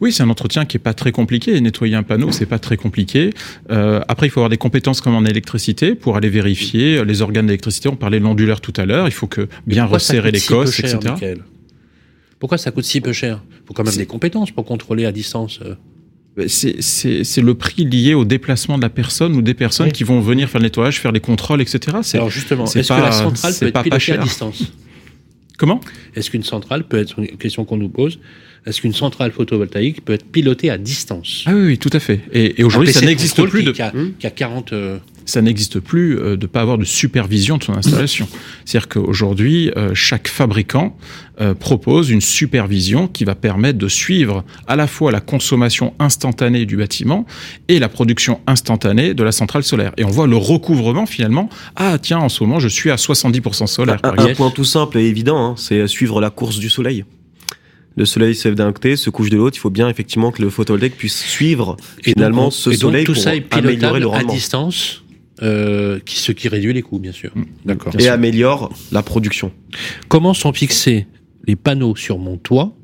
oui, 0.00 0.12
c'est 0.12 0.22
un 0.22 0.30
entretien 0.30 0.64
qui 0.64 0.76
est 0.76 0.80
pas 0.80 0.94
très 0.94 1.12
compliqué. 1.12 1.60
Nettoyer 1.60 1.94
un 1.94 2.02
panneau, 2.02 2.32
c'est 2.32 2.46
pas 2.46 2.58
très 2.58 2.76
compliqué. 2.76 3.32
Euh, 3.70 4.00
après, 4.08 4.26
il 4.26 4.30
faut 4.30 4.40
avoir 4.40 4.50
des 4.50 4.58
compétences 4.58 5.00
comme 5.00 5.14
en 5.14 5.24
électricité 5.24 5.94
pour 5.94 6.16
aller 6.16 6.28
vérifier 6.28 7.04
les 7.04 7.22
organes 7.22 7.46
d'électricité. 7.46 7.88
On 7.88 7.96
parlait 7.96 8.18
de 8.18 8.24
l'onduleur 8.24 8.60
tout 8.60 8.74
à 8.76 8.84
l'heure. 8.84 9.08
Il 9.08 9.12
faut 9.12 9.26
que 9.26 9.48
bien 9.66 9.84
resserrer 9.84 10.30
les 10.30 10.40
cosses, 10.40 10.78
etc. 10.80 10.98
Pourquoi 12.38 12.58
ça 12.58 12.70
coûte 12.70 12.84
si 12.84 13.00
peu 13.00 13.12
cher? 13.12 13.42
Il 13.50 13.66
faut 13.66 13.74
quand 13.74 13.84
même 13.84 13.96
des 13.96 14.06
compétences 14.06 14.50
pour 14.50 14.64
contrôler 14.64 15.06
à 15.06 15.12
distance. 15.12 15.60
Euh. 15.64 15.74
C'est 16.48 17.40
le 17.40 17.54
prix 17.54 17.86
lié 17.86 18.12
au 18.12 18.26
déplacement 18.26 18.76
de 18.76 18.82
la 18.82 18.90
personne 18.90 19.34
ou 19.34 19.40
des 19.40 19.54
personnes 19.54 19.90
qui 19.90 20.04
vont 20.04 20.20
venir 20.20 20.50
faire 20.50 20.60
le 20.60 20.66
nettoyage, 20.66 21.00
faire 21.00 21.12
les 21.12 21.20
contrôles, 21.20 21.62
etc. 21.62 21.96
Alors 22.12 22.28
justement, 22.28 22.66
est-ce 22.66 22.88
que 22.88 23.00
la 23.00 23.12
centrale 23.12 23.54
peut 23.58 23.66
être 23.68 23.82
pilotée 23.82 24.12
à 24.12 24.18
distance? 24.18 24.64
Comment? 25.56 25.80
Est-ce 26.14 26.30
qu'une 26.30 26.42
centrale 26.42 26.84
peut 26.84 26.98
être 26.98 27.18
une 27.18 27.28
question 27.38 27.64
qu'on 27.64 27.78
nous 27.78 27.88
pose? 27.88 28.18
Est-ce 28.66 28.80
qu'une 28.80 28.94
centrale 28.94 29.30
photovoltaïque 29.30 30.04
peut 30.04 30.12
être 30.12 30.26
pilotée 30.26 30.70
à 30.70 30.78
distance 30.78 31.44
Ah 31.46 31.52
oui, 31.54 31.66
oui, 31.66 31.78
tout 31.78 31.90
à 31.92 32.00
fait. 32.00 32.20
Et, 32.32 32.64
aujourd'hui, 32.64 32.92
ça 32.92 33.06
n'existe 33.06 33.40
plus 33.44 33.62
de. 33.62 33.70
Qui 33.70 33.82
a, 33.82 34.30
40. 34.30 34.72
Euh, 34.72 34.98
ça 35.24 35.40
n'existe 35.40 35.80
plus 35.80 36.18
euh, 36.18 36.36
de 36.36 36.42
ne 36.42 36.46
pas 36.46 36.62
avoir 36.62 36.76
de 36.76 36.84
supervision 36.84 37.58
de 37.58 37.64
son 37.64 37.74
installation. 37.74 38.28
C'est-à-dire 38.64 38.88
qu'aujourd'hui, 38.88 39.70
euh, 39.76 39.90
chaque 39.94 40.28
fabricant 40.28 40.96
propose 41.60 42.08
une 42.08 42.22
supervision 42.22 43.08
qui 43.08 43.24
va 43.24 43.34
permettre 43.34 43.78
de 43.78 43.88
suivre 43.88 44.42
à 44.66 44.74
la 44.74 44.86
fois 44.86 45.12
la 45.12 45.20
consommation 45.20 45.92
instantanée 45.98 46.64
du 46.64 46.78
bâtiment 46.78 47.26
et 47.68 47.78
la 47.78 47.90
production 47.90 48.40
instantanée 48.46 49.12
de 49.12 49.22
la 49.22 49.32
centrale 49.32 49.62
solaire. 49.62 49.92
Et 49.98 50.04
on 50.04 50.10
voit 50.10 50.26
le 50.26 50.38
recouvrement 50.38 51.04
finalement. 51.04 51.50
Ah 51.76 51.98
tiens, 52.00 52.20
en 52.20 52.30
ce 52.30 52.42
moment, 52.42 52.58
je 52.58 52.68
suis 52.68 52.90
à 52.90 52.96
70% 52.96 53.66
solaire. 53.66 53.98
Un, 54.02 54.16
un 54.16 54.34
point 54.34 54.50
tout 54.50 54.64
simple 54.64 54.96
et 54.96 55.04
évident, 55.04 55.36
hein, 55.36 55.54
c'est 55.58 55.86
suivre 55.86 56.22
la 56.22 56.30
course 56.30 56.58
du 56.58 56.70
soleil 56.70 57.04
le 57.96 58.04
soleil 58.04 58.34
se 58.34 58.46
lève 58.46 58.56
d'un 58.56 58.72
côté, 58.72 58.96
se 58.96 59.10
couche 59.10 59.30
de 59.30 59.36
l'autre. 59.36 59.56
Il 59.56 59.60
faut 59.60 59.70
bien 59.70 59.88
effectivement 59.88 60.30
que 60.30 60.42
le 60.42 60.50
photovoltaïque 60.50 60.96
puisse 60.96 61.24
suivre 61.24 61.76
finalement 62.02 62.50
ce 62.50 62.70
soleil 62.72 63.04
tout 63.04 63.14
pour 63.14 63.22
ça 63.22 63.34
est 63.34 63.52
améliorer 63.54 64.00
le 64.00 64.06
rendement. 64.06 64.30
à 64.30 64.34
distance. 64.34 65.02
Euh, 65.42 65.98
qui, 66.00 66.18
ce 66.18 66.32
qui 66.32 66.48
réduit 66.48 66.72
les 66.72 66.80
coûts, 66.80 66.98
bien 66.98 67.12
sûr. 67.12 67.30
Mm. 67.34 67.44
D'accord. 67.66 67.92
Et 67.98 68.08
améliore 68.08 68.72
la 68.90 69.02
production. 69.02 69.52
Comment 70.08 70.32
sont 70.32 70.54
fixés 70.54 71.06
les 71.46 71.56
panneaux 71.56 71.94
sur 71.94 72.18
mon 72.18 72.38
toit? 72.38 72.74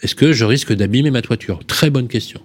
Est-ce 0.00 0.14
que 0.14 0.32
je 0.32 0.44
risque 0.44 0.72
d'abîmer 0.72 1.10
ma 1.10 1.22
toiture? 1.22 1.58
Très 1.66 1.90
bonne 1.90 2.06
question. 2.06 2.40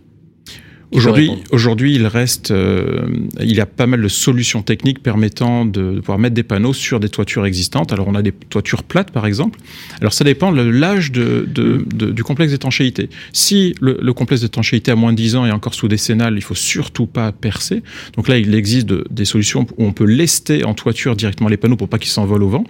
Aujourd'hui, 0.92 1.32
aujourd'hui, 1.52 1.94
il 1.94 2.08
reste, 2.08 2.50
euh, 2.50 3.08
il 3.40 3.56
y 3.56 3.62
a 3.62 3.68
pas 3.68 3.86
mal 3.86 4.02
de 4.02 4.08
solutions 4.08 4.64
techniques 4.64 5.04
permettant 5.04 5.66
de, 5.66 6.00
pouvoir 6.00 6.18
mettre 6.18 6.34
des 6.34 6.44
panneaux 6.44 6.74
sur 6.74 7.00
des 7.00 7.10
toitures 7.10 7.46
existantes. 7.46 7.94
Alors, 7.94 8.08
on 8.08 8.16
a 8.16 8.24
des 8.24 8.32
toitures 8.32 8.84
plates, 8.84 9.12
par 9.12 9.28
exemple. 9.28 9.60
Alors, 10.02 10.14
ça 10.14 10.24
dépend 10.24 10.52
de 10.52 10.62
l'âge 10.62 11.12
de, 11.12 11.48
de, 11.48 11.86
de, 11.94 12.12
du 12.12 12.24
complexe 12.24 12.52
d'étanchéité. 12.52 13.10
Si 13.34 13.76
le, 13.82 14.00
le 14.02 14.14
complexe 14.14 14.42
d'étanchéité 14.42 14.90
a 14.90 14.96
moins 14.96 15.12
de 15.12 15.18
10 15.18 15.36
ans 15.36 15.46
et 15.46 15.52
encore 15.52 15.76
sous 15.76 15.88
décennal, 15.88 16.34
il 16.36 16.42
faut 16.42 16.56
surtout 16.56 17.06
pas 17.06 17.32
percer. 17.32 17.84
Donc 18.16 18.28
là, 18.28 18.40
il 18.40 18.56
existe 18.56 18.88
des 19.12 19.26
solutions 19.26 19.68
où 19.78 19.86
on 19.86 19.94
peut 19.94 20.06
lester 20.06 20.64
en 20.64 20.74
toiture 20.74 21.16
directement 21.16 21.50
les 21.50 21.58
panneaux 21.58 21.76
pour 21.76 21.90
pas 21.90 22.00
qu'ils 22.00 22.12
s'envolent 22.12 22.44
au 22.44 22.50
vent, 22.50 22.64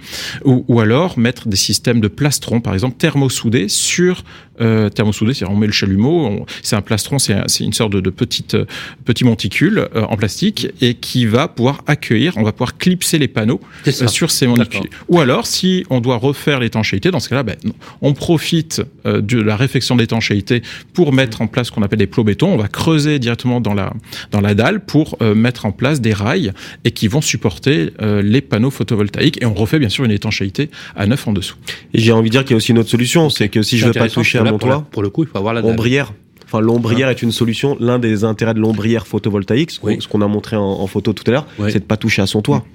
ou, 0.44 0.66
ou, 0.68 0.82
alors 0.82 1.18
mettre 1.18 1.48
des 1.48 1.58
systèmes 1.58 2.02
de 2.02 2.08
plastron, 2.10 2.60
par 2.60 2.74
exemple 2.74 2.98
thermosoudés 2.98 3.70
sur 3.70 4.24
euh, 4.62 4.90
thermosoudés, 4.90 5.34
c'est-à-dire 5.34 5.56
on 5.56 5.60
met 5.60 5.68
le 5.68 5.74
chalumeau, 5.74 6.46
c'est 6.64 6.76
un 6.76 6.82
plastron, 6.82 7.20
c'est 7.20 7.44
une 7.60 7.74
sorte 7.74 7.94
de 7.94 8.00
de 8.02 8.10
petites, 8.10 8.56
euh, 8.56 8.66
petits 9.06 9.24
monticules 9.24 9.88
euh, 9.96 10.04
en 10.04 10.18
plastique 10.18 10.68
et 10.82 10.96
qui 10.96 11.26
va 11.26 11.48
pouvoir 11.48 11.84
accueillir, 11.88 12.34
on 12.38 12.44
va 12.44 12.52
pouvoir 12.52 12.78
clipser 12.78 13.18
les 13.18 13.28
panneaux 13.28 13.62
euh, 13.88 13.92
sur 14.08 14.32
ces 14.32 14.48
monticules. 14.48 14.90
Ou 15.08 15.20
alors, 15.20 15.48
si 15.48 15.86
on 15.90 16.00
doit 16.00 16.18
refaire 16.18 16.60
l'étanchéité, 16.60 17.12
dans 17.12 17.20
ce 17.20 17.30
cas-là, 17.30 17.44
ben, 17.44 17.56
on 18.02 18.14
profite 18.14 18.82
de 19.06 19.42
la 19.42 19.56
réfection 19.56 19.96
d'étanchéité 19.96 20.62
pour 20.94 21.14
mettre 21.14 21.42
en 21.42 21.48
place 21.48 21.68
ce 21.68 21.72
qu'on 21.72 21.82
appelle 21.82 22.00
des 22.00 22.08
plots 22.08 22.24
béton. 22.24 22.54
On 22.54 22.58
va 22.58 22.68
creuser 22.68 23.20
directement 23.20 23.62
dans 23.62 23.74
la, 23.74 23.94
dans 24.32 24.42
la 24.42 24.54
dalle 24.54 24.86
pour 24.86 25.18
mettre 25.22 25.66
en 25.66 25.72
place 25.72 26.02
des 26.02 26.14
rails 26.14 26.54
et 26.86 26.92
qui 26.92 27.08
vont 27.08 27.22
supporter 27.22 27.92
les 28.02 28.42
panneaux 28.42 28.70
photovoltaïques. 28.70 29.42
Et 29.42 29.46
on 29.46 29.54
refait 29.54 29.80
bien 29.80 29.90
sûr 29.90 30.06
une 30.06 30.12
étanchéité 30.12 30.70
à 30.96 31.06
neuf 31.06 31.28
en 31.28 31.34
dessous. 31.34 31.56
Et 31.94 32.00
j'ai 32.00 32.12
envie 32.12 32.30
de 32.30 32.34
dire 32.34 32.44
qu'il 32.44 32.52
y 32.52 32.54
a 32.56 32.58
aussi 32.58 32.72
une 32.72 32.80
autre 32.80 32.90
solution, 32.90 33.30
c'est 33.30 33.50
que 33.50 33.62
si 33.62 33.78
je 33.78 33.88
veux 33.88 33.94
pas 33.94 34.10
toucher 34.10 34.40
à 34.40 34.44
pour 34.58 35.04
le 35.04 35.10
coup, 35.10 35.24
il 35.24 35.30
faut 35.30 35.38
avoir 35.38 35.54
la 35.54 35.62
dalle. 35.62 35.72
ombrière. 35.72 36.14
Enfin, 36.46 36.62
l'ombrière 36.62 37.10
est 37.10 37.22
une 37.22 37.32
solution. 37.32 37.78
L'un 37.80 38.00
des 38.00 38.24
intérêts 38.24 38.56
de 38.56 38.60
l'ombrière 38.60 39.06
photovoltaïque, 39.06 39.72
ce 39.72 40.08
qu'on 40.08 40.22
a 40.22 40.28
montré 40.28 40.56
en, 40.56 40.88
photo 40.88 41.14
tout 41.14 41.24
à 41.28 41.32
l'heure, 41.32 41.48
c'est 41.70 41.80
de 41.80 41.86
pas 41.86 41.98
toucher 41.98 42.22
à 42.22 42.28
son 42.28 42.42
toit. 42.42 42.66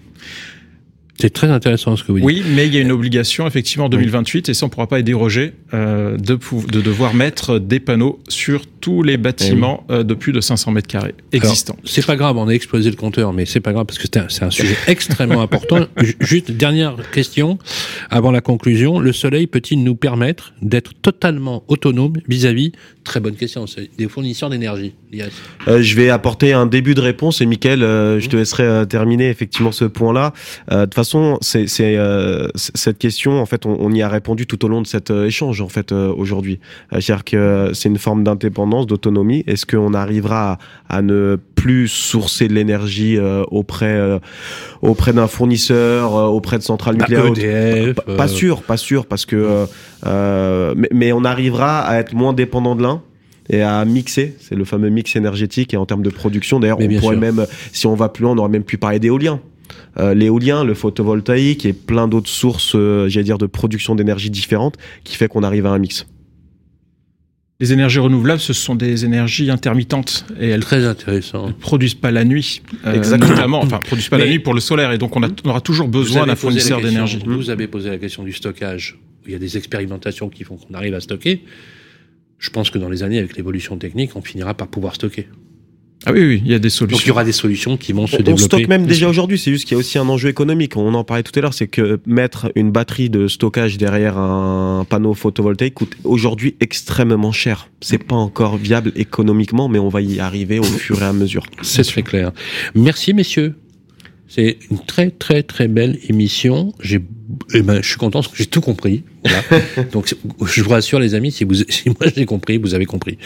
C'est 1.20 1.32
très 1.32 1.48
intéressant 1.48 1.96
ce 1.96 2.02
que 2.02 2.10
vous 2.10 2.18
dites. 2.18 2.26
Oui, 2.26 2.42
mais 2.54 2.66
il 2.66 2.74
y 2.74 2.78
a 2.78 2.80
une 2.80 2.90
obligation 2.90 3.46
effectivement 3.46 3.86
en 3.86 3.88
2028 3.88 4.48
et 4.48 4.54
ça 4.54 4.66
on 4.66 4.68
pourra 4.68 4.88
pas 4.88 4.98
y 4.98 5.04
déroger 5.04 5.52
euh, 5.72 6.16
de, 6.16 6.36
de 6.70 6.80
devoir 6.80 7.14
mettre 7.14 7.58
des 7.58 7.78
panneaux 7.78 8.18
sur 8.28 8.66
tous 8.66 9.02
les 9.02 9.16
bâtiments 9.16 9.84
eh 9.88 9.92
euh, 9.92 10.02
de 10.02 10.14
plus 10.14 10.32
de 10.32 10.40
500 10.40 10.72
mètres 10.72 10.88
carrés 10.88 11.14
existants. 11.32 11.76
C'est 11.84 12.04
pas 12.04 12.16
grave, 12.16 12.36
on 12.36 12.48
a 12.48 12.52
explosé 12.52 12.90
le 12.90 12.96
compteur, 12.96 13.32
mais 13.32 13.46
c'est 13.46 13.60
pas 13.60 13.72
grave 13.72 13.86
parce 13.86 13.98
que 13.98 14.06
c'est 14.06 14.42
un, 14.42 14.50
sujet 14.50 14.76
extrêmement 14.88 15.40
important. 15.40 15.86
Juste 16.20 16.50
dernière 16.50 16.96
question 17.12 17.58
avant 18.10 18.32
la 18.32 18.40
conclusion. 18.40 18.98
Le 18.98 19.12
soleil 19.12 19.46
peut-il 19.46 19.84
nous 19.84 19.94
permettre 19.94 20.52
d'être 20.62 20.92
totalement 21.00 21.62
autonome 21.68 22.14
vis-à-vis 22.28 22.72
Très 23.04 23.20
bonne 23.20 23.36
question. 23.36 23.66
Des 23.98 24.08
fournisseurs 24.08 24.50
d'énergie. 24.50 24.94
Euh, 25.68 25.82
je 25.82 25.94
vais 25.94 26.10
apporter 26.10 26.52
un 26.52 26.66
début 26.66 26.94
de 26.94 27.00
réponse 27.00 27.40
et 27.40 27.46
Mickaël, 27.46 27.80
je 27.80 28.26
te 28.28 28.36
laisserai 28.36 28.86
terminer 28.88 29.28
effectivement 29.28 29.72
ce 29.72 29.84
point-là. 29.84 30.32
de 30.70 30.86
façon, 31.04 31.38
c'est 31.40 31.66
cette 32.54 32.98
question, 32.98 33.40
en 33.40 33.46
fait, 33.46 33.66
on, 33.66 33.76
on, 33.80 33.92
y 33.92 34.02
a 34.02 34.08
répondu 34.08 34.46
tout 34.46 34.64
au 34.64 34.68
long 34.68 34.82
de 34.82 34.86
cet 34.86 35.10
échange 35.10 35.60
en 35.60 35.68
fait 35.68 35.92
aujourd'hui. 35.92 36.58
C'est-à-dire 36.90 37.24
que 37.24 37.70
c'est 37.74 37.88
une 37.88 37.98
forme 37.98 38.24
d'indépendance 38.24 38.86
d'autonomie 38.86 39.44
Est-ce 39.46 39.66
qu'on 39.66 39.94
arrivera 39.94 40.58
à, 40.88 41.02
ne 41.02 41.38
plus 41.54 41.88
sourcer 41.88 42.48
de 42.48 42.54
l'énergie 42.54 43.16
euh, 43.16 43.42
auprès 43.50 43.94
euh, 43.94 44.18
auprès 44.82 45.12
d'un 45.12 45.26
fournisseur, 45.26 46.16
euh, 46.16 46.26
auprès 46.26 46.58
de 46.58 46.62
centrales 46.62 46.96
bah, 46.96 47.06
nucléaires 47.08 47.94
pas, 48.16 48.28
sûr, 48.28 48.62
pas 48.62 48.76
sûr, 48.76 49.06
parce 49.06 49.26
que 49.26 49.66
mais, 50.92 51.12
on 51.12 51.24
arrivera 51.24 51.80
à 51.80 51.98
être 51.98 52.14
moins 52.14 52.32
dépendant 52.32 52.74
de 52.74 52.82
l'un 52.82 53.02
et 53.50 53.62
à 53.62 53.84
mixer, 53.84 54.36
c'est 54.40 54.54
le 54.54 54.64
fameux 54.64 54.88
mix 54.88 55.16
énergétique 55.16 55.74
et 55.74 55.76
en 55.76 55.84
termes 55.84 56.02
de 56.02 56.10
production. 56.10 56.60
D'ailleurs, 56.60 56.78
on 56.80 56.88
pourrait 56.98 57.16
même, 57.16 57.46
si 57.72 57.86
on 57.86 57.94
va 57.94 58.08
plus 58.08 58.22
loin, 58.22 58.32
on 58.32 58.38
aurait 58.38 58.48
même 58.48 58.64
pu 58.64 58.78
parler 58.78 58.98
d'éolien. 58.98 59.40
L'éolien, 59.96 60.64
le 60.64 60.74
photovoltaïque 60.74 61.64
et 61.66 61.72
plein 61.72 62.08
d'autres 62.08 62.28
sources, 62.30 62.76
j'allais 63.08 63.24
dire, 63.24 63.38
de 63.38 63.46
production 63.46 63.94
d'énergie 63.94 64.30
différentes, 64.30 64.76
qui 65.04 65.16
fait 65.16 65.28
qu'on 65.28 65.42
arrive 65.42 65.66
à 65.66 65.70
un 65.70 65.78
mix. 65.78 66.06
Les 67.60 67.72
énergies 67.72 68.00
renouvelables, 68.00 68.40
ce 68.40 68.52
sont 68.52 68.74
des 68.74 69.04
énergies 69.04 69.48
intermittentes 69.48 70.26
et 70.40 70.48
elles 70.48 70.64
Très 70.64 70.84
intéressant. 70.84 71.46
ne 71.48 71.52
produisent 71.52 71.94
pas 71.94 72.10
la 72.10 72.24
nuit. 72.24 72.62
Euh, 72.84 72.94
Exactement. 72.94 73.60
enfin, 73.62 73.78
produisent 73.78 74.08
pas 74.08 74.18
la 74.18 74.26
nuit 74.26 74.40
pour 74.40 74.54
le 74.54 74.60
solaire 74.60 74.90
et 74.90 74.98
donc 74.98 75.14
on, 75.14 75.22
a- 75.22 75.28
on 75.44 75.50
aura 75.50 75.60
toujours 75.60 75.86
besoin 75.86 76.26
d'un 76.26 76.34
fournisseur 76.34 76.80
d'énergie. 76.80 77.20
Vous 77.24 77.50
avez 77.50 77.68
posé 77.68 77.90
la 77.90 77.98
question 77.98 78.24
du 78.24 78.32
stockage. 78.32 78.98
Il 79.26 79.32
y 79.32 79.36
a 79.36 79.38
des 79.38 79.56
expérimentations 79.56 80.28
qui 80.28 80.42
font 80.42 80.56
qu'on 80.56 80.74
arrive 80.74 80.94
à 80.94 81.00
stocker. 81.00 81.44
Je 82.40 82.50
pense 82.50 82.70
que 82.70 82.78
dans 82.78 82.88
les 82.90 83.04
années, 83.04 83.18
avec 83.20 83.36
l'évolution 83.36 83.78
technique, 83.78 84.16
on 84.16 84.20
finira 84.20 84.52
par 84.54 84.66
pouvoir 84.66 84.96
stocker. 84.96 85.28
Ah 86.06 86.12
oui, 86.12 86.20
oui, 86.24 86.42
il 86.44 86.50
y 86.50 86.54
a 86.54 86.58
des 86.58 86.68
Donc 86.68 86.80
il 86.80 86.84
y 86.84 86.96
solutions. 86.96 87.12
aura 87.12 87.24
des 87.24 87.32
solutions 87.32 87.76
qui 87.76 87.92
vont 87.92 88.06
se 88.06 88.16
On, 88.16 88.20
on 88.20 88.22
développer. 88.22 88.42
stocke 88.44 88.68
même 88.68 88.86
déjà 88.86 89.08
aujourd'hui, 89.08 89.38
c'est 89.38 89.50
juste 89.50 89.64
qu'il 89.64 89.74
y 89.74 89.76
a 89.76 89.78
aussi 89.78 89.98
un 89.98 90.08
enjeu 90.08 90.28
économique. 90.28 90.76
On 90.76 90.92
en 90.94 91.04
parlait 91.04 91.22
tout 91.22 91.32
à 91.38 91.40
l'heure, 91.42 91.54
c'est 91.54 91.66
que 91.68 92.00
mettre 92.06 92.50
une 92.54 92.70
batterie 92.70 93.08
de 93.10 93.26
stockage 93.28 93.78
derrière 93.78 94.18
un 94.18 94.84
panneau 94.88 95.14
photovoltaïque 95.14 95.74
coûte 95.74 95.96
aujourd'hui 96.04 96.56
extrêmement 96.60 97.32
cher. 97.32 97.68
C'est 97.80 97.98
pas 98.02 98.16
encore 98.16 98.56
viable 98.56 98.92
économiquement, 98.96 99.68
mais 99.68 99.78
on 99.78 99.88
va 99.88 100.00
y 100.02 100.20
arriver 100.20 100.58
au 100.58 100.62
fur 100.64 101.02
et 101.02 101.06
à 101.06 101.12
mesure. 101.12 101.44
C'est 101.62 101.84
très 101.84 102.02
clair. 102.02 102.32
Merci 102.74 103.14
messieurs. 103.14 103.54
C'est 104.26 104.58
une 104.70 104.78
très 104.78 105.10
très 105.10 105.42
très 105.42 105.68
belle 105.68 105.98
émission. 106.08 106.72
J'ai, 106.80 107.00
eh 107.54 107.62
ben, 107.62 107.82
je 107.82 107.88
suis 107.88 107.98
content 107.98 108.20
parce 108.20 108.32
que 108.32 108.38
j'ai 108.38 108.46
tout 108.46 108.62
compris. 108.62 109.04
Voilà. 109.22 109.42
Donc 109.92 110.14
je 110.46 110.62
vous 110.62 110.70
rassure 110.70 110.98
les 110.98 111.14
amis, 111.14 111.30
si 111.30 111.44
vous, 111.44 111.54
si 111.68 111.88
moi 111.88 112.10
j'ai 112.14 112.24
compris, 112.24 112.56
vous 112.56 112.74
avez 112.74 112.86
compris. 112.86 113.18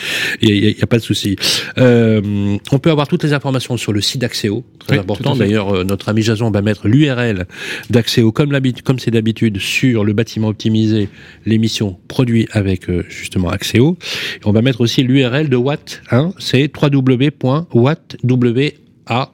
Il 0.43 0.55
y, 0.55 0.83
a- 0.83 0.87
pas 0.87 0.99
de 0.99 1.03
souci. 1.03 1.37
Euh, 1.79 2.57
on 2.73 2.79
peut 2.79 2.91
avoir 2.91 3.07
toutes 3.09 3.23
les 3.23 3.33
informations 3.33 3.77
sur 3.77 3.93
le 3.93 4.01
site 4.01 4.21
d'Axéo, 4.21 4.65
très 4.79 4.97
Oui, 4.97 5.01
important. 5.01 5.37
D'ailleurs, 5.37 5.71
euh, 5.75 5.85
notre 5.85 6.09
ami 6.09 6.23
Jason 6.23 6.51
va 6.51 6.63
mettre 6.63 6.89
l'URL 6.89 7.47
d'Axéo 7.91 8.33
comme 8.33 8.51
c'est 8.99 9.11
d'habitude 9.11 9.59
sur 9.59 10.05
le 10.05 10.13
bâtiment 10.13 10.49
optimisé, 10.49 11.09
l'émission 11.47 11.99
produit 12.09 12.49
avec 12.53 12.89
euh, 12.91 13.05
justement 13.09 13.51
Axéo. 13.51 13.97
Et 14.37 14.47
on 14.47 14.53
va 14.53 14.63
mettre 14.63 14.81
aussi 14.81 15.03
l'URL 15.03 15.49
de 15.49 15.57
Watt. 15.57 16.03
Hein, 16.11 16.33
c'est 16.39 16.71
www.watt 16.75 18.17
w 18.25 18.75
a 19.07 19.33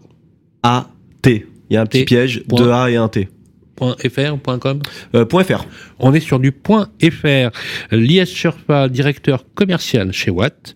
A, 0.63 0.89
T. 1.23 1.47
Il 1.71 1.75
y 1.75 1.77
a 1.77 1.81
un 1.81 1.87
petit 1.87 2.05
piège, 2.05 2.43
Point. 2.49 2.59
deux 2.59 2.71
A 2.71 2.91
et 2.91 2.97
un 2.97 3.09
T. 3.09 3.29
.fr, 3.77 4.59
.com. 4.61 4.81
Euh, 5.15 5.25
point 5.25 5.43
.fr. 5.43 5.65
On 5.99 6.15
est 6.15 6.21
sur 6.21 6.39
du 6.39 6.53
point 6.53 6.91
.fr. 7.03 7.51
Lies 7.91 8.27
Sherpa, 8.27 8.89
directeur 8.89 9.45
commercial 9.55 10.13
chez 10.13 10.31
Watt, 10.31 10.75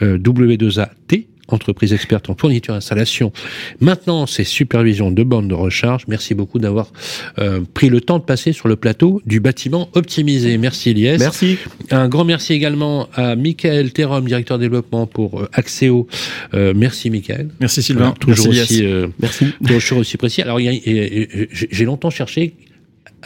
euh, 0.00 0.18
W2AT, 0.18 1.26
entreprise 1.48 1.92
experte 1.92 2.28
en 2.30 2.36
fourniture 2.36 2.74
et 2.74 2.76
installation. 2.78 3.32
Maintenant, 3.80 4.26
c'est 4.26 4.44
supervision 4.44 5.10
de 5.10 5.22
bornes 5.22 5.48
de 5.48 5.54
recharge. 5.54 6.04
Merci 6.08 6.34
beaucoup 6.34 6.58
d'avoir 6.58 6.92
euh, 7.38 7.60
pris 7.74 7.88
le 7.88 8.00
temps 8.00 8.18
de 8.18 8.24
passer 8.24 8.52
sur 8.52 8.68
le 8.68 8.76
plateau 8.76 9.22
du 9.26 9.40
bâtiment 9.40 9.88
optimisé. 9.94 10.58
Merci 10.58 10.94
Lies. 10.94 11.16
Merci. 11.18 11.58
Un 11.90 12.08
grand 12.08 12.24
merci 12.24 12.52
également 12.52 13.08
à 13.14 13.34
Michael 13.36 13.92
Terom, 13.92 14.26
directeur 14.26 14.58
développement 14.58 15.06
pour 15.06 15.40
euh, 15.40 15.48
Axéo. 15.52 16.06
Euh, 16.54 16.72
merci 16.76 17.10
Michael. 17.10 17.48
Merci 17.60 17.82
Sylvain. 17.82 18.12
Toujours 18.20 18.48
Merci, 18.52 18.60
aussi 18.60 18.86
euh, 18.86 19.06
Merci. 19.20 19.46
toujours 19.66 19.98
aussi 19.98 20.16
précis. 20.16 20.42
Alors, 20.42 20.60
et- 20.60 20.66
et- 20.66 21.48
j'ai 21.52 21.84
longtemps 21.84 22.10
cherché 22.10 22.54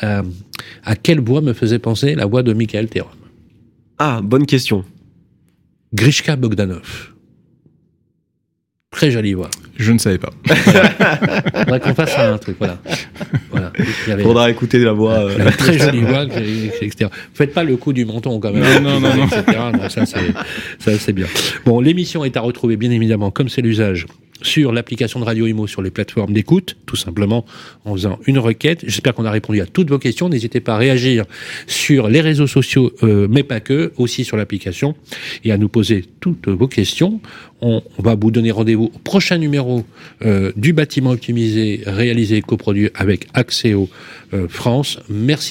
euh, 0.02 0.22
à 0.84 0.96
quelle 0.96 1.20
voix 1.20 1.40
me 1.40 1.52
faisait 1.52 1.78
penser 1.78 2.14
la 2.14 2.26
voix 2.26 2.42
de 2.42 2.52
Michael 2.52 2.88
Terom. 2.88 3.10
Ah, 3.98 4.20
bonne 4.22 4.46
question. 4.46 4.84
Grishka 5.92 6.36
Bogdanov. 6.36 7.11
Très 8.92 9.10
jolie 9.10 9.32
voix. 9.34 9.50
Je 9.78 9.90
ne 9.90 9.98
savais 9.98 10.18
pas. 10.18 10.30
Faudrait 10.46 11.80
qu'on 11.80 11.94
fasse 11.94 12.16
un 12.18 12.36
truc, 12.38 12.56
voilà. 12.58 12.78
voilà. 13.50 13.72
Il 13.78 14.10
y 14.10 14.12
avait- 14.12 14.22
Faudra 14.22 14.50
écouter 14.50 14.78
la 14.78 14.92
voix. 14.92 15.14
euh, 15.14 15.32
il 15.34 15.40
avait 15.40 15.50
une 15.50 15.56
très 15.56 15.78
jolie 15.78 16.00
voix, 16.02 16.24
etc. 16.24 17.10
Faites 17.34 17.52
pas 17.54 17.64
le 17.64 17.76
coup 17.76 17.92
du 17.94 18.04
menton 18.04 18.38
quand 18.38 18.52
même. 18.52 18.62
Non, 18.82 19.00
non, 19.00 19.00
non, 19.00 19.16
non. 19.16 19.26
etc. 19.26 19.42
Non, 19.72 19.88
ça, 19.88 20.04
c'est, 20.06 20.18
ça, 20.78 20.98
c'est 20.98 21.12
bien. 21.12 21.26
Bon, 21.64 21.80
l'émission 21.80 22.24
est 22.24 22.36
à 22.36 22.40
retrouver, 22.42 22.76
bien 22.76 22.90
évidemment, 22.90 23.30
comme 23.30 23.48
c'est 23.48 23.62
l'usage, 23.62 24.06
sur 24.42 24.72
l'application 24.72 25.20
de 25.20 25.24
Radio 25.24 25.46
Imo, 25.46 25.66
sur 25.66 25.82
les 25.82 25.90
plateformes 25.90 26.32
d'écoute, 26.32 26.76
tout 26.86 26.96
simplement 26.96 27.44
en 27.84 27.94
faisant 27.94 28.18
une 28.26 28.38
requête. 28.38 28.84
J'espère 28.86 29.14
qu'on 29.14 29.24
a 29.24 29.30
répondu 29.30 29.60
à 29.60 29.66
toutes 29.66 29.90
vos 29.90 29.98
questions. 29.98 30.28
N'hésitez 30.28 30.60
pas 30.60 30.74
à 30.74 30.78
réagir 30.78 31.24
sur 31.66 32.08
les 32.08 32.20
réseaux 32.20 32.46
sociaux, 32.46 32.92
euh, 33.02 33.26
mais 33.30 33.42
pas 33.42 33.60
que, 33.60 33.92
aussi 33.96 34.24
sur 34.24 34.36
l'application, 34.36 34.94
et 35.44 35.52
à 35.52 35.58
nous 35.58 35.68
poser 35.68 36.04
toutes 36.20 36.48
vos 36.48 36.68
questions. 36.68 37.20
On, 37.60 37.80
va 37.98 38.16
vous 38.16 38.32
donner 38.32 38.50
rendez-vous 38.50 38.90
au 38.92 38.98
prochain 38.98 39.38
numéro 39.38 39.84
euh, 40.24 40.50
du 40.56 40.72
bâtiment 40.72 41.10
optimisé, 41.10 41.82
réalisé 41.86 42.38
et 42.38 42.42
coproduit 42.42 42.90
avec 42.94 43.28
Axéo 43.34 43.88
euh, 44.34 44.48
France. 44.48 44.98
Merci 45.08 45.50